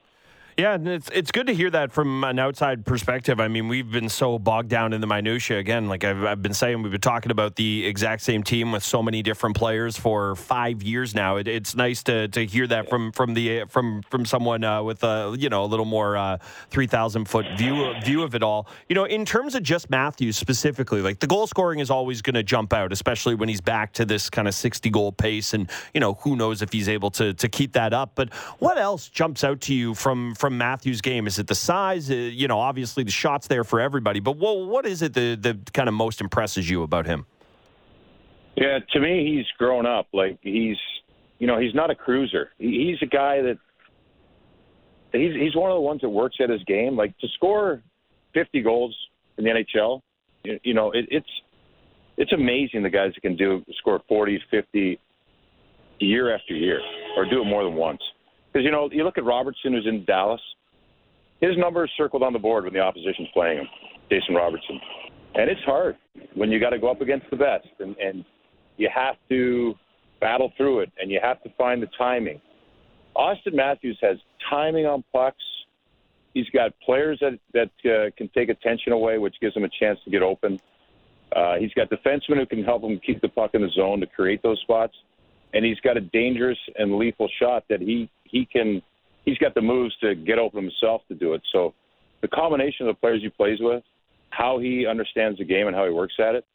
Yeah, 0.60 0.74
and 0.74 0.89
it's 0.89 1.10
it's 1.13 1.32
good 1.32 1.48
to 1.48 1.54
hear 1.54 1.69
that 1.69 1.93
from 1.93 2.22
an 2.26 2.38
outside 2.38 2.86
perspective. 2.86 3.39
I 3.39 3.48
mean, 3.48 3.69
we've 3.69 3.89
been 3.89 4.10
so 4.10 4.38
bogged 4.38 4.67
down 4.67 4.91
in 4.91 5.00
the 5.00 5.08
minutia. 5.08 5.58
Again, 5.58 5.88
like 5.88 6.04
I've, 6.04 6.22
I've 6.26 6.41
been 6.41 6.54
saying, 6.54 6.84
we've 6.84 6.91
been 6.91 7.00
talking 7.00 7.32
about 7.32 7.56
the 7.56 7.86
exact 7.86 8.24
same 8.24 8.43
team 8.43 8.74
with 8.74 8.84
so 8.84 9.02
many 9.02 9.24
different 9.24 9.56
players 9.56 9.95
for 9.95 10.36
five 10.36 10.84
years 10.84 11.15
now. 11.15 11.38
It, 11.38 11.48
it's 11.48 11.76
nice 11.76 12.04
to, 12.04 12.28
to 12.28 12.45
hear 12.45 12.67
that 12.67 12.89
from 12.89 13.13
from 13.13 13.36
the 13.36 13.67
from 13.69 14.02
from 14.10 14.26
someone 14.26 14.65
uh, 14.65 14.84
with 14.84 15.02
a 15.06 15.34
you 15.39 15.48
know 15.48 15.63
a 15.63 15.65
little 15.65 15.86
more 15.86 16.17
uh, 16.17 16.39
three 16.69 16.88
thousand 16.88 17.30
foot 17.30 17.45
view 17.58 17.93
view 18.04 18.24
of 18.24 18.36
it 18.36 18.43
all. 18.43 18.67
You 18.89 18.95
know, 18.95 19.06
in 19.06 19.24
terms 19.24 19.56
of 19.56 19.63
just 19.63 19.89
Matthews 19.89 20.36
specifically, 20.36 21.02
like 21.02 21.19
the 21.19 21.28
goal 21.28 21.48
scoring 21.48 21.80
is 21.80 21.89
always 21.89 22.22
going 22.22 22.36
to 22.36 22.43
jump 22.43 22.74
out, 22.74 22.91
especially 22.91 23.34
when 23.34 23.48
he's 23.48 23.62
back 23.62 23.93
to 23.93 24.04
this 24.04 24.30
kind 24.30 24.45
of 24.45 24.54
sixty 24.54 24.89
goal 24.89 25.13
pace, 25.13 25.54
and 25.54 25.69
you 25.93 26.02
know 26.02 26.15
who 26.15 26.36
knows 26.36 26.62
if 26.62 26.74
he's 26.74 26.89
able 26.89 27.12
to 27.12 27.34
to 27.36 27.48
keep 27.48 27.72
that 27.72 27.93
up. 27.93 28.12
But 28.15 28.34
what 28.60 28.78
else 28.78 29.08
jumps 29.08 29.45
out 29.45 29.62
to 29.62 29.74
you 29.74 29.95
from 29.95 30.36
from 30.36 30.49
Matthews' 30.50 31.02
game? 31.02 31.28
Is 31.28 31.40
it 31.40 31.48
the 31.48 31.56
size? 31.56 32.10
Uh, 32.10 32.16
you 32.16 32.48
know, 32.48 32.60
obviously 32.60 33.04
the 33.04 33.12
shots 33.12 33.48
there 33.48 33.64
for 33.64 33.80
everybody, 33.80 34.20
but 34.20 34.38
what 34.38 34.68
what 34.68 34.86
is 34.86 35.02
it 35.02 35.14
that, 35.14 35.42
that 35.44 35.74
kind 35.74 35.88
of 35.88 35.94
most 35.94 36.22
impresses 36.22 36.70
you 36.70 36.84
about 36.84 37.06
him? 37.06 37.26
Yeah, 38.56 38.80
to 38.92 39.00
me, 39.00 39.36
he's 39.36 39.46
grown 39.58 39.86
up. 39.86 40.08
Like 40.14 40.40
he's, 40.42 40.78
you 41.38 41.48
know, 41.48 41.60
he's 41.60 41.74
not 41.74 41.90
a 41.90 41.96
cruiser. 41.96 42.50
He's 42.58 42.98
a 43.02 43.06
guy 43.06 43.42
that 43.42 43.58
he's 45.14 45.34
he's 45.34 45.56
one 45.56 45.72
of 45.72 45.76
the 45.76 45.82
ones 45.82 46.02
that 46.02 46.10
works 46.10 46.38
at 46.42 46.50
his 46.50 46.64
game. 46.64 46.96
Like 46.96 47.18
to 47.20 47.28
score 47.36 47.82
50 48.34 48.62
goals 48.62 48.96
in 49.38 49.46
the 49.46 49.52
NHL, 49.52 50.02
you, 50.44 50.60
you 50.64 50.74
know, 50.74 50.92
it, 50.92 51.06
it's 51.10 51.30
it's 52.18 52.34
amazing 52.34 52.84
the 52.84 52.90
guys 52.90 53.14
that 53.16 53.22
can 53.22 53.38
do 53.38 53.64
score 53.78 54.02
40, 54.08 54.42
50 54.52 55.00
year 56.00 56.36
after 56.36 56.54
year, 56.54 56.82
or 57.16 57.26
do 57.30 57.42
it 57.42 57.46
more 57.46 57.64
than 57.64 57.76
once. 57.76 58.02
Because 58.52 58.66
you 58.66 58.72
know, 58.72 58.90
you 58.92 59.04
look 59.04 59.18
at 59.18 59.26
Robertson, 59.26 59.74
who's 59.74 59.88
in 59.88 60.06
Dallas. 60.06 60.42
His 61.42 61.58
number 61.58 61.86
is 61.86 61.92
circled 61.96 62.24
on 62.24 62.34
the 62.34 62.40
board 62.40 62.66
when 62.66 62.74
the 62.74 62.80
opposition's 62.80 63.30
playing 63.34 63.60
him, 63.60 63.68
Jason 64.10 64.36
Robertson. 64.36 64.80
And 65.36 65.50
it's 65.50 65.62
hard 65.62 65.96
when 66.34 66.52
you 66.52 66.60
got 66.60 66.72
to 66.72 66.80
go 66.80 66.90
up 66.90 67.02
against 67.02 67.30
the 67.30 67.38
best, 67.38 67.68
and, 67.80 67.96
and 67.98 68.26
you 68.78 68.90
have 68.94 69.16
to 69.30 69.76
battle 70.20 70.52
through 70.58 70.82
it, 70.82 70.92
and 71.00 71.12
you 71.12 71.20
have 71.22 71.42
to 71.44 71.50
find 71.58 71.82
the 71.82 71.90
timing. 71.98 72.42
Auston 73.16 73.54
Matthews 73.54 73.98
has 74.02 74.18
timing 74.50 74.86
on 74.86 75.04
pucks. 75.14 75.44
He's 76.34 76.50
got 76.50 76.72
players 76.86 77.20
that 77.22 77.40
that 77.54 77.72
uh, 77.90 78.12
can 78.18 78.30
take 78.30 78.50
attention 78.50 78.94
away, 78.94 79.18
which 79.18 79.36
gives 79.42 79.56
him 79.56 79.64
a 79.64 79.70
chance 79.80 80.00
to 80.06 80.12
get 80.12 80.22
open. 80.22 80.60
Uh, 81.36 81.56
he's 81.56 81.74
got 81.74 81.90
defensemen 81.90 82.38
who 82.38 82.46
can 82.46 82.64
help 82.64 82.84
him 82.84 83.00
keep 83.06 83.22
the 83.22 83.30
puck 83.30 83.52
in 83.54 83.62
the 83.62 83.70
zone 83.70 84.00
to 84.00 84.08
create 84.08 84.42
those 84.42 84.60
spots, 84.62 84.96
and 85.54 85.66
he's 85.66 85.80
got 85.80 85.98
a 85.98 86.02
dangerous 86.02 86.58
and 86.78 86.98
lethal 86.98 87.30
shot 87.40 87.64
that 87.70 87.82
he 87.82 88.10
he 88.24 88.46
can. 88.46 88.82
He's 89.26 89.38
got 89.38 89.54
the 89.54 89.62
moves 89.62 89.96
to 89.98 90.16
get 90.16 90.40
open 90.40 90.64
himself 90.64 91.02
to 91.10 91.16
do 91.16 91.34
it. 91.34 91.42
So, 91.52 91.74
the 92.22 92.28
combination 92.28 92.88
of 92.88 92.96
the 92.96 93.00
players 93.00 93.22
he 93.22 93.30
plays 93.30 93.60
with, 93.60 93.84
how 94.30 94.60
he 94.60 94.86
understands 94.86 95.38
the 95.38 95.46
game 95.46 95.68
and 95.68 95.76
how 95.76 95.86
he 95.86 95.92
works 95.92 96.16
at 96.20 96.36
it. 96.36 96.46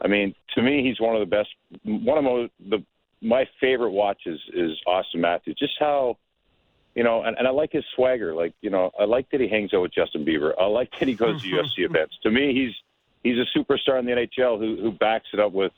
I 0.00 0.08
mean, 0.08 0.34
to 0.54 0.62
me, 0.62 0.82
he's 0.82 1.00
one 1.00 1.14
of 1.14 1.20
the 1.20 1.26
best. 1.26 1.48
One 1.84 2.18
of 2.18 2.24
my, 2.24 2.48
the 2.68 2.84
my 3.22 3.44
favorite 3.60 3.90
watches 3.90 4.40
is 4.52 4.72
Auston 4.86 5.16
Matthews. 5.16 5.56
Just 5.58 5.74
how, 5.78 6.18
you 6.94 7.02
know, 7.02 7.22
and, 7.22 7.36
and 7.38 7.46
I 7.46 7.50
like 7.50 7.72
his 7.72 7.84
swagger. 7.94 8.34
Like, 8.34 8.54
you 8.60 8.70
know, 8.70 8.90
I 8.98 9.04
like 9.04 9.30
that 9.30 9.40
he 9.40 9.48
hangs 9.48 9.72
out 9.72 9.82
with 9.82 9.94
Justin 9.94 10.24
Bieber. 10.24 10.52
I 10.60 10.66
like 10.66 10.90
that 10.98 11.08
he 11.08 11.14
goes 11.14 11.42
to 11.42 11.48
UFC 11.48 11.78
events. 11.78 12.16
To 12.22 12.30
me, 12.30 12.52
he's 12.54 12.74
he's 13.22 13.38
a 13.38 13.58
superstar 13.58 13.98
in 13.98 14.06
the 14.06 14.12
NHL 14.12 14.58
who 14.58 14.80
who 14.80 14.92
backs 14.92 15.28
it 15.32 15.40
up 15.40 15.52
with 15.52 15.72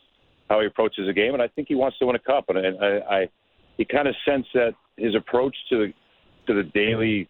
how 0.49 0.61
he 0.61 0.67
approaches 0.67 1.07
the 1.07 1.13
game, 1.13 1.35
and 1.35 1.43
I 1.43 1.49
think 1.49 1.69
he 1.69 1.75
wants 1.75 1.99
to 1.99 2.07
win 2.07 2.17
a 2.17 2.21
cup. 2.21 2.47
And, 2.49 2.59
and 2.59 2.79
I, 2.83 3.17
I 3.17 3.29
he 3.77 3.85
kind 3.85 4.09
of 4.09 4.15
sense 4.27 4.47
that 4.55 4.75
his 4.97 5.15
approach 5.15 5.55
to 5.71 5.79
the 5.79 5.93
to 6.47 6.55
the 6.55 6.69
daily, 6.75 7.29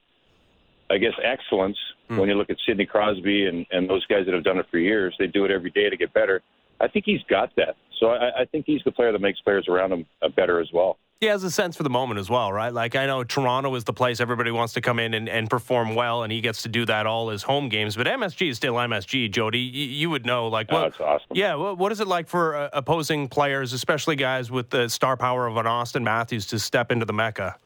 I 0.91 0.99
guess, 0.99 1.13
excellence. 1.23 1.77
Hmm. 2.09 2.19
When 2.19 2.29
you 2.29 2.37
look 2.37 2.51
at 2.51 2.57
Sidney 2.67 2.87
Crosby 2.87 3.47
and 3.47 3.67
and 3.71 3.89
those 3.89 4.05
guys 4.07 4.25
that 4.27 4.35
have 4.35 4.45
done 4.45 4.59
it 4.59 4.67
for 4.71 4.79
years, 4.79 5.15
they 5.19 5.27
do 5.27 5.45
it 5.45 5.51
every 5.51 5.71
day 5.71 5.91
to 5.91 5.97
get 5.97 6.13
better. 6.15 6.43
I 6.81 6.89
think 6.89 7.05
he's 7.05 7.23
got 7.29 7.55
that. 7.57 7.77
So 8.01 8.11
I, 8.11 8.43
I 8.43 8.45
think 8.45 8.65
he's 8.67 8.83
the 8.85 8.93
player 8.93 9.13
that 9.13 9.21
makes 9.21 9.41
players 9.41 9.67
around 9.69 9.93
him 9.93 10.07
uh, 10.23 10.29
better 10.29 10.61
as 10.61 10.69
well. 10.73 10.99
He 11.21 11.27
has 11.27 11.43
a 11.43 11.51
sense 11.51 11.77
for 11.77 11.83
the 11.83 11.91
moment 11.91 12.21
as 12.21 12.31
well, 12.31 12.53
right? 12.53 12.73
Like 12.73 12.95
I 12.95 13.05
know 13.07 13.25
Toronto 13.25 13.75
is 13.75 13.83
the 13.83 13.93
place 13.93 14.21
everybody 14.21 14.53
wants 14.53 14.75
to 14.75 14.81
come 14.81 15.01
in 15.01 15.15
and, 15.15 15.29
and 15.29 15.51
perform 15.51 15.97
well, 15.97 16.23
and 16.23 16.33
he 16.33 16.41
gets 16.41 16.63
to 16.63 16.69
do 16.69 16.85
that 16.87 17.07
all 17.07 17.29
his 17.31 17.43
home 17.43 17.69
games. 17.69 17.97
But 17.97 18.07
MSG 18.07 18.51
is 18.51 18.57
still 18.57 18.75
MSG, 18.75 19.33
Jody. 19.33 19.59
You, 19.59 19.87
you 19.87 20.11
would 20.11 20.25
know, 20.25 20.47
like, 20.47 20.69
Oh, 20.71 20.75
what? 20.83 20.91
that's 20.93 21.01
awesome. 21.01 21.27
Yeah, 21.33 21.57
what, 21.57 21.77
what 21.77 21.91
is 21.91 21.99
it 21.99 22.07
like 22.07 22.29
for 22.29 22.55
uh, 22.55 22.69
opposing 22.73 23.27
players, 23.27 23.73
especially 23.73 24.15
guys 24.15 24.53
with 24.53 24.71
the 24.71 24.89
star 24.89 25.17
power 25.17 25.49
of 25.49 25.57
an 25.57 25.67
Auston 25.67 26.05
Matthews, 26.05 26.47
to 26.47 26.59
step 26.61 26.93
into 26.93 27.05
the 27.05 27.13
mecca? 27.13 27.57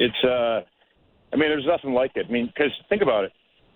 It's 0.00 0.24
uh, 0.24 0.62
I 1.32 1.36
mean, 1.36 1.48
there's 1.50 1.66
nothing 1.66 1.92
like 1.92 2.12
it. 2.16 2.26
I 2.28 2.32
mean, 2.32 2.46
because 2.46 2.72
think 2.88 3.02
about 3.02 3.22
it. 3.22 3.32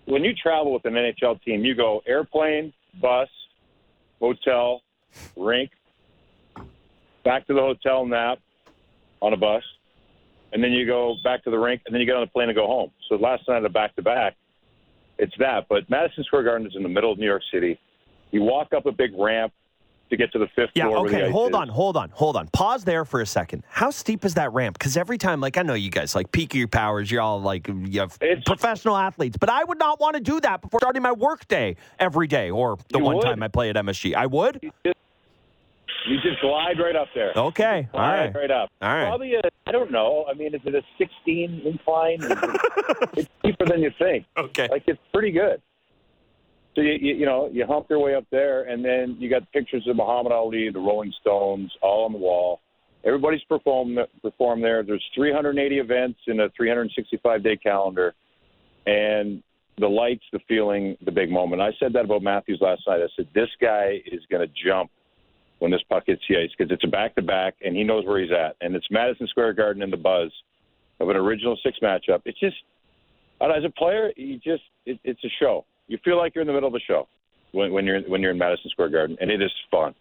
When 0.07 0.25
you 0.25 0.33
travel 0.33 0.73
with 0.73 0.83
an 0.83 0.93
NHL 0.95 1.41
team, 1.43 1.63
you 1.63 1.73
go 1.73 2.01
airplane, 2.05 2.73
bus, 3.01 3.29
hotel, 4.19 4.81
rink, 5.35 5.71
back 7.23 7.47
to 7.47 7.53
the 7.53 7.59
hotel, 7.61 8.05
nap 8.05 8.39
on 9.21 9.33
a 9.33 9.37
bus, 9.37 9.63
and 10.53 10.63
then 10.63 10.71
you 10.71 10.85
go 10.85 11.15
back 11.23 11.43
to 11.43 11.49
the 11.51 11.57
rink, 11.59 11.81
and 11.85 11.93
then 11.93 11.99
you 11.99 12.05
get 12.05 12.15
on 12.15 12.21
the 12.21 12.27
plane 12.31 12.49
and 12.49 12.55
go 12.55 12.67
home. 12.67 12.91
So 13.09 13.15
last 13.15 13.47
night 13.47 13.63
of 13.65 13.73
back 13.73 13.95
to 13.95 14.01
back, 14.01 14.35
it's 15.17 15.33
that. 15.39 15.67
But 15.69 15.89
Madison 15.89 16.23
Square 16.23 16.43
Garden 16.43 16.67
is 16.67 16.73
in 16.75 16.83
the 16.83 16.89
middle 16.89 17.11
of 17.11 17.17
New 17.17 17.25
York 17.25 17.41
City. 17.51 17.79
You 18.31 18.41
walk 18.43 18.73
up 18.73 18.85
a 18.85 18.91
big 18.91 19.11
ramp 19.17 19.53
to 20.11 20.17
get 20.17 20.31
to 20.33 20.37
the 20.37 20.47
fifth 20.55 20.69
Yeah, 20.75 20.85
floor. 20.87 21.09
the 21.09 21.15
okay, 21.15 21.31
hold 21.31 21.55
on, 21.55 21.67
hold 21.67 21.97
on, 21.97 22.09
hold 22.11 22.35
on. 22.37 22.47
Pause 22.49 22.83
there 22.83 23.05
for 23.05 23.21
a 23.21 23.25
second. 23.25 23.63
How 23.67 23.89
steep 23.89 24.23
is 24.23 24.35
that 24.35 24.53
ramp? 24.53 24.77
Because 24.77 24.97
every 24.97 25.17
time, 25.17 25.41
like, 25.41 25.57
I 25.57 25.63
know 25.63 25.73
you 25.73 25.89
guys, 25.89 26.13
like, 26.13 26.31
peak 26.31 26.53
of 26.53 26.59
your 26.59 26.67
powers, 26.67 27.09
you're 27.09 27.21
all 27.21 27.41
like, 27.41 27.67
you 27.67 28.01
have 28.01 28.15
It's- 28.21 28.43
professional 28.45 28.95
athletes, 28.97 29.35
but 29.39 29.49
I 29.49 29.63
would 29.63 29.79
not 29.79 29.99
want 29.99 30.15
to 30.15 30.19
do 30.21 30.39
that 30.41 30.61
before 30.61 30.79
starting 30.81 31.01
my 31.01 31.11
work 31.13 31.47
day 31.47 31.77
every 31.97 32.27
day 32.27 32.51
or 32.51 32.77
the 32.89 32.99
one 32.99 33.15
would. 33.15 33.23
time 33.23 33.41
I 33.41 33.47
play 33.47 33.69
at 33.71 33.77
MSG. 33.77 34.13
I 34.13 34.27
would? 34.27 34.59
You 34.61 34.71
just 34.85 34.97
glide 36.41 36.79
right 36.79 36.95
up 36.95 37.07
there. 37.15 37.31
Okay, 37.35 37.87
all 37.93 37.99
Glide 37.99 38.19
right. 38.19 38.35
right 38.35 38.51
up. 38.51 38.69
All 38.81 38.93
right. 38.93 39.05
Probably 39.07 39.33
a, 39.35 39.41
I 39.67 39.71
don't 39.71 39.91
know. 39.91 40.25
I 40.29 40.33
mean, 40.33 40.53
is 40.55 40.61
it 40.65 40.75
a 40.75 40.81
16 40.97 41.61
incline? 41.65 42.19
It- 42.21 43.09
it's 43.17 43.29
deeper 43.43 43.65
than 43.65 43.81
you 43.81 43.91
think. 43.99 44.25
Okay. 44.37 44.67
Like 44.69 44.83
it's 44.87 44.99
pretty 45.13 45.31
good. 45.31 45.61
So 46.75 46.81
you, 46.81 46.93
you 46.99 47.15
you 47.15 47.25
know 47.25 47.49
you 47.51 47.65
hump 47.65 47.87
your 47.89 47.99
way 47.99 48.15
up 48.15 48.25
there, 48.31 48.63
and 48.63 48.83
then 48.83 49.15
you 49.19 49.29
got 49.29 49.49
pictures 49.51 49.87
of 49.87 49.95
Muhammad 49.95 50.31
Ali, 50.33 50.69
the 50.71 50.79
Rolling 50.79 51.13
Stones, 51.21 51.71
all 51.81 52.05
on 52.05 52.11
the 52.11 52.17
wall, 52.19 52.59
Everybody's 53.05 53.43
performed 53.43 53.99
performed 54.23 54.63
there. 54.63 54.81
There's 54.83 55.03
380 55.15 55.77
events 55.77 56.19
in 56.27 56.39
a 56.39 56.49
365 56.57 57.43
day 57.43 57.55
calendar, 57.55 58.15
and 58.87 59.43
the 59.77 59.87
lights, 59.87 60.23
the 60.33 60.39
feeling, 60.47 60.97
the 61.05 61.11
big 61.11 61.29
moment. 61.29 61.61
I 61.61 61.69
said 61.79 61.93
that 61.93 62.05
about 62.05 62.23
Matthews 62.23 62.59
last 62.61 62.81
night. 62.87 63.01
I 63.01 63.07
said 63.15 63.27
this 63.35 63.49
guy 63.61 64.01
is 64.11 64.21
going 64.31 64.47
to 64.47 64.51
jump 64.65 64.89
when 65.59 65.71
this 65.71 65.81
puck 65.89 66.03
hits 66.05 66.21
the 66.29 66.37
ice 66.37 66.49
because 66.57 66.71
it's 66.71 66.83
a 66.83 66.87
back 66.87 67.15
to 67.15 67.21
back, 67.21 67.55
and 67.63 67.75
he 67.75 67.83
knows 67.83 68.05
where 68.05 68.21
he's 68.21 68.31
at, 68.31 68.55
and 68.61 68.75
it's 68.75 68.87
Madison 68.91 69.27
Square 69.27 69.53
Garden 69.53 69.81
in 69.81 69.89
the 69.89 69.97
buzz 69.97 70.31
of 70.99 71.09
an 71.09 71.15
original 71.15 71.57
six 71.63 71.77
matchup. 71.81 72.21
It's 72.25 72.39
just 72.39 72.55
as 73.41 73.63
a 73.63 73.69
player, 73.69 74.11
you 74.15 74.37
just 74.37 74.63
it, 74.85 74.99
it's 75.03 75.23
a 75.23 75.29
show. 75.39 75.65
You 75.87 75.97
feel 76.03 76.17
like 76.17 76.33
you're 76.35 76.41
in 76.41 76.47
the 76.47 76.53
middle 76.53 76.69
of 76.69 76.75
a 76.75 76.79
show 76.79 77.07
when, 77.51 77.71
when 77.71 77.85
you're 77.85 78.01
when 78.01 78.21
you're 78.21 78.31
in 78.31 78.37
Madison 78.37 78.69
Square 78.71 78.89
Garden, 78.89 79.17
and 79.19 79.29
it 79.29 79.41
is 79.41 79.51
fun. 79.71 79.93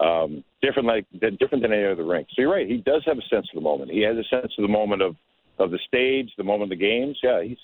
Um, 0.00 0.44
different 0.62 0.86
like 0.86 1.06
different 1.38 1.62
than 1.62 1.72
any 1.72 1.84
other 1.84 2.04
rink. 2.04 2.28
So 2.30 2.42
you're 2.42 2.52
right. 2.52 2.68
He 2.68 2.78
does 2.78 3.02
have 3.06 3.18
a 3.18 3.28
sense 3.28 3.46
of 3.52 3.54
the 3.54 3.60
moment. 3.60 3.90
He 3.90 4.02
has 4.02 4.16
a 4.16 4.24
sense 4.28 4.52
of 4.58 4.62
the 4.62 4.68
moment 4.68 5.02
of 5.02 5.16
of 5.58 5.70
the 5.70 5.78
stage, 5.86 6.30
the 6.36 6.44
moment 6.44 6.72
of 6.72 6.78
the 6.78 6.84
games. 6.84 7.18
Yeah, 7.22 7.42
he's 7.42 7.58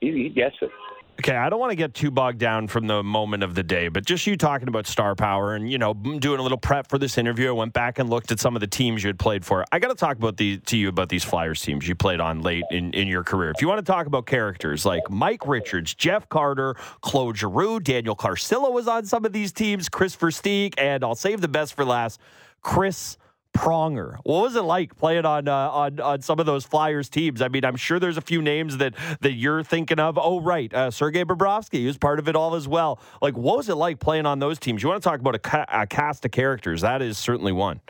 he, 0.00 0.12
he 0.12 0.28
gets 0.28 0.56
it. 0.62 0.70
Okay, 1.18 1.36
I 1.36 1.50
don't 1.50 1.60
want 1.60 1.70
to 1.70 1.76
get 1.76 1.92
too 1.94 2.10
bogged 2.10 2.38
down 2.38 2.66
from 2.68 2.86
the 2.86 3.02
moment 3.02 3.42
of 3.42 3.54
the 3.54 3.62
day, 3.62 3.88
but 3.88 4.04
just 4.04 4.26
you 4.26 4.36
talking 4.36 4.66
about 4.66 4.86
star 4.86 5.14
power 5.14 5.54
and 5.54 5.70
you 5.70 5.76
know 5.78 5.92
doing 5.92 6.40
a 6.40 6.42
little 6.42 6.58
prep 6.58 6.88
for 6.88 6.98
this 6.98 7.18
interview, 7.18 7.48
I 7.48 7.52
went 7.52 7.74
back 7.74 7.98
and 7.98 8.08
looked 8.08 8.32
at 8.32 8.40
some 8.40 8.56
of 8.56 8.60
the 8.60 8.66
teams 8.66 9.04
you 9.04 9.08
had 9.08 9.18
played 9.18 9.44
for. 9.44 9.64
I 9.70 9.78
got 9.78 9.88
to 9.88 9.94
talk 9.94 10.16
about 10.16 10.38
the 10.38 10.56
to 10.58 10.76
you 10.76 10.88
about 10.88 11.10
these 11.10 11.22
Flyers 11.22 11.60
teams 11.60 11.86
you 11.86 11.94
played 11.94 12.18
on 12.18 12.40
late 12.40 12.64
in, 12.70 12.92
in 12.94 13.08
your 13.08 13.22
career. 13.22 13.50
If 13.50 13.60
you 13.60 13.68
want 13.68 13.78
to 13.78 13.92
talk 13.92 14.06
about 14.06 14.26
characters 14.26 14.86
like 14.86 15.02
Mike 15.10 15.46
Richards, 15.46 15.94
Jeff 15.94 16.28
Carter, 16.30 16.74
Claude 17.02 17.36
Giroux, 17.36 17.78
Daniel 17.78 18.16
Carcillo 18.16 18.72
was 18.72 18.88
on 18.88 19.04
some 19.04 19.24
of 19.26 19.32
these 19.32 19.52
teams, 19.52 19.90
Kris 19.90 20.16
Versteeg, 20.16 20.74
and 20.78 21.04
I'll 21.04 21.14
save 21.14 21.42
the 21.42 21.48
best 21.48 21.74
for 21.74 21.84
last, 21.84 22.20
Chris 22.62 23.18
Pronger. 23.52 24.16
What 24.24 24.42
was 24.42 24.56
it 24.56 24.62
like 24.62 24.96
playing 24.96 25.26
on 25.26 25.46
uh, 25.46 25.70
on 25.70 26.00
on 26.00 26.22
some 26.22 26.40
of 26.40 26.46
those 26.46 26.64
Flyers 26.64 27.08
teams? 27.08 27.42
I 27.42 27.48
mean, 27.48 27.64
I'm 27.64 27.76
sure 27.76 27.98
there's 27.98 28.16
a 28.16 28.22
few 28.22 28.40
names 28.40 28.78
that 28.78 28.94
that 29.20 29.32
you're 29.32 29.62
thinking 29.62 29.98
of. 29.98 30.18
Oh, 30.18 30.40
right, 30.40 30.72
uh, 30.72 30.90
Sergei 30.90 31.24
Bobrovsky 31.24 31.78
he 31.78 31.86
was 31.86 31.98
part 31.98 32.18
of 32.18 32.28
it 32.28 32.36
all 32.36 32.54
as 32.54 32.66
well. 32.66 32.98
Like, 33.20 33.36
what 33.36 33.58
was 33.58 33.68
it 33.68 33.74
like 33.74 34.00
playing 34.00 34.26
on 34.26 34.38
those 34.38 34.58
teams? 34.58 34.82
You 34.82 34.88
want 34.88 35.02
to 35.02 35.08
talk 35.08 35.20
about 35.20 35.34
a, 35.34 35.38
ca- 35.38 35.66
a 35.68 35.86
cast 35.86 36.24
of 36.24 36.30
characters? 36.30 36.80
That 36.80 37.02
is 37.02 37.18
certainly 37.18 37.52
one. 37.52 37.80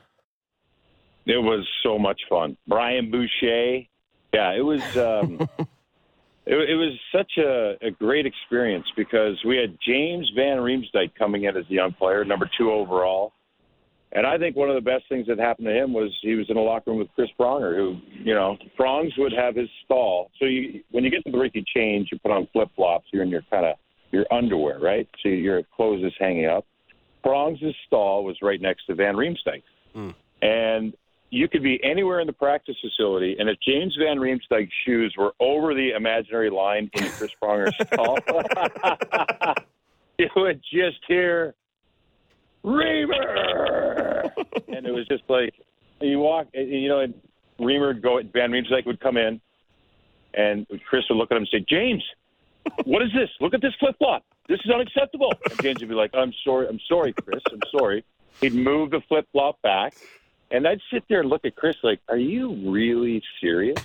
It 1.27 1.39
was 1.39 1.67
so 1.83 1.99
much 1.99 2.21
fun. 2.29 2.57
Brian 2.67 3.11
Boucher, 3.11 3.87
yeah, 4.35 4.53
it 4.53 4.65
was. 4.65 4.83
Um, 4.97 5.49
it, 6.47 6.71
it, 6.71 6.75
was 6.75 6.99
such 7.15 7.33
a, 7.39 7.77
a 7.81 7.91
great 7.93 8.27
experience 8.27 8.87
because 8.97 9.43
we 9.45 9.57
had 9.57 9.79
James 9.87 10.31
Van 10.35 10.59
Riemsdyk 10.59 11.15
coming 11.17 11.45
in 11.45 11.57
as 11.57 11.65
a 11.71 11.73
young 11.73 11.93
player, 11.93 12.25
number 12.25 12.51
two 12.59 12.73
overall 12.73 13.33
and 14.13 14.27
I 14.27 14.37
think 14.37 14.57
one 14.57 14.69
of 14.69 14.75
the 14.75 14.81
best 14.83 15.05
things 15.09 15.27
that 15.27 15.39
happened 15.39 15.67
to 15.67 15.75
him 15.75 15.93
was 15.93 16.11
he 16.23 16.35
was 16.35 16.47
in 16.51 16.57
a 16.57 16.61
locker 16.61 16.91
room 16.91 16.99
with 16.99 17.09
Chris 17.15 17.31
Pronger, 17.39 17.75
who, 17.75 17.99
you 18.13 18.35
know, 18.35 18.59
Prongs 18.77 19.13
would 19.17 19.33
have 19.33 19.57
his 19.57 19.69
stall. 19.85 20.31
So 20.39 20.45
you, 20.45 20.83
when 20.91 21.03
you 21.03 21.11
get 21.11 21.25
to 21.25 21.31
the 21.31 21.39
rink, 21.39 21.55
you 21.55 21.65
change, 21.75 22.09
you 22.13 22.19
put 22.19 22.31
on 22.31 22.47
flip 22.53 22.69
flops, 22.77 23.07
you're 23.13 23.23
in 23.23 23.31
your 23.31 23.43
kind 23.51 23.65
of 23.65 23.77
your 24.11 24.27
underwear, 24.31 24.79
right? 24.79 25.09
So 25.23 25.31
your 25.31 25.63
clothes 25.75 26.05
is 26.05 26.13
hanging 26.19 26.47
up. 26.47 26.67
Prongs' 27.23 27.61
stall 27.87 28.25
was 28.25 28.37
right 28.43 28.61
next 28.61 28.85
to 28.87 28.95
Van 28.95 29.15
Riemsdyk. 29.15 29.63
Mm. 29.97 30.15
And 30.43 30.95
you 31.31 31.49
could 31.49 31.63
be 31.63 31.83
anywhere 31.83 32.21
in 32.21 32.27
the 32.27 32.33
practice 32.35 32.77
facility, 32.83 33.37
and 33.39 33.49
if 33.49 33.57
James 33.67 33.97
Van 33.99 34.19
Riemsdyk's 34.19 34.73
shoes 34.85 35.15
were 35.17 35.33
over 35.41 35.73
the 35.73 35.93
imaginary 35.97 36.51
line 36.51 36.91
in 36.93 37.09
Chris 37.09 37.31
Pronger's 37.43 37.75
stall, 37.87 38.19
you 40.19 40.29
would 40.37 40.61
just 40.71 40.99
hear 41.09 41.55
Reamer, 42.63 44.23
and 44.69 44.87
it 44.87 44.93
was 44.93 45.07
just 45.09 45.25
like 45.29 45.55
you 46.01 46.19
walk, 46.19 46.49
you 46.55 46.89
know, 46.89 47.01
and 47.01 47.15
Reamer 47.59 47.89
would 47.89 48.03
go, 48.03 48.19
and 48.19 48.33
Van 48.33 48.51
Riemsdyk 48.51 48.87
would 48.87 49.01
come 49.01 49.17
in, 49.17 49.41
and 50.35 50.67
Chris 50.89 51.05
would 51.09 51.17
look 51.17 51.31
at 51.31 51.37
him 51.37 51.43
and 51.43 51.49
say, 51.51 51.65
James, 51.69 52.03
what 52.85 53.03
is 53.03 53.11
this? 53.15 53.29
Look 53.41 53.55
at 53.55 53.61
this 53.61 53.75
flip 53.79 53.97
flop. 53.99 54.25
This 54.49 54.61
is 54.65 54.71
unacceptable. 54.71 55.33
And 55.51 55.63
James 55.63 55.81
would 55.81 55.89
be 55.89 55.95
like, 55.95 56.11
I'm 56.15 56.33
sorry, 56.45 56.69
I'm 56.69 56.81
sorry, 56.89 57.13
Chris, 57.13 57.43
I'm 57.51 57.61
sorry. 57.77 58.05
He'd 58.41 58.55
move 58.55 58.91
the 58.91 59.01
flip 59.09 59.27
flop 59.33 59.61
back, 59.63 59.95
and 60.51 60.67
I'd 60.67 60.81
sit 60.93 61.05
there 61.09 61.21
and 61.21 61.29
look 61.29 61.45
at 61.45 61.57
Chris 61.57 61.77
like, 61.83 62.01
Are 62.09 62.17
you 62.17 62.71
really 62.71 63.23
serious? 63.41 63.79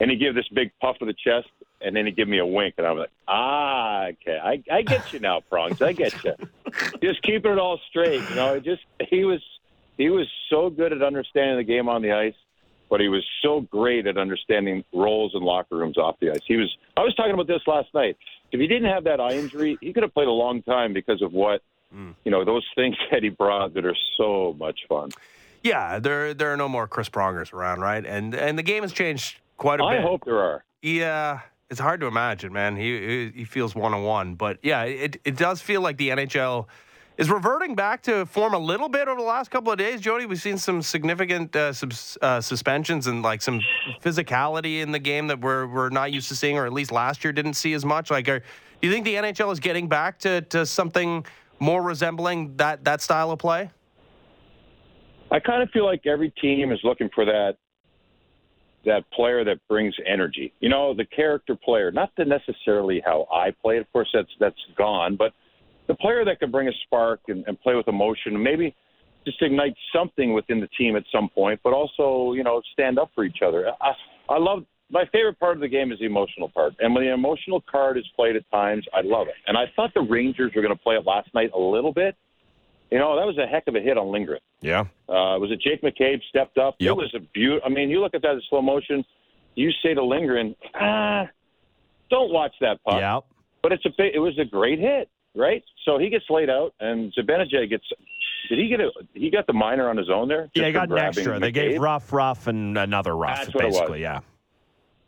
And 0.00 0.10
he'd 0.10 0.18
give 0.18 0.34
this 0.34 0.48
big 0.52 0.72
puff 0.80 0.96
of 1.00 1.06
the 1.06 1.14
chest, 1.14 1.48
and 1.84 1.94
then 1.94 2.06
he'd 2.06 2.16
give 2.16 2.28
me 2.28 2.38
a 2.38 2.46
wink, 2.46 2.74
and 2.78 2.86
I'm 2.86 2.98
like, 2.98 3.10
ah, 3.28 4.06
okay, 4.06 4.38
I, 4.42 4.62
I 4.72 4.82
get 4.82 5.12
you 5.12 5.20
now, 5.20 5.40
Prongs, 5.40 5.80
I 5.82 5.92
get 5.92 6.12
you. 6.24 6.34
just 7.02 7.22
keeping 7.22 7.52
it 7.52 7.58
all 7.58 7.78
straight, 7.88 8.28
you 8.28 8.34
know. 8.34 8.54
It 8.54 8.64
just 8.64 8.82
he 9.10 9.24
was 9.24 9.40
he 9.96 10.10
was 10.10 10.26
so 10.50 10.70
good 10.70 10.92
at 10.92 11.02
understanding 11.02 11.56
the 11.56 11.64
game 11.64 11.88
on 11.88 12.02
the 12.02 12.12
ice, 12.12 12.34
but 12.90 13.00
he 13.00 13.08
was 13.08 13.24
so 13.42 13.60
great 13.60 14.06
at 14.06 14.16
understanding 14.16 14.84
roles 14.92 15.34
in 15.34 15.42
locker 15.42 15.76
rooms 15.76 15.98
off 15.98 16.16
the 16.20 16.30
ice. 16.30 16.40
He 16.46 16.56
was. 16.56 16.74
I 16.96 17.00
was 17.00 17.14
talking 17.14 17.34
about 17.34 17.46
this 17.46 17.62
last 17.66 17.92
night. 17.94 18.16
If 18.50 18.60
he 18.60 18.66
didn't 18.66 18.90
have 18.90 19.04
that 19.04 19.20
eye 19.20 19.34
injury, 19.34 19.76
he 19.80 19.92
could 19.92 20.02
have 20.02 20.14
played 20.14 20.28
a 20.28 20.32
long 20.32 20.62
time 20.62 20.92
because 20.92 21.22
of 21.22 21.32
what 21.32 21.62
mm. 21.94 22.14
you 22.24 22.30
know 22.30 22.44
those 22.44 22.66
things 22.74 22.96
that 23.10 23.22
he 23.22 23.28
brought 23.28 23.74
that 23.74 23.84
are 23.84 23.96
so 24.16 24.56
much 24.58 24.80
fun. 24.88 25.10
Yeah, 25.62 25.98
there 25.98 26.34
there 26.34 26.52
are 26.52 26.56
no 26.56 26.68
more 26.68 26.86
Chris 26.86 27.08
Prongers 27.08 27.52
around, 27.52 27.80
right? 27.80 28.04
And 28.04 28.34
and 28.34 28.58
the 28.58 28.62
game 28.62 28.82
has 28.82 28.92
changed 28.92 29.38
quite 29.56 29.80
a 29.80 29.84
I 29.84 29.96
bit. 29.96 30.00
I 30.00 30.02
hope 30.02 30.24
there 30.24 30.40
are. 30.40 30.64
Yeah, 30.82 31.40
it's 31.74 31.80
hard 31.80 31.98
to 32.02 32.06
imagine, 32.06 32.52
man. 32.52 32.76
He 32.76 33.32
he 33.34 33.44
feels 33.44 33.74
one 33.74 33.92
on 33.94 34.04
one, 34.04 34.36
but 34.36 34.58
yeah, 34.62 34.84
it 34.84 35.20
it 35.24 35.36
does 35.36 35.60
feel 35.60 35.80
like 35.80 35.96
the 35.96 36.10
NHL 36.10 36.66
is 37.18 37.28
reverting 37.28 37.74
back 37.74 38.00
to 38.02 38.24
form 38.26 38.54
a 38.54 38.58
little 38.58 38.88
bit 38.88 39.08
over 39.08 39.20
the 39.20 39.26
last 39.26 39.50
couple 39.50 39.72
of 39.72 39.78
days. 39.78 40.00
Jody, 40.00 40.24
we've 40.24 40.40
seen 40.40 40.56
some 40.56 40.82
significant 40.82 41.56
uh, 41.56 41.72
subs, 41.72 42.16
uh, 42.22 42.40
suspensions 42.40 43.08
and 43.08 43.22
like 43.22 43.42
some 43.42 43.60
physicality 44.00 44.82
in 44.82 44.92
the 44.92 45.00
game 45.00 45.26
that 45.26 45.40
we're 45.40 45.66
we're 45.66 45.88
not 45.88 46.12
used 46.12 46.28
to 46.28 46.36
seeing, 46.36 46.56
or 46.56 46.64
at 46.64 46.72
least 46.72 46.92
last 46.92 47.24
year 47.24 47.32
didn't 47.32 47.54
see 47.54 47.72
as 47.72 47.84
much. 47.84 48.08
Like, 48.08 48.28
are, 48.28 48.38
do 48.38 48.86
you 48.86 48.92
think 48.92 49.04
the 49.04 49.14
NHL 49.16 49.52
is 49.52 49.58
getting 49.58 49.88
back 49.88 50.20
to 50.20 50.42
to 50.42 50.64
something 50.64 51.26
more 51.58 51.82
resembling 51.82 52.56
that 52.58 52.84
that 52.84 53.02
style 53.02 53.32
of 53.32 53.40
play? 53.40 53.68
I 55.32 55.40
kind 55.40 55.60
of 55.60 55.70
feel 55.70 55.84
like 55.84 56.06
every 56.06 56.30
team 56.40 56.70
is 56.70 56.78
looking 56.84 57.10
for 57.12 57.24
that 57.24 57.56
that 58.84 59.04
player 59.12 59.44
that 59.44 59.58
brings 59.68 59.94
energy. 60.06 60.52
You 60.60 60.68
know, 60.68 60.94
the 60.94 61.04
character 61.04 61.56
player, 61.56 61.90
not 61.90 62.10
the 62.16 62.24
necessarily 62.24 63.02
how 63.04 63.26
I 63.32 63.50
play. 63.62 63.78
Of 63.78 63.90
course, 63.92 64.08
that's 64.12 64.28
that's 64.40 64.60
gone, 64.76 65.16
but 65.16 65.32
the 65.86 65.94
player 65.94 66.24
that 66.24 66.38
can 66.40 66.50
bring 66.50 66.68
a 66.68 66.72
spark 66.84 67.20
and, 67.28 67.44
and 67.46 67.60
play 67.60 67.74
with 67.74 67.88
emotion, 67.88 68.42
maybe 68.42 68.74
just 69.26 69.40
ignite 69.42 69.74
something 69.94 70.32
within 70.32 70.60
the 70.60 70.68
team 70.78 70.96
at 70.96 71.04
some 71.12 71.28
point, 71.28 71.60
but 71.62 71.72
also 71.72 72.32
you 72.34 72.44
know 72.44 72.62
stand 72.72 72.98
up 72.98 73.10
for 73.14 73.24
each 73.24 73.38
other. 73.46 73.70
I, 73.80 73.92
I 74.28 74.38
love 74.38 74.64
my 74.90 75.04
favorite 75.12 75.38
part 75.40 75.56
of 75.56 75.60
the 75.60 75.68
game 75.68 75.92
is 75.92 75.98
the 75.98 76.06
emotional 76.06 76.48
part, 76.48 76.74
and 76.78 76.94
when 76.94 77.04
the 77.04 77.12
emotional 77.12 77.62
card 77.70 77.98
is 77.98 78.04
played 78.16 78.36
at 78.36 78.48
times, 78.50 78.84
I 78.92 79.00
love 79.02 79.28
it. 79.28 79.34
And 79.46 79.56
I 79.56 79.64
thought 79.74 79.92
the 79.94 80.02
Rangers 80.02 80.52
were 80.54 80.62
going 80.62 80.76
to 80.76 80.82
play 80.82 80.94
it 80.94 81.06
last 81.06 81.28
night 81.34 81.50
a 81.54 81.58
little 81.58 81.92
bit. 81.92 82.16
You 82.94 83.00
know, 83.00 83.16
that 83.16 83.26
was 83.26 83.36
a 83.38 83.46
heck 83.48 83.64
of 83.66 83.74
a 83.74 83.80
hit 83.80 83.98
on 83.98 84.12
Lindgren. 84.12 84.38
Yeah. 84.60 84.82
Uh, 85.08 85.34
was 85.42 85.50
it 85.50 85.60
Jake 85.60 85.82
McCabe 85.82 86.20
stepped 86.28 86.58
up? 86.58 86.76
Yep. 86.78 86.90
It 86.90 86.96
was 86.96 87.12
a 87.16 87.18
beaut. 87.18 87.60
I 87.66 87.68
mean, 87.68 87.90
you 87.90 88.00
look 88.00 88.14
at 88.14 88.22
that 88.22 88.34
in 88.34 88.42
slow 88.48 88.62
motion. 88.62 89.04
You 89.56 89.72
say 89.82 89.94
to 89.94 90.04
Lindgren, 90.04 90.54
ah, 90.80 91.24
don't 92.08 92.32
watch 92.32 92.52
that 92.60 92.78
puck. 92.84 93.00
Yeah. 93.00 93.18
But 93.64 93.72
it's 93.72 93.84
a 93.84 93.90
it 94.14 94.20
was 94.20 94.38
a 94.38 94.44
great 94.44 94.78
hit, 94.78 95.10
right? 95.34 95.64
So 95.84 95.98
he 95.98 96.08
gets 96.08 96.26
laid 96.30 96.48
out, 96.48 96.72
and 96.78 97.12
Zibanejad 97.18 97.68
gets. 97.68 97.82
Did 98.48 98.60
he 98.60 98.68
get 98.68 98.78
a? 98.78 98.90
He 99.12 99.28
got 99.28 99.48
the 99.48 99.52
minor 99.52 99.88
on 99.88 99.96
his 99.96 100.08
own 100.08 100.28
there. 100.28 100.48
Yeah, 100.54 100.66
he 100.66 100.72
got 100.72 100.88
an 100.88 100.96
extra. 100.96 101.38
McCabe? 101.38 101.40
They 101.40 101.50
gave 101.50 101.80
rough, 101.80 102.12
rough, 102.12 102.46
and 102.46 102.78
another 102.78 103.16
rough. 103.16 103.38
That's 103.38 103.52
basically, 103.54 104.02
yeah. 104.02 104.20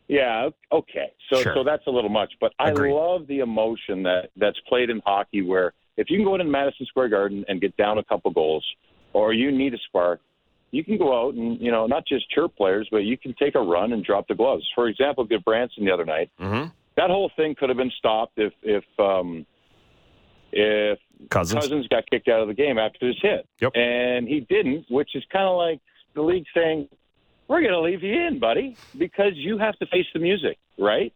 Yeah. 0.08 0.48
Okay. 0.72 1.12
So 1.32 1.40
sure. 1.40 1.54
so 1.54 1.62
that's 1.62 1.86
a 1.86 1.90
little 1.90 2.10
much, 2.10 2.32
but 2.40 2.52
Agreed. 2.58 2.90
I 2.90 2.94
love 2.94 3.28
the 3.28 3.38
emotion 3.38 4.02
that 4.02 4.30
that's 4.36 4.58
played 4.68 4.90
in 4.90 5.00
hockey 5.06 5.42
where 5.42 5.72
if 5.96 6.10
you 6.10 6.18
can 6.18 6.24
go 6.24 6.34
into 6.34 6.44
Madison 6.44 6.86
Square 6.86 7.10
Garden 7.10 7.44
and 7.48 7.60
get 7.60 7.76
down 7.76 7.98
a 7.98 8.04
couple 8.04 8.30
goals, 8.30 8.64
or 9.12 9.32
you 9.32 9.50
need 9.50 9.74
a 9.74 9.78
spark, 9.88 10.20
you 10.70 10.84
can 10.84 10.98
go 10.98 11.18
out 11.18 11.34
and 11.34 11.60
you 11.60 11.70
know 11.70 11.86
not 11.86 12.06
just 12.06 12.28
chirp 12.30 12.54
players, 12.56 12.88
but 12.90 12.98
you 12.98 13.16
can 13.16 13.34
take 13.34 13.54
a 13.54 13.60
run 13.60 13.92
and 13.92 14.04
drop 14.04 14.28
the 14.28 14.34
gloves. 14.34 14.64
For 14.74 14.88
example, 14.88 15.26
Gudbranson 15.26 15.84
the 15.84 15.90
other 15.90 16.04
night. 16.04 16.30
Mm-hmm. 16.40 16.68
That 16.96 17.10
whole 17.10 17.30
thing 17.36 17.54
could 17.54 17.68
have 17.68 17.78
been 17.78 17.92
stopped 17.98 18.34
if 18.36 18.52
if 18.62 18.84
um, 18.98 19.46
if 20.52 20.98
Cousins. 21.30 21.62
Cozens 21.62 21.88
got 21.88 22.08
kicked 22.10 22.28
out 22.28 22.40
of 22.40 22.48
the 22.48 22.54
game 22.54 22.78
after 22.78 23.06
his 23.06 23.16
hit, 23.20 23.46
yep. 23.60 23.72
and 23.74 24.28
he 24.28 24.40
didn't, 24.40 24.86
which 24.90 25.14
is 25.14 25.24
kind 25.32 25.46
of 25.46 25.56
like 25.56 25.80
the 26.14 26.22
league 26.22 26.46
saying, 26.54 26.88
"We're 27.48 27.60
going 27.60 27.72
to 27.72 27.80
leave 27.80 28.02
you 28.02 28.12
in, 28.12 28.38
buddy, 28.38 28.76
because 28.96 29.32
you 29.34 29.58
have 29.58 29.78
to 29.78 29.86
face 29.86 30.06
the 30.12 30.20
music, 30.20 30.58
right?" 30.78 31.12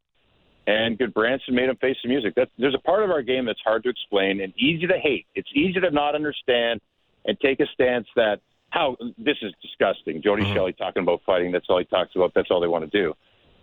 And 0.66 0.98
Gudbranson 0.98 1.50
made 1.50 1.68
him 1.68 1.76
face 1.76 1.96
the 2.02 2.08
music. 2.08 2.34
That, 2.36 2.48
there's 2.58 2.74
a 2.74 2.78
part 2.78 3.02
of 3.02 3.11
our 3.11 3.22
game 3.22 3.46
that's 3.46 3.61
hard 3.64 3.82
to 3.84 3.88
explain 3.88 4.40
and 4.40 4.52
easy 4.58 4.86
to 4.86 4.98
hate. 4.98 5.26
It's 5.34 5.48
easy 5.54 5.80
to 5.80 5.90
not 5.90 6.14
understand 6.14 6.80
and 7.24 7.38
take 7.40 7.61
a 7.61 7.66
stance 7.74 8.06
that 8.16 8.40
how 8.70 8.96
this 9.18 9.36
is 9.42 9.52
disgusting. 9.62 10.22
Jody 10.22 10.44
mm-hmm. 10.44 10.54
Shelley 10.54 10.72
talking 10.72 11.02
about 11.02 11.22
fighting. 11.26 11.50
That's 11.50 11.66
all 11.68 11.78
he 11.78 11.84
talks 11.86 12.14
about. 12.14 12.32
That's 12.34 12.48
all 12.50 12.61
they 12.61 12.68
want 12.68 12.90
to 12.90 12.90
do. 12.90 13.14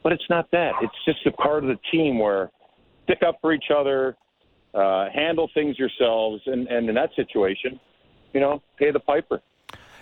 But 0.03 0.11
it's 0.11 0.29
not 0.29 0.49
that. 0.51 0.73
It's 0.81 0.93
just 1.05 1.25
a 1.25 1.31
part 1.31 1.63
of 1.63 1.69
the 1.69 1.79
team 1.91 2.19
where 2.19 2.51
stick 3.05 3.23
up 3.25 3.37
for 3.41 3.53
each 3.53 3.71
other, 3.75 4.15
uh, 4.73 5.07
handle 5.13 5.49
things 5.53 5.79
yourselves, 5.79 6.41
and, 6.45 6.67
and 6.67 6.89
in 6.89 6.95
that 6.95 7.09
situation, 7.15 7.79
you 8.33 8.39
know, 8.39 8.61
pay 8.77 8.91
the 8.91 8.99
piper. 8.99 9.41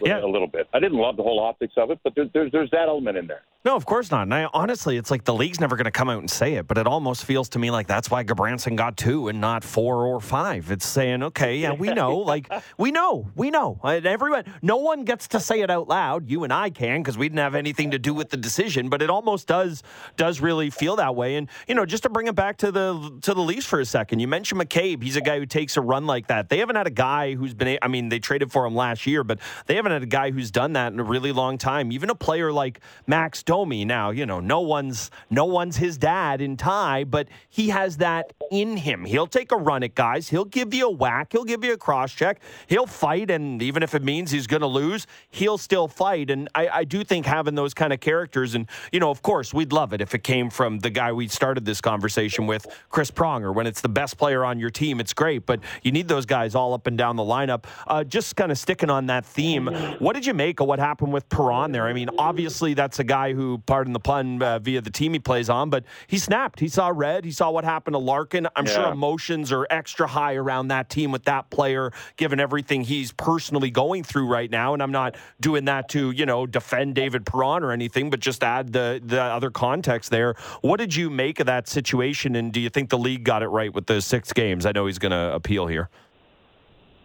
Yeah. 0.03 0.23
a 0.23 0.27
little 0.27 0.47
bit. 0.47 0.67
I 0.73 0.79
didn't 0.79 0.97
love 0.97 1.15
the 1.15 1.23
whole 1.23 1.39
optics 1.39 1.73
of 1.77 1.89
it, 1.89 1.99
but 2.03 2.13
there, 2.15 2.25
there's 2.33 2.51
there's 2.51 2.69
that 2.71 2.89
element 2.89 3.17
in 3.17 3.27
there. 3.27 3.43
No, 3.65 3.75
of 3.75 3.87
course 3.87 4.11
not. 4.11 4.21
And 4.21 4.33
I 4.33 4.47
honestly, 4.53 4.95
it's 4.95 5.09
like 5.09 5.23
the 5.23 5.33
league's 5.33 5.59
never 5.59 5.75
going 5.75 5.85
to 5.85 5.91
come 5.91 6.07
out 6.07 6.19
and 6.19 6.29
say 6.29 6.53
it, 6.53 6.67
but 6.67 6.77
it 6.77 6.85
almost 6.85 7.25
feels 7.25 7.49
to 7.49 7.59
me 7.59 7.71
like 7.71 7.87
that's 7.87 8.11
why 8.11 8.23
Gudbranson 8.23 8.75
got 8.75 8.95
two 8.95 9.27
and 9.27 9.41
not 9.41 9.63
four 9.63 10.05
or 10.05 10.21
five. 10.21 10.69
It's 10.69 10.85
saying, 10.85 11.23
okay, 11.23 11.57
yeah, 11.57 11.73
we 11.73 11.91
know, 11.91 12.17
like 12.19 12.47
we 12.77 12.91
know, 12.91 13.27
we 13.35 13.49
know. 13.49 13.79
And 13.83 14.05
everyone, 14.05 14.43
no 14.61 14.77
one 14.77 15.03
gets 15.03 15.29
to 15.29 15.39
say 15.39 15.61
it 15.61 15.71
out 15.71 15.87
loud. 15.87 16.29
You 16.29 16.43
and 16.43 16.53
I 16.53 16.69
can 16.69 17.01
because 17.01 17.17
we 17.17 17.27
didn't 17.27 17.39
have 17.39 17.55
anything 17.55 17.89
to 17.89 17.97
do 17.97 18.13
with 18.13 18.29
the 18.29 18.37
decision, 18.37 18.87
but 18.89 19.01
it 19.01 19.09
almost 19.09 19.47
does 19.47 19.81
does 20.15 20.41
really 20.41 20.69
feel 20.69 20.97
that 20.97 21.15
way. 21.15 21.35
And 21.35 21.49
you 21.67 21.73
know, 21.73 21.87
just 21.87 22.03
to 22.03 22.09
bring 22.09 22.27
it 22.27 22.35
back 22.35 22.57
to 22.57 22.71
the 22.71 23.17
to 23.23 23.33
the 23.33 23.41
Leafs 23.41 23.65
for 23.65 23.79
a 23.79 23.85
second, 23.85 24.19
you 24.19 24.27
mentioned 24.27 24.61
McCabe. 24.61 25.01
He's 25.01 25.15
a 25.15 25.21
guy 25.21 25.39
who 25.39 25.47
takes 25.47 25.75
a 25.75 25.81
run 25.81 26.05
like 26.05 26.27
that. 26.27 26.49
They 26.49 26.59
haven't 26.59 26.75
had 26.75 26.85
a 26.85 26.91
guy 26.91 27.33
who's 27.33 27.55
been. 27.55 27.79
I 27.81 27.87
mean, 27.87 28.09
they 28.09 28.19
traded 28.19 28.51
for 28.51 28.67
him 28.67 28.75
last 28.75 29.07
year, 29.07 29.23
but 29.23 29.39
they 29.65 29.75
haven't 29.75 29.91
had 29.91 30.03
a 30.03 30.05
guy 30.05 30.29
who's 30.29 30.51
done 30.51 30.73
that 30.73 30.93
in 30.93 30.99
a 30.99 31.03
really 31.03 31.31
long 31.31 31.57
time. 31.57 31.91
Even 31.91 32.11
a 32.11 32.15
player 32.15 32.53
like 32.53 32.79
Max 33.07 33.41
Domi. 33.55 33.85
Now, 33.85 34.09
you 34.09 34.25
know, 34.25 34.41
no 34.41 34.59
one's 34.59 35.09
no 35.29 35.45
one's 35.45 35.77
his 35.77 35.97
dad 35.97 36.41
in 36.41 36.57
tie, 36.57 37.05
but 37.05 37.29
he 37.47 37.69
has 37.69 37.95
that 37.97 38.33
in 38.51 38.75
him. 38.75 39.05
He'll 39.05 39.27
take 39.27 39.53
a 39.53 39.55
run 39.55 39.81
at 39.81 39.95
guys. 39.95 40.27
He'll 40.27 40.43
give 40.43 40.73
you 40.73 40.87
a 40.87 40.91
whack. 40.91 41.31
He'll 41.31 41.45
give 41.45 41.63
you 41.63 41.71
a 41.71 41.77
cross 41.77 42.11
check. 42.11 42.41
He'll 42.67 42.85
fight, 42.85 43.31
and 43.31 43.61
even 43.61 43.81
if 43.81 43.95
it 43.95 44.03
means 44.03 44.31
he's 44.31 44.45
going 44.45 44.59
to 44.59 44.67
lose, 44.67 45.07
he'll 45.29 45.57
still 45.57 45.87
fight. 45.87 46.29
And 46.31 46.49
I, 46.53 46.67
I 46.67 46.83
do 46.83 47.05
think 47.05 47.25
having 47.25 47.55
those 47.55 47.73
kind 47.73 47.93
of 47.93 48.01
characters, 48.01 48.55
and 48.55 48.67
you 48.91 48.99
know, 48.99 49.09
of 49.09 49.21
course, 49.21 49.53
we'd 49.53 49.71
love 49.71 49.93
it 49.93 50.01
if 50.01 50.13
it 50.13 50.23
came 50.25 50.49
from 50.49 50.79
the 50.79 50.89
guy 50.89 51.13
we 51.13 51.29
started 51.29 51.63
this 51.63 51.79
conversation 51.79 52.47
with, 52.47 52.67
Chris 52.89 53.09
Pronger. 53.09 53.55
When 53.55 53.67
it's 53.67 53.79
the 53.79 53.87
best 54.01 54.17
player 54.17 54.43
on 54.43 54.59
your 54.59 54.69
team, 54.69 54.99
it's 54.99 55.13
great, 55.13 55.45
but 55.45 55.61
you 55.81 55.93
need 55.93 56.09
those 56.09 56.25
guys 56.25 56.55
all 56.55 56.73
up 56.73 56.87
and 56.87 56.97
down 56.97 57.15
the 57.15 57.23
lineup. 57.23 57.63
Uh, 57.87 58.03
just 58.03 58.35
kind 58.35 58.51
of 58.51 58.57
sticking 58.57 58.89
on 58.89 59.05
that 59.05 59.25
theme, 59.25 59.67
what 59.99 60.13
did 60.13 60.25
you 60.25 60.33
make 60.33 60.59
of 60.59 60.67
what 60.67 60.79
happened 60.79 61.13
with 61.13 61.29
Perron 61.29 61.71
there? 61.71 61.87
I 61.87 61.93
mean, 61.93 62.09
obviously 62.17 62.73
that's 62.73 62.99
a 62.99 63.05
guy 63.05 63.31
who, 63.31 63.44
pardon 63.65 63.93
the 63.93 63.99
pun, 63.99 64.41
uh, 64.41 64.59
via 64.59 64.81
the 64.81 64.89
team 64.89 65.13
he 65.13 65.19
plays 65.19 65.49
on, 65.49 65.69
but 65.69 65.83
he 66.07 66.17
snapped. 66.17 66.59
He 66.59 66.67
saw 66.67 66.91
red. 66.93 67.25
He 67.25 67.31
saw 67.31 67.51
what 67.51 67.63
happened 67.63 67.93
to 67.93 67.99
Larkin. 67.99 68.47
I'm 68.55 68.65
sure 68.65 68.91
emotions 68.91 69.51
are 69.51 69.65
extra 69.69 70.07
high 70.07 70.35
around 70.35 70.69
that 70.69 70.89
team 70.89 71.11
with 71.11 71.25
that 71.25 71.49
player, 71.49 71.91
given 72.17 72.39
everything 72.39 72.83
he's 72.83 73.11
personally 73.11 73.71
going 73.71 74.03
through 74.03 74.27
right 74.27 74.49
now. 74.49 74.73
And 74.73 74.81
I'm 74.83 74.91
not 74.91 75.15
doing 75.39 75.65
that 75.65 75.89
to, 75.89 76.11
you 76.11 76.25
know, 76.25 76.45
defend 76.45 76.95
David 76.95 77.25
Perron 77.25 77.63
or 77.63 77.71
anything, 77.71 78.09
but 78.09 78.19
just 78.19 78.43
add 78.43 78.73
the, 78.73 79.01
the 79.03 79.21
other 79.21 79.51
context 79.51 80.11
there. 80.11 80.35
What 80.61 80.77
did 80.77 80.95
you 80.95 81.09
make 81.09 81.39
of 81.39 81.45
that 81.47 81.67
situation? 81.67 82.35
And 82.35 82.51
do 82.51 82.59
you 82.59 82.69
think 82.69 82.89
the 82.89 82.97
league 82.97 83.23
got 83.23 83.43
it 83.43 83.47
right 83.47 83.73
with 83.73 83.87
the 83.87 84.01
six 84.01 84.33
games? 84.33 84.65
I 84.65 84.71
know 84.71 84.85
he's 84.85 84.99
going 84.99 85.11
to 85.11 85.33
appeal 85.33 85.67
here. 85.67 85.89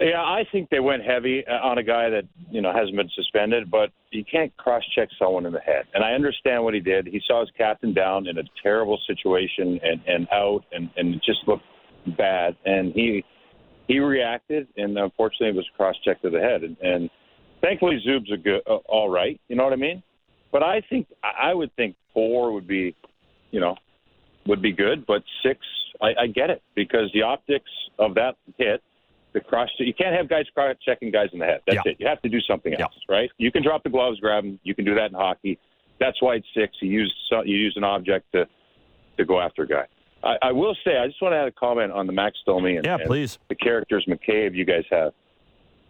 Yeah, 0.01 0.23
I 0.23 0.45
think 0.51 0.71
they 0.71 0.81
went 0.81 1.05
heavy 1.05 1.45
uh, 1.47 1.67
on 1.67 1.77
a 1.77 1.83
guy 1.83 2.09
that 2.09 2.25
you 2.51 2.63
know 2.63 2.73
hasn't 2.73 2.97
been 2.97 3.11
suspended, 3.15 3.71
but 3.71 3.91
you 4.11 4.25
can't 4.25 4.55
cross-check 4.57 5.11
someone 5.19 5.45
in 5.45 5.53
the 5.53 5.61
head. 5.61 5.85
And 5.93 6.03
I 6.03 6.13
understand 6.13 6.65
what 6.65 6.73
he 6.73 6.81
did. 6.81 7.07
He 7.07 7.21
saw 7.27 7.41
his 7.41 7.51
captain 7.57 7.93
down 7.93 8.27
in 8.27 8.39
a 8.39 8.43
terrible 8.63 8.99
situation 9.07 9.79
and 9.83 10.01
and 10.07 10.27
out, 10.33 10.65
and 10.73 10.89
and 10.97 11.15
it 11.15 11.23
just 11.23 11.41
looked 11.47 11.65
bad. 12.17 12.57
And 12.65 12.95
he 12.95 13.23
he 13.89 13.99
reacted, 13.99 14.69
and 14.79 14.97
unfortunately, 14.97 15.49
it 15.49 15.57
was 15.57 15.69
cross-check 15.77 16.23
to 16.23 16.31
the 16.31 16.41
head. 16.41 16.63
And, 16.63 16.77
and 16.81 17.11
thankfully, 17.61 18.01
Zub's 18.07 18.33
a 18.33 18.37
good, 18.37 18.63
uh, 18.67 18.77
all 18.89 19.11
right. 19.11 19.39
You 19.49 19.57
know 19.57 19.65
what 19.65 19.73
I 19.73 19.77
mean? 19.77 20.03
But 20.53 20.63
I 20.63 20.81
think 20.89 21.09
I 21.23 21.53
would 21.53 21.75
think 21.77 21.97
four 22.15 22.53
would 22.53 22.67
be, 22.67 22.95
you 23.51 23.61
know, 23.61 23.77
would 24.47 24.63
be 24.63 24.73
good. 24.73 25.05
But 25.07 25.23
six, 25.43 25.59
I, 26.01 26.23
I 26.23 26.27
get 26.29 26.51
it 26.51 26.63
because 26.75 27.11
the 27.13 27.23
optics 27.23 27.71
of 27.99 28.15
that 28.15 28.37
hit 28.57 28.83
the 29.33 29.41
cross. 29.41 29.69
You 29.79 29.95
can't 29.95 30.15
have 30.15 30.29
guys 30.29 30.47
cross 30.55 30.77
checking 30.85 31.11
guys 31.11 31.29
in 31.33 31.39
the 31.39 31.45
head. 31.47 31.61
That's 31.67 31.81
Yeah. 31.85 31.93
it. 31.93 31.97
You 32.01 32.07
have 32.09 32.21
to 32.23 32.29
do 32.29 32.41
something 32.41 32.73
Yeah. 32.73 32.83
else, 32.83 32.99
right? 33.09 33.31
You 33.39 33.53
can 33.53 33.63
drop 33.63 33.83
the 33.83 33.89
gloves, 33.91 34.19
grab 34.21 34.45
them. 34.45 34.59
You 34.65 34.75
can 34.75 34.85
do 34.85 34.95
that 34.97 35.11
in 35.11 35.15
hockey. 35.15 35.59
That's 35.99 36.21
why 36.21 36.37
it's 36.37 36.47
six. 36.55 36.77
You 36.81 36.91
use 36.91 37.15
you 37.45 37.57
use 37.57 37.77
an 37.77 37.85
object 37.85 38.33
to 38.33 38.47
to 39.19 39.25
go 39.25 39.41
after 39.41 39.63
a 39.63 39.67
guy. 39.69 39.87
I, 40.23 40.37
I 40.43 40.53
will 40.53 40.75
say, 40.85 40.97
I 40.99 41.07
just 41.07 41.21
want 41.23 41.33
to 41.33 41.37
add 41.39 41.49
a 41.49 41.53
comment 41.53 41.93
on 41.93 42.07
the 42.07 42.13
Max 42.13 42.39
Domi 42.45 42.77
and, 42.77 42.85
Yeah, 42.85 42.97
and 42.97 43.05
please. 43.07 43.39
the 43.49 43.55
characters 43.55 44.05
McCabe 44.07 44.55
you 44.55 44.65
guys 44.65 44.85
have. 44.91 45.13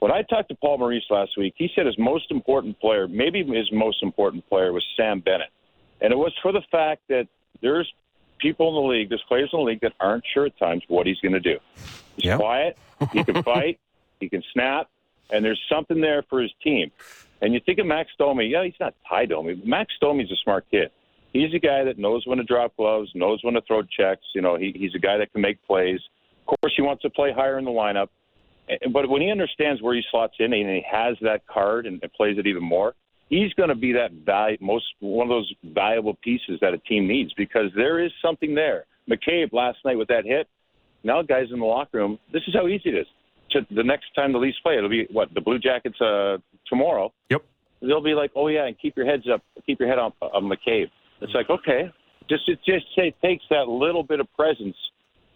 When 0.01 0.11
I 0.12 0.22
talked 0.22 0.49
to 0.51 0.55
Paul 0.55 0.78
Maurice 0.78 1.05
last 1.11 1.36
week, 1.36 1.55
he 1.57 1.68
said 1.74 1.84
his 1.86 1.99
most 1.99 2.30
important 2.30 2.78
player, 2.80 3.07
maybe 3.09 3.43
his 3.45 3.70
most 3.72 4.03
important 4.03 4.49
player, 4.49 4.72
was 4.72 4.84
Sam 4.97 5.20
Bennett, 5.20 5.51
and 6.01 6.12
it 6.12 6.16
was 6.16 6.32
for 6.43 6.53
the 6.53 6.62
fact 6.72 7.03
that 7.09 7.26
there's 7.61 7.93
people 8.41 8.68
in 8.68 8.74
the 8.74 8.88
league, 8.91 9.09
there's 9.09 9.22
players 9.28 9.51
in 9.53 9.59
the 9.61 9.64
league 9.64 9.80
that 9.82 9.93
aren't 10.01 10.24
sure 10.32 10.47
at 10.47 10.59
times 10.59 10.82
what 10.88 11.07
he's 11.07 11.18
going 11.20 11.32
to 11.32 11.41
do. 11.41 11.59
He's 12.16 12.24
Yeah. 12.26 12.36
quiet. 12.36 12.76
He 13.12 13.22
can 13.24 13.43
fight. 13.45 13.78
He 14.18 14.28
can 14.28 14.43
snap. 14.53 14.88
And 15.32 15.45
there's 15.45 15.61
something 15.70 16.01
there 16.01 16.22
for 16.28 16.41
his 16.41 16.51
team. 16.62 16.91
And 17.41 17.55
you 17.55 17.61
think 17.61 17.78
of 17.78 17.86
Max 17.86 18.11
Domi. 18.18 18.47
Yeah, 18.47 18.64
he's 18.64 18.74
not 18.80 18.95
Tie 19.09 19.26
Domi. 19.26 19.55
but 19.55 19.66
Max 19.66 19.93
Domi's 20.01 20.30
a 20.30 20.36
smart 20.43 20.66
kid. 20.70 20.91
He's 21.32 21.55
a 21.55 21.59
guy 21.61 21.84
that 21.84 21.97
knows 21.99 22.26
when 22.26 22.38
to 22.38 22.45
drop 22.45 22.76
gloves, 22.76 23.11
knows 23.14 23.38
when 23.45 23.55
to 23.55 23.61
throw 23.62 23.82
checks. 23.82 24.22
You 24.34 24.43
know, 24.43 24.57
he, 24.57 24.72
he's 24.76 24.95
a 24.97 24.99
guy 24.99 25.16
that 25.18 25.32
can 25.32 25.41
make 25.41 25.64
plays. 25.64 26.01
Of 26.49 26.59
course, 26.61 26.72
he 26.74 26.82
wants 26.82 27.03
to 27.03 27.11
play 27.11 27.32
higher 27.32 27.57
in 27.59 27.64
the 27.64 27.70
lineup. 27.70 28.09
But 28.93 29.09
when 29.09 29.22
he 29.22 29.30
understands 29.30 29.80
where 29.80 29.95
he 29.95 30.03
slots 30.11 30.34
in 30.38 30.53
and 30.53 30.68
he 30.68 30.84
has 30.91 31.16
that 31.22 31.47
card 31.47 31.86
and 31.86 32.01
plays 32.16 32.36
it 32.38 32.47
even 32.49 32.62
more, 32.64 32.95
he's 33.31 33.53
going 33.55 33.70
to 33.70 33.74
be 33.74 33.93
that 33.93 34.11
value, 34.26 34.59
most 34.61 34.85
one 34.99 35.26
of 35.26 35.31
those 35.31 35.51
valuable 35.64 36.14
pieces 36.22 36.59
that 36.61 36.74
a 36.74 36.78
team 36.78 37.09
needs 37.09 37.33
because 37.35 37.70
there 37.74 38.05
is 38.05 38.11
something 38.20 38.55
there. 38.55 38.85
McCabe 39.09 39.53
last 39.53 39.78
night 39.85 39.97
with 39.97 40.09
that 40.09 40.24
hit. 40.26 40.47
Now, 41.03 41.22
guys 41.22 41.47
in 41.51 41.61
the 41.61 41.64
locker 41.64 41.97
room, 41.97 42.18
this 42.33 42.43
is 42.47 42.55
how 42.55 42.66
easy 42.66 42.91
it 42.91 42.97
is. 42.97 43.07
To 43.53 43.66
the 43.74 43.83
next 43.83 44.14
time 44.14 44.33
the 44.33 44.39
Leafs 44.39 44.59
play, 44.62 44.76
it'll 44.76 44.91
be 44.91 45.09
what 45.11 45.33
the 45.35 45.41
Blue 45.41 45.59
Jackets 45.59 45.99
uh, 46.01 46.37
tomorrow. 46.66 47.12
Yep. 47.31 47.43
They'll 47.81 48.03
be 48.03 48.14
like, 48.14 48.31
oh 48.37 48.49
yeah, 48.49 48.66
and 48.66 48.78
keep 48.78 48.97
your 48.97 49.07
heads 49.07 49.24
up, 49.33 49.43
keep 49.66 49.81
your 49.81 49.89
head 49.89 49.99
on, 49.99 50.12
on 50.20 50.45
McCabe. 50.45 50.91
It's 51.20 51.33
like 51.35 51.51
okay, 51.51 51.91
just 52.28 52.49
it 52.49 52.61
just 52.64 52.85
it 52.97 53.14
takes 53.22 53.43
that 53.51 53.66
little 53.66 54.05
bit 54.05 54.20
of 54.20 54.33
presence 54.37 54.76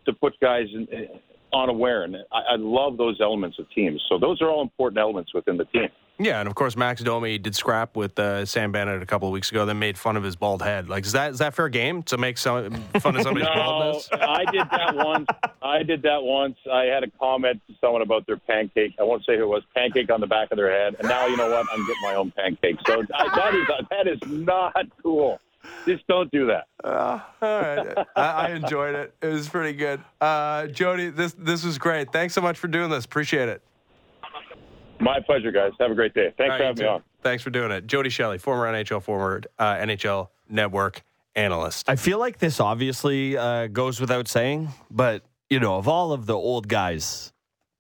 to 0.07 0.13
put 0.13 0.39
guys 0.39 0.67
in, 0.73 0.87
unaware, 1.53 2.05
and 2.05 2.17
I, 2.31 2.53
I 2.53 2.57
love 2.57 2.99
those 2.99 3.21
elements 3.21 3.59
of 3.59 3.67
teams. 3.75 4.01
So 4.09 4.19
those 4.19 4.41
are 4.43 4.49
all 4.49 4.63
important 4.63 4.99
elements 5.01 5.35
within 5.35 5.57
the 5.57 5.65
team. 5.65 5.89
Yeah, 6.19 6.39
and 6.39 6.49
of 6.49 6.55
course 6.55 6.77
Max 6.77 7.03
Domi 7.03 7.39
did 7.39 7.57
scrap 7.57 7.97
with 7.97 8.17
uh, 8.19 8.47
Sam 8.47 8.71
Bennett 8.71 9.03
a 9.03 9.07
couple 9.07 9.27
of 9.27 9.33
weeks 9.33 9.51
ago. 9.51 9.67
Then 9.67 9.81
made 9.81 9.99
fun 9.99 10.17
of 10.17 10.23
his 10.23 10.37
bald 10.37 10.63
head. 10.63 10.89
Like, 10.89 11.05
is 11.05 11.13
that 11.13 11.33
is 11.33 11.39
that 11.39 11.55
fair 11.55 11.69
game 11.69 12.05
to 12.05 12.17
make 12.17 12.39
some 12.39 12.71
fun 13.01 13.17
of 13.17 13.23
somebody's 13.25 13.49
No, 13.49 13.55
baldness? 13.55 14.09
I 14.13 14.45
did 14.53 14.67
that 14.71 14.95
once. 14.95 15.27
I 15.61 15.83
did 15.83 16.03
that 16.03 16.23
once. 16.23 16.57
I 16.73 16.85
had 16.85 17.03
a 17.03 17.11
comment 17.19 17.61
to 17.69 17.75
someone 17.81 18.03
about 18.03 18.27
their 18.27 18.37
pancake. 18.37 18.95
I 19.01 19.03
won't 19.03 19.25
say 19.27 19.37
who 19.37 19.43
it 19.43 19.49
was. 19.49 19.65
Pancake 19.75 20.11
on 20.13 20.21
the 20.21 20.27
back 20.29 20.53
of 20.53 20.57
their 20.57 20.71
head. 20.71 20.95
And 21.01 21.09
now 21.09 21.27
you 21.27 21.37
know 21.37 21.51
what? 21.51 21.67
I'm 21.73 21.85
getting 21.85 22.03
my 22.03 22.15
own 22.15 22.31
pancake. 22.31 22.77
So 22.87 23.03
I, 23.13 23.35
that 23.35 23.55
is 23.55 23.67
that 23.91 24.07
is 24.07 24.19
not 24.31 24.77
cool. 25.03 25.41
Just 25.87 26.07
don't 26.07 26.31
do 26.31 26.47
that. 26.47 26.67
All 26.85 27.23
right, 27.41 28.07
I, 28.15 28.23
I 28.23 28.49
enjoyed 28.51 28.95
it. 28.95 29.15
It 29.23 29.29
was 29.29 29.49
pretty 29.49 29.77
good. 29.77 30.01
Uh, 30.21 30.67
Jody, 30.69 31.09
this 31.11 31.35
this 31.39 31.65
was 31.65 31.79
great. 31.79 32.13
Thanks 32.13 32.35
so 32.35 32.41
much 32.41 32.59
for 32.59 32.69
doing 32.69 32.91
this. 32.91 33.05
Appreciate 33.05 33.49
it. 33.49 33.63
My 35.01 35.21
pleasure, 35.21 35.51
guys. 35.51 35.73
Have 35.81 35.91
a 35.91 35.95
great 35.95 36.15
day. 36.15 36.33
Thanks 36.39 36.53
All 36.53 36.59
for 36.59 36.65
having 36.65 36.79
me 36.81 36.85
too. 36.85 36.89
on. 36.89 37.03
Thanks 37.23 37.43
for 37.43 37.51
doing 37.51 37.71
it. 37.71 37.87
Jody 37.87 38.11
Shelley, 38.11 38.39
former 38.39 38.67
NHL, 38.73 39.03
former 39.03 39.43
uh, 39.59 39.75
NHL 39.77 40.29
Network 40.49 41.03
analyst. 41.35 41.89
I 41.89 41.97
feel 41.97 42.19
like 42.19 42.39
this 42.39 42.61
obviously 42.61 43.37
uh, 43.37 43.67
goes 43.69 44.01
without 44.01 44.29
saying, 44.29 44.69
but 44.91 45.23
you 45.51 45.61
know, 45.61 45.77
of 45.77 45.89
all 45.89 46.13
of 46.13 46.27
the 46.27 46.35
old 46.35 46.69
guys 46.69 47.33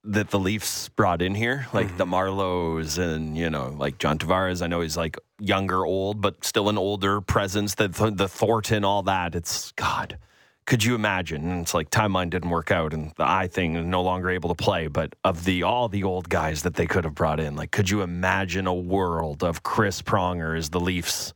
that 0.05 0.31
the 0.31 0.39
Leafs 0.39 0.91
brought 0.91 1.23
in 1.23 1.35
here, 1.35 1.67
like 1.73 1.97
the 1.97 2.05
Marleaus 2.05 2.99
and 2.99 3.37
you 3.37 3.49
know, 3.49 3.75
like 3.79 3.99
John 3.99 4.19
Tavares, 4.19 4.63
I 4.63 4.67
know 4.67 4.81
he's 4.81 4.97
like 4.97 5.17
younger, 5.39 5.85
old, 5.87 6.21
but 6.21 6.45
still 6.45 6.69
an 6.69 6.77
older 6.79 7.21
presence. 7.21 7.75
The 7.77 7.89
the 7.89 8.29
Thornton, 8.29 8.85
all 8.85 9.03
that. 9.05 9.35
It's 9.35 9.73
God. 9.73 10.19
Could 10.67 10.83
you 10.83 10.95
imagine? 10.95 11.51
And 11.51 11.61
it's 11.61 11.75
like 11.75 11.91
timeline 11.91 12.31
didn't 12.31 12.49
work 12.49 12.71
out, 12.71 12.95
and 12.95 13.13
the 13.17 13.29
eye 13.29 13.49
thing 13.49 13.91
no 13.91 14.03
longer 14.03 14.31
able 14.31 14.49
to 14.49 14.55
play. 14.55 14.87
But 14.87 15.15
of 15.23 15.45
the 15.45 15.63
all 15.63 15.89
the 15.89 16.05
old 16.05 16.31
guys 16.31 16.63
that 16.63 16.75
they 16.75 16.87
could 16.87 17.05
have 17.05 17.15
brought 17.15 17.39
in, 17.39 17.55
like, 17.55 17.71
could 17.71 17.91
you 17.91 18.01
imagine 18.01 18.67
a 18.67 18.75
world 18.75 19.45
of 19.45 19.63
Chris 19.63 20.01
Pronger 20.01 20.57
as 20.57 20.71
the 20.71 20.81
Leafs? 20.81 21.35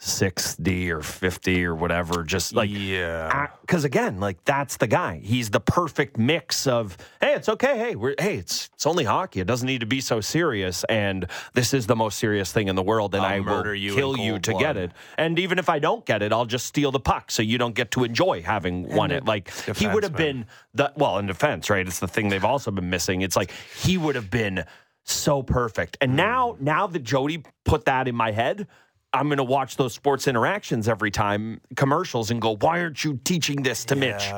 60 0.00 0.90
or 0.90 1.00
50 1.00 1.64
or 1.64 1.74
whatever 1.74 2.22
just 2.22 2.54
like 2.54 2.70
yeah. 2.72 3.48
because 3.62 3.84
again 3.84 4.20
like 4.20 4.42
that's 4.44 4.76
the 4.76 4.86
guy. 4.86 5.20
He's 5.22 5.50
the 5.50 5.60
perfect 5.60 6.16
mix 6.18 6.66
of 6.66 6.96
hey 7.20 7.34
it's 7.34 7.48
okay. 7.48 7.76
Hey 7.76 7.96
we're 7.96 8.14
hey 8.18 8.36
it's 8.36 8.70
it's 8.74 8.86
only 8.86 9.04
hockey. 9.04 9.40
It 9.40 9.46
doesn't 9.46 9.66
need 9.66 9.80
to 9.80 9.86
be 9.86 10.00
so 10.00 10.20
serious 10.20 10.84
and 10.84 11.26
this 11.54 11.74
is 11.74 11.86
the 11.86 11.96
most 11.96 12.18
serious 12.18 12.52
thing 12.52 12.68
in 12.68 12.76
the 12.76 12.82
world 12.82 13.14
and 13.14 13.24
I'll 13.24 13.34
i 13.34 13.40
murder 13.40 13.70
will 13.70 13.76
you 13.76 13.92
in 13.92 13.98
kill 13.98 14.18
you 14.18 14.38
to 14.38 14.50
blood. 14.52 14.60
get 14.60 14.76
it. 14.76 14.92
And 15.16 15.38
even 15.38 15.58
if 15.58 15.68
i 15.68 15.78
don't 15.78 16.04
get 16.06 16.22
it 16.22 16.32
i'll 16.32 16.46
just 16.46 16.66
steal 16.66 16.92
the 16.92 17.00
puck 17.00 17.30
so 17.30 17.42
you 17.42 17.58
don't 17.58 17.74
get 17.74 17.90
to 17.92 18.04
enjoy 18.04 18.42
having 18.42 18.88
won 18.88 19.10
it. 19.10 19.24
like 19.24 19.52
he 19.76 19.86
would 19.86 20.04
have 20.04 20.16
been 20.16 20.46
the 20.74 20.92
well 20.96 21.18
in 21.18 21.26
defense 21.26 21.68
right? 21.70 21.86
It's 21.86 21.98
the 21.98 22.08
thing 22.08 22.28
they've 22.28 22.44
also 22.44 22.70
been 22.70 22.90
missing. 22.90 23.22
It's 23.22 23.36
like 23.36 23.52
he 23.82 23.98
would 23.98 24.14
have 24.14 24.30
been 24.30 24.64
so 25.04 25.42
perfect. 25.42 25.96
And 26.00 26.12
hmm. 26.12 26.16
now 26.16 26.56
now 26.60 26.86
that 26.86 27.02
jody 27.02 27.42
put 27.64 27.84
that 27.86 28.08
in 28.08 28.14
my 28.14 28.32
head 28.32 28.66
I'm 29.12 29.28
going 29.28 29.38
to 29.38 29.44
watch 29.44 29.76
those 29.76 29.94
sports 29.94 30.28
interactions 30.28 30.88
every 30.88 31.10
time 31.10 31.60
commercials 31.76 32.30
and 32.30 32.40
go, 32.42 32.56
why 32.56 32.80
aren't 32.80 33.02
you 33.04 33.18
teaching 33.24 33.62
this 33.62 33.84
to 33.86 33.96
Mitch? 33.96 34.30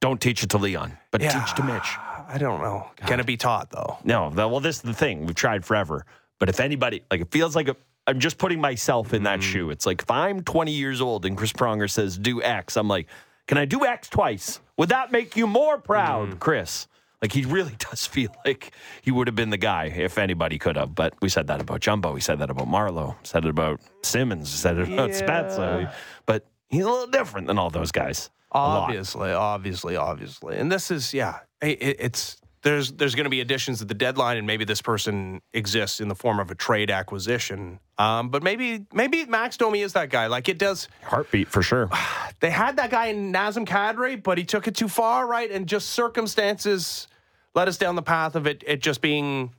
Don't 0.00 0.20
teach 0.20 0.42
it 0.42 0.50
to 0.50 0.58
Leon, 0.58 0.98
but 1.10 1.20
teach 1.20 1.54
to 1.56 1.62
Mitch. 1.62 1.96
I 2.28 2.36
don't 2.38 2.60
know. 2.60 2.88
Can 2.96 3.20
it 3.20 3.26
be 3.26 3.36
taught 3.36 3.70
though? 3.70 3.98
No, 4.04 4.30
the- 4.30 4.48
well, 4.48 4.60
this 4.60 4.76
is 4.76 4.82
the 4.82 4.94
thing. 4.94 5.26
We've 5.26 5.34
tried 5.34 5.64
forever. 5.64 6.04
But 6.38 6.48
if 6.48 6.60
anybody, 6.60 7.02
like, 7.10 7.20
it 7.20 7.30
feels 7.30 7.54
like 7.54 7.68
a, 7.68 7.76
I'm 8.06 8.18
just 8.18 8.36
putting 8.36 8.60
myself 8.60 9.14
in 9.14 9.22
that 9.24 9.38
Mm. 9.38 9.42
shoe. 9.42 9.70
It's 9.70 9.86
like 9.86 10.02
if 10.02 10.10
I'm 10.10 10.42
20 10.42 10.72
years 10.72 11.00
old 11.00 11.24
and 11.24 11.36
Chris 11.36 11.52
Pronger 11.52 11.88
says 11.88 12.18
do 12.18 12.42
X, 12.42 12.76
I'm 12.76 12.88
like, 12.88 13.06
can 13.46 13.58
I 13.58 13.64
do 13.64 13.84
X 13.86 14.08
twice? 14.08 14.60
Would 14.76 14.88
that 14.88 15.12
make 15.12 15.36
you 15.36 15.46
more 15.46 15.78
proud, 15.78 16.30
Mm. 16.30 16.38
Chris? 16.40 16.88
Like 17.22 17.32
he 17.32 17.44
really 17.44 17.74
does 17.78 18.06
feel 18.06 18.34
like 18.44 18.72
he 19.00 19.10
would 19.12 19.28
have 19.28 19.36
been 19.36 19.50
the 19.50 19.56
guy 19.56 19.84
if 19.86 20.18
anybody 20.18 20.58
could 20.58 20.76
have. 20.76 20.94
But 20.94 21.14
we 21.22 21.28
said 21.28 21.46
that 21.46 21.60
about 21.60 21.80
Jumbo. 21.80 22.12
We 22.12 22.20
said 22.20 22.40
that 22.40 22.50
about 22.50 22.66
Marleau. 22.68 23.14
Said 23.22 23.44
it 23.44 23.48
about 23.50 23.80
Simmonds. 24.02 24.50
Said 24.50 24.76
it 24.78 24.92
about 24.92 25.10
Spezza. 25.10 25.92
But 26.26 26.46
he's 26.68 26.84
a 26.84 26.90
little 26.90 27.06
different 27.06 27.46
than 27.46 27.58
all 27.58 27.70
those 27.70 27.92
guys. 27.92 28.28
Obviously, 28.50 29.32
obviously, 29.32 29.96
obviously, 29.96 30.56
and 30.58 30.70
this 30.70 30.90
is 30.90 31.14
yeah. 31.14 31.38
It- 31.62 31.78
it's 32.00 32.36
there's 32.62 32.92
there's 32.92 33.14
going 33.16 33.24
to 33.24 33.30
be 33.30 33.40
additions 33.40 33.82
at 33.82 33.88
the 33.88 33.94
deadline, 33.94 34.36
and 34.36 34.46
maybe 34.46 34.64
this 34.64 34.80
person 34.82 35.40
exists 35.52 36.00
in 36.00 36.06
the 36.08 36.14
form 36.14 36.38
of 36.38 36.50
a 36.50 36.54
trade 36.54 36.90
acquisition. 36.92 37.80
Um, 37.98 38.28
but 38.28 38.42
maybe 38.42 38.84
maybe 38.92 39.24
Max 39.26 39.56
Domi 39.56 39.80
is 39.80 39.94
that 39.94 40.10
guy. 40.10 40.26
Like 40.28 40.48
it 40.48 40.58
does. 40.58 40.88
Heartbeat 41.02 41.48
for 41.48 41.62
sure. 41.62 41.88
They 42.40 42.50
had 42.50 42.74
that 42.78 42.90
guy 42.90 43.06
in 43.06 43.32
Nazem 43.32 43.64
Kadri, 43.64 44.20
but 44.20 44.36
he 44.36 44.42
took 44.44 44.66
it 44.66 44.74
too 44.74 44.88
far, 44.88 45.28
right? 45.28 45.48
And 45.48 45.68
just 45.68 45.90
circumstances 45.90 47.06
led 47.54 47.68
us 47.68 47.76
down 47.76 47.94
the 47.96 48.02
path 48.02 48.34
of 48.36 48.46
it. 48.46 48.62
It 48.66 48.80
just 48.82 49.00
being. 49.00 49.52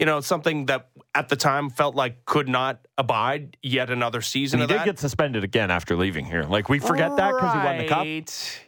You 0.00 0.06
know, 0.06 0.20
something 0.20 0.66
that 0.66 0.90
at 1.12 1.28
the 1.28 1.34
time 1.34 1.70
felt 1.70 1.96
like 1.96 2.24
could 2.24 2.48
not 2.48 2.86
abide 2.96 3.56
yet 3.64 3.90
another 3.90 4.20
season 4.20 4.60
And 4.60 4.70
he 4.70 4.72
did 4.72 4.82
that. 4.82 4.84
get 4.86 4.98
suspended 5.00 5.42
again 5.42 5.72
after 5.72 5.96
leaving 5.96 6.24
here. 6.24 6.44
Like 6.44 6.68
we 6.68 6.78
forget 6.78 7.16
that 7.16 7.32
because 7.32 7.52
he 7.52 7.58
won 7.58 7.78
the 7.78 7.88
cup. 7.88 8.06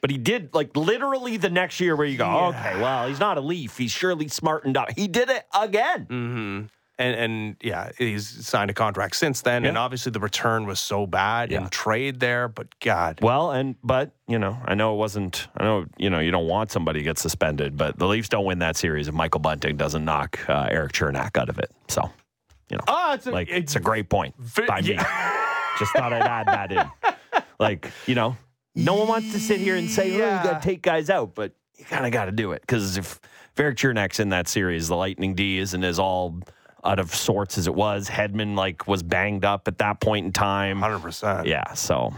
But 0.00 0.10
he 0.10 0.18
did 0.18 0.52
like 0.54 0.76
literally 0.76 1.36
the 1.36 1.48
next 1.48 1.78
year 1.78 1.94
where 1.94 2.04
you 2.08 2.18
go, 2.18 2.24
Yeah. 2.26 2.48
okay, 2.48 2.80
well, 2.82 3.06
he's 3.06 3.20
not 3.20 3.38
a 3.38 3.40
leaf. 3.40 3.78
He's 3.78 3.92
surely 3.92 4.26
smartened 4.26 4.76
up. 4.76 4.88
He 4.96 5.06
did 5.06 5.30
it 5.30 5.44
again. 5.56 6.06
Mm-hmm. 6.06 6.66
And 7.00 7.16
and 7.16 7.56
yeah, 7.62 7.92
he's 7.96 8.46
signed 8.46 8.70
a 8.70 8.74
contract 8.74 9.16
since 9.16 9.40
then, 9.40 9.64
and 9.64 9.78
obviously 9.78 10.12
the 10.12 10.20
return 10.20 10.66
was 10.66 10.78
so 10.78 11.06
bad 11.06 11.50
Yeah. 11.50 11.62
in 11.62 11.70
trade 11.70 12.20
there. 12.20 12.46
But 12.46 12.78
God, 12.78 13.20
Well, 13.22 13.52
and 13.52 13.74
but 13.82 14.10
you 14.28 14.38
know, 14.38 14.58
I 14.66 14.74
know 14.74 14.92
it 14.92 14.98
wasn't. 14.98 15.48
I 15.56 15.64
know 15.64 15.86
you 15.96 16.10
know 16.10 16.18
you 16.18 16.30
don't 16.30 16.46
want 16.46 16.70
somebody 16.70 17.00
to 17.00 17.04
get 17.04 17.16
suspended, 17.18 17.78
but 17.78 17.98
the 17.98 18.06
Leafs 18.06 18.28
don't 18.28 18.44
win 18.44 18.58
that 18.58 18.76
series 18.76 19.08
if 19.08 19.14
Michael 19.14 19.40
Bunting 19.40 19.78
doesn't 19.78 20.04
knock 20.04 20.38
uh, 20.46 20.68
Erik 20.70 20.92
Cernak 20.92 21.38
out 21.38 21.48
of 21.48 21.58
it. 21.58 21.70
So, 21.88 22.02
you 22.68 22.76
know, 22.76 22.84
oh, 22.86 23.14
it's 23.14 23.26
a, 23.26 23.30
like 23.30 23.48
it's 23.48 23.76
a 23.76 23.80
great 23.80 24.10
point 24.10 24.34
Ve- 24.38 24.66
by 24.66 24.82
me. 24.82 24.96
Just 25.78 25.92
thought 25.96 26.12
I'd 26.12 26.20
add 26.22 26.48
that 26.48 26.70
in. 26.70 27.42
Like 27.58 27.90
you 28.06 28.14
know, 28.14 28.36
no 28.74 28.94
one 28.96 29.08
wants 29.08 29.32
to 29.32 29.40
sit 29.40 29.58
here 29.60 29.76
and 29.76 29.90
say, 29.90 30.10
"Oh, 30.10 30.16
you 30.16 30.18
Yeah. 30.18 30.44
got 30.44 30.60
to 30.60 30.68
take 30.68 30.82
guys 30.82 31.08
out," 31.08 31.34
but 31.34 31.52
you 31.78 31.86
kind 31.86 32.04
of 32.04 32.12
got 32.12 32.26
to 32.26 32.32
do 32.32 32.52
it 32.52 32.60
because 32.60 32.98
if, 32.98 33.18
if 33.54 33.58
Erik 33.60 33.78
Cernak's 33.78 34.20
in 34.20 34.28
that 34.28 34.48
series, 34.48 34.88
the 34.88 34.96
Lightning 34.96 35.34
D 35.34 35.56
isn't 35.56 35.82
as 35.82 35.98
all 35.98 36.40
out 36.84 36.98
of 36.98 37.14
sorts 37.14 37.58
as 37.58 37.66
it 37.66 37.74
was. 37.74 38.08
Hedman 38.08 38.56
like 38.56 38.86
was 38.86 39.02
banged 39.02 39.44
up 39.44 39.68
at 39.68 39.78
that 39.78 40.00
point 40.00 40.26
in 40.26 40.32
time. 40.32 40.80
hundred 40.80 41.00
percent. 41.00 41.46
Yeah, 41.46 41.72
so 41.74 42.14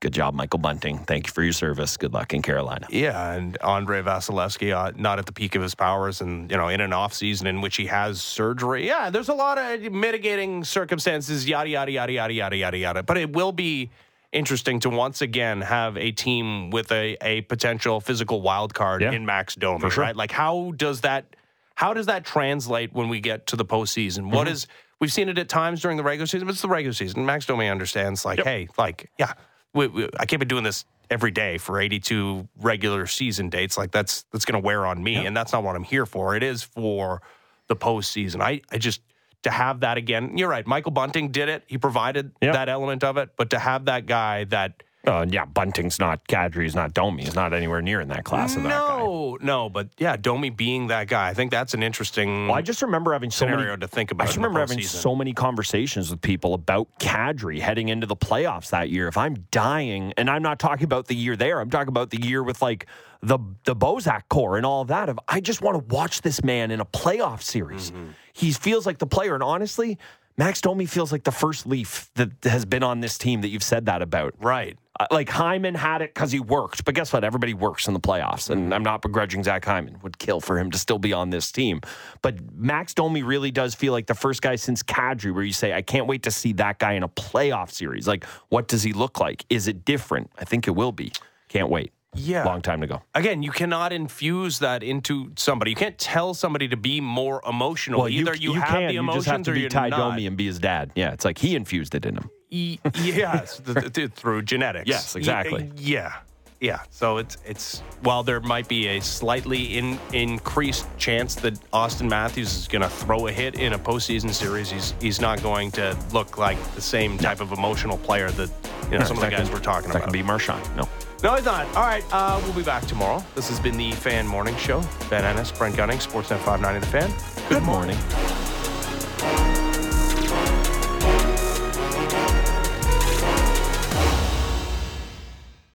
good 0.00 0.12
job, 0.12 0.34
Michael 0.34 0.58
Bunting. 0.58 0.98
Thank 0.98 1.26
you 1.28 1.32
for 1.32 1.42
your 1.42 1.52
service. 1.52 1.96
Good 1.96 2.12
luck 2.12 2.34
in 2.34 2.42
Carolina. 2.42 2.86
Yeah, 2.90 3.32
and 3.32 3.56
Andrei 3.62 4.02
Vasilevskiy 4.02 4.74
uh, 4.74 4.92
not 4.96 5.18
at 5.18 5.26
the 5.26 5.32
peak 5.32 5.54
of 5.54 5.62
his 5.62 5.74
powers, 5.74 6.20
and 6.20 6.50
you 6.50 6.56
know, 6.56 6.68
in 6.68 6.80
an 6.80 6.92
off 6.92 7.14
season 7.14 7.46
in 7.46 7.60
which 7.60 7.76
he 7.76 7.86
has 7.86 8.20
surgery. 8.20 8.86
Yeah, 8.86 9.10
there's 9.10 9.28
a 9.28 9.34
lot 9.34 9.58
of 9.58 9.80
mitigating 9.92 10.64
circumstances. 10.64 11.48
Yada 11.48 11.70
yada 11.70 11.92
yada 11.92 12.12
yada 12.12 12.34
yada 12.34 12.56
yada 12.56 12.78
yada. 12.78 13.02
But 13.02 13.16
it 13.18 13.32
will 13.32 13.52
be 13.52 13.90
interesting 14.32 14.80
to 14.80 14.90
once 14.90 15.22
again 15.22 15.60
have 15.60 15.96
a 15.96 16.10
team 16.10 16.70
with 16.70 16.90
a 16.90 17.16
a 17.22 17.42
potential 17.42 18.00
physical 18.00 18.42
wild 18.42 18.74
card 18.74 19.00
Yeah, 19.00 19.12
in 19.12 19.24
Max 19.24 19.54
Domi. 19.54 19.88
sure. 19.90 20.02
Right? 20.02 20.16
Like, 20.16 20.32
how 20.32 20.72
does 20.76 21.02
that 21.02 21.33
how 21.74 21.92
does 21.94 22.06
that 22.06 22.24
translate 22.24 22.92
when 22.92 23.08
we 23.08 23.20
get 23.20 23.46
to 23.48 23.56
the 23.56 23.64
postseason? 23.64 24.30
What 24.30 24.46
Mm-hmm. 24.46 24.52
is 24.54 24.66
we've 25.00 25.12
seen 25.12 25.28
it 25.28 25.38
at 25.38 25.48
times 25.48 25.80
during 25.82 25.96
the 25.96 26.02
regular 26.04 26.26
season, 26.26 26.46
but 26.46 26.52
it's 26.52 26.62
the 26.62 26.68
regular 26.68 26.92
season. 26.94 27.26
Max 27.26 27.46
Domi 27.46 27.68
understands, 27.68 28.24
like, 28.24 28.42
hey, 28.42 28.68
like, 28.78 29.10
yeah, 29.18 29.32
we, 29.72 29.86
we, 29.88 30.08
I 30.18 30.26
can't 30.26 30.40
be 30.40 30.46
doing 30.46 30.64
this 30.64 30.84
every 31.10 31.30
day 31.32 31.58
for 31.58 31.80
82 31.80 32.48
regular 32.60 33.06
season 33.06 33.50
dates. 33.50 33.76
Like, 33.76 33.90
that's 33.90 34.24
that's 34.32 34.44
going 34.44 34.60
to 34.60 34.64
wear 34.64 34.86
on 34.86 35.02
me, 35.02 35.26
and 35.26 35.36
that's 35.36 35.52
not 35.52 35.62
what 35.64 35.74
I'm 35.76 35.82
here 35.84 36.06
for. 36.06 36.36
It 36.36 36.42
is 36.42 36.62
for 36.62 37.22
the 37.66 37.76
postseason. 37.76 38.40
I, 38.40 38.60
I 38.70 38.78
just 38.78 39.00
to 39.42 39.50
have 39.50 39.80
that 39.80 39.98
again. 39.98 40.38
You're 40.38 40.48
right. 40.48 40.66
Michael 40.66 40.92
Bunting 40.92 41.30
did 41.30 41.48
it. 41.50 41.64
He 41.66 41.76
provided 41.76 42.32
Yep. 42.40 42.54
that 42.54 42.68
element 42.70 43.04
of 43.04 43.16
it, 43.18 43.30
but 43.36 43.50
to 43.50 43.58
have 43.58 43.84
that 43.86 44.06
guy 44.06 44.44
that 44.44 44.82
Uh, 45.06 45.26
yeah, 45.28 45.44
Bunting's 45.44 45.98
not 45.98 46.26
Kadri's 46.28 46.74
not 46.74 46.94
Domi. 46.94 47.24
He's 47.24 47.34
not 47.34 47.52
anywhere 47.52 47.82
near 47.82 48.00
in 48.00 48.08
that 48.08 48.24
class 48.24 48.56
of 48.56 48.62
that 48.62 48.70
guy. 48.70 48.98
no, 48.98 49.38
no, 49.42 49.68
but 49.68 49.88
yeah, 49.98 50.16
Domi 50.16 50.48
being 50.48 50.86
that 50.86 51.08
guy, 51.08 51.28
I 51.28 51.34
think 51.34 51.50
that's 51.50 51.74
an 51.74 51.82
interesting 51.82 52.46
Well, 52.46 52.56
I 52.56 52.62
just 52.62 52.80
remember 52.80 53.12
having 53.12 53.30
so 53.30 53.44
scenario 53.44 53.70
many, 53.70 53.80
to 53.80 53.88
think 53.88 54.10
about. 54.10 54.24
I 54.24 54.26
just 54.28 54.38
remember 54.38 54.60
having 54.60 54.80
so 54.80 55.14
many 55.14 55.34
conversations 55.34 56.10
with 56.10 56.22
people 56.22 56.54
about 56.54 56.88
Kadri 56.98 57.60
heading 57.60 57.90
into 57.90 58.06
the 58.06 58.16
playoffs 58.16 58.70
that 58.70 58.88
year. 58.88 59.06
If 59.06 59.18
I'm 59.18 59.34
dying, 59.50 60.14
and 60.16 60.30
I'm 60.30 60.42
not 60.42 60.58
talking 60.58 60.84
about 60.84 61.06
the 61.06 61.14
year 61.14 61.36
there, 61.36 61.60
I'm 61.60 61.70
talking 61.70 61.88
about 61.88 62.08
the 62.08 62.22
year 62.22 62.42
with 62.42 62.62
like 62.62 62.86
the 63.22 63.38
the 63.64 63.76
Bozak 63.76 64.22
core 64.30 64.56
and 64.56 64.64
all 64.64 64.82
of 64.82 64.88
that. 64.88 65.10
Of 65.10 65.18
I 65.28 65.40
just 65.40 65.60
want 65.60 65.76
to 65.86 65.94
watch 65.94 66.22
this 66.22 66.42
man 66.42 66.70
in 66.70 66.80
a 66.80 66.86
playoff 66.86 67.42
series. 67.42 67.90
Mm-hmm. 67.90 68.10
He 68.32 68.52
feels 68.52 68.86
like 68.86 68.98
the 68.98 69.06
player, 69.06 69.34
and 69.34 69.42
honestly, 69.42 69.98
Max 70.36 70.60
Domi 70.60 70.86
feels 70.86 71.12
like 71.12 71.24
the 71.24 71.32
first 71.32 71.66
Leaf 71.66 72.10
that 72.14 72.30
has 72.42 72.64
been 72.64 72.82
on 72.82 73.00
this 73.00 73.16
team 73.18 73.42
that 73.42 73.48
you've 73.48 73.62
said 73.62 73.86
that 73.86 74.02
about. 74.02 74.34
right. 74.40 74.76
Uh, 75.00 75.06
like 75.10 75.28
Hyman 75.28 75.74
had 75.74 76.02
it 76.02 76.14
because 76.14 76.30
he 76.30 76.38
worked, 76.38 76.84
but 76.84 76.94
guess 76.94 77.12
what? 77.12 77.24
Everybody 77.24 77.52
works 77.52 77.88
in 77.88 77.94
the 77.94 78.00
playoffs, 78.00 78.48
and. 78.48 78.72
I'm 78.72 78.84
not 78.84 79.02
begrudging 79.02 79.42
Zach 79.42 79.64
Hyman. 79.64 79.98
Would 80.04 80.18
kill 80.18 80.40
for 80.40 80.56
him 80.56 80.70
to 80.70 80.78
still 80.78 81.00
be 81.00 81.12
on 81.12 81.30
this 81.30 81.50
team, 81.50 81.80
but 82.22 82.36
Max 82.54 82.94
Domi 82.94 83.24
really 83.24 83.50
does 83.50 83.74
feel 83.74 83.92
like 83.92 84.06
the 84.06 84.14
first 84.14 84.40
guy 84.40 84.54
since 84.54 84.84
Kadri, 84.84 85.34
where 85.34 85.42
you 85.42 85.52
say, 85.52 85.72
"I 85.72 85.82
can't 85.82 86.06
wait 86.06 86.22
to 86.22 86.30
see 86.30 86.52
that 86.54 86.78
guy 86.78 86.92
in 86.92 87.02
a 87.02 87.08
playoff 87.08 87.72
series." 87.72 88.06
Like, 88.06 88.24
what 88.50 88.68
does 88.68 88.84
he 88.84 88.92
look 88.92 89.18
like? 89.18 89.44
Is 89.50 89.66
it 89.66 89.84
different? 89.84 90.30
I 90.38 90.44
think 90.44 90.68
it 90.68 90.76
will 90.76 90.92
be. 90.92 91.10
Can't 91.48 91.70
wait. 91.70 91.92
Yeah. 92.14 92.44
long 92.44 92.62
time 92.62 92.80
to 92.80 92.86
go. 92.86 93.02
Again, 93.14 93.42
you 93.42 93.50
cannot 93.50 93.92
infuse 93.92 94.58
that 94.60 94.82
into 94.82 95.32
somebody. 95.36 95.70
You 95.70 95.76
can't 95.76 95.98
tell 95.98 96.34
somebody 96.34 96.68
to 96.68 96.76
be 96.76 97.00
more 97.00 97.40
emotional. 97.48 98.08
Either 98.08 98.34
you, 98.34 98.54
have 98.54 98.68
can. 98.68 98.86
the 98.88 98.94
you 98.94 99.00
emotions 99.00 99.24
just 99.24 99.32
have 99.32 99.42
to 99.44 99.50
or 99.50 99.54
be 99.54 99.60
you're 99.60 99.70
Ty 99.70 99.88
not. 99.90 99.96
Domi 100.10 100.26
and 100.26 100.36
be 100.36 100.46
his 100.46 100.58
dad. 100.58 100.90
Yeah, 100.94 101.12
it's 101.12 101.24
like 101.24 101.38
he 101.38 101.54
infused 101.56 101.94
it 101.94 102.06
in 102.06 102.16
him. 102.16 102.30
Y- 102.52 102.78
yes, 103.02 103.60
th- 103.64 103.76
th- 103.80 103.92
th- 103.92 104.10
through 104.12 104.42
genetics. 104.42 104.88
Yes, 104.88 105.16
exactly. 105.16 105.64
Y- 105.64 105.70
yeah, 105.76 106.12
yeah. 106.60 106.80
So 106.90 107.16
it's 107.18 107.36
it's 107.44 107.80
while 108.02 108.22
there 108.22 108.38
might 108.40 108.68
be 108.68 108.86
a 108.88 109.00
slightly 109.00 109.76
in, 109.76 109.98
increased 110.12 110.86
chance 110.96 111.34
that 111.36 111.54
Auston 111.72 112.08
Matthews 112.08 112.54
is 112.56 112.68
going 112.68 112.82
to 112.82 112.88
throw 112.88 113.26
a 113.26 113.32
hit 113.32 113.56
in 113.56 113.72
a 113.72 113.78
postseason 113.78 114.30
series, 114.30 114.70
he's 114.70 114.94
he's 115.00 115.20
not 115.20 115.42
going 115.42 115.72
to 115.72 115.96
look 116.12 116.38
like 116.38 116.58
the 116.74 116.80
same 116.80 117.18
type 117.18 117.40
of 117.40 117.50
emotional 117.52 117.98
player 117.98 118.30
that 118.32 118.50
you 118.92 118.98
know 118.98 119.04
some 119.04 119.16
of 119.18 119.24
the 119.24 119.30
guys 119.30 119.50
we're 119.50 119.58
talking 119.58 119.88
That 119.88 119.96
about. 119.96 120.04
can 120.04 120.12
be 120.12 120.22
Marchand. 120.22 120.62
No. 120.76 120.88
No, 121.24 121.34
he's 121.36 121.46
not. 121.46 121.66
All 121.68 121.86
right, 121.86 122.04
uh, 122.12 122.38
we'll 122.44 122.52
be 122.52 122.62
back 122.62 122.84
tomorrow. 122.84 123.24
This 123.34 123.48
has 123.48 123.58
been 123.58 123.78
the 123.78 123.92
Fan 123.92 124.26
Morning 124.26 124.54
Show. 124.56 124.84
Ben 125.08 125.24
Ennis, 125.24 125.50
Brent 125.50 125.74
Gunning, 125.74 125.96
Sportsnet 125.96 126.36
590 126.40 126.80
The 126.80 126.86
Fan. 126.86 127.48
Good 127.48 127.62
morning. 127.62 127.96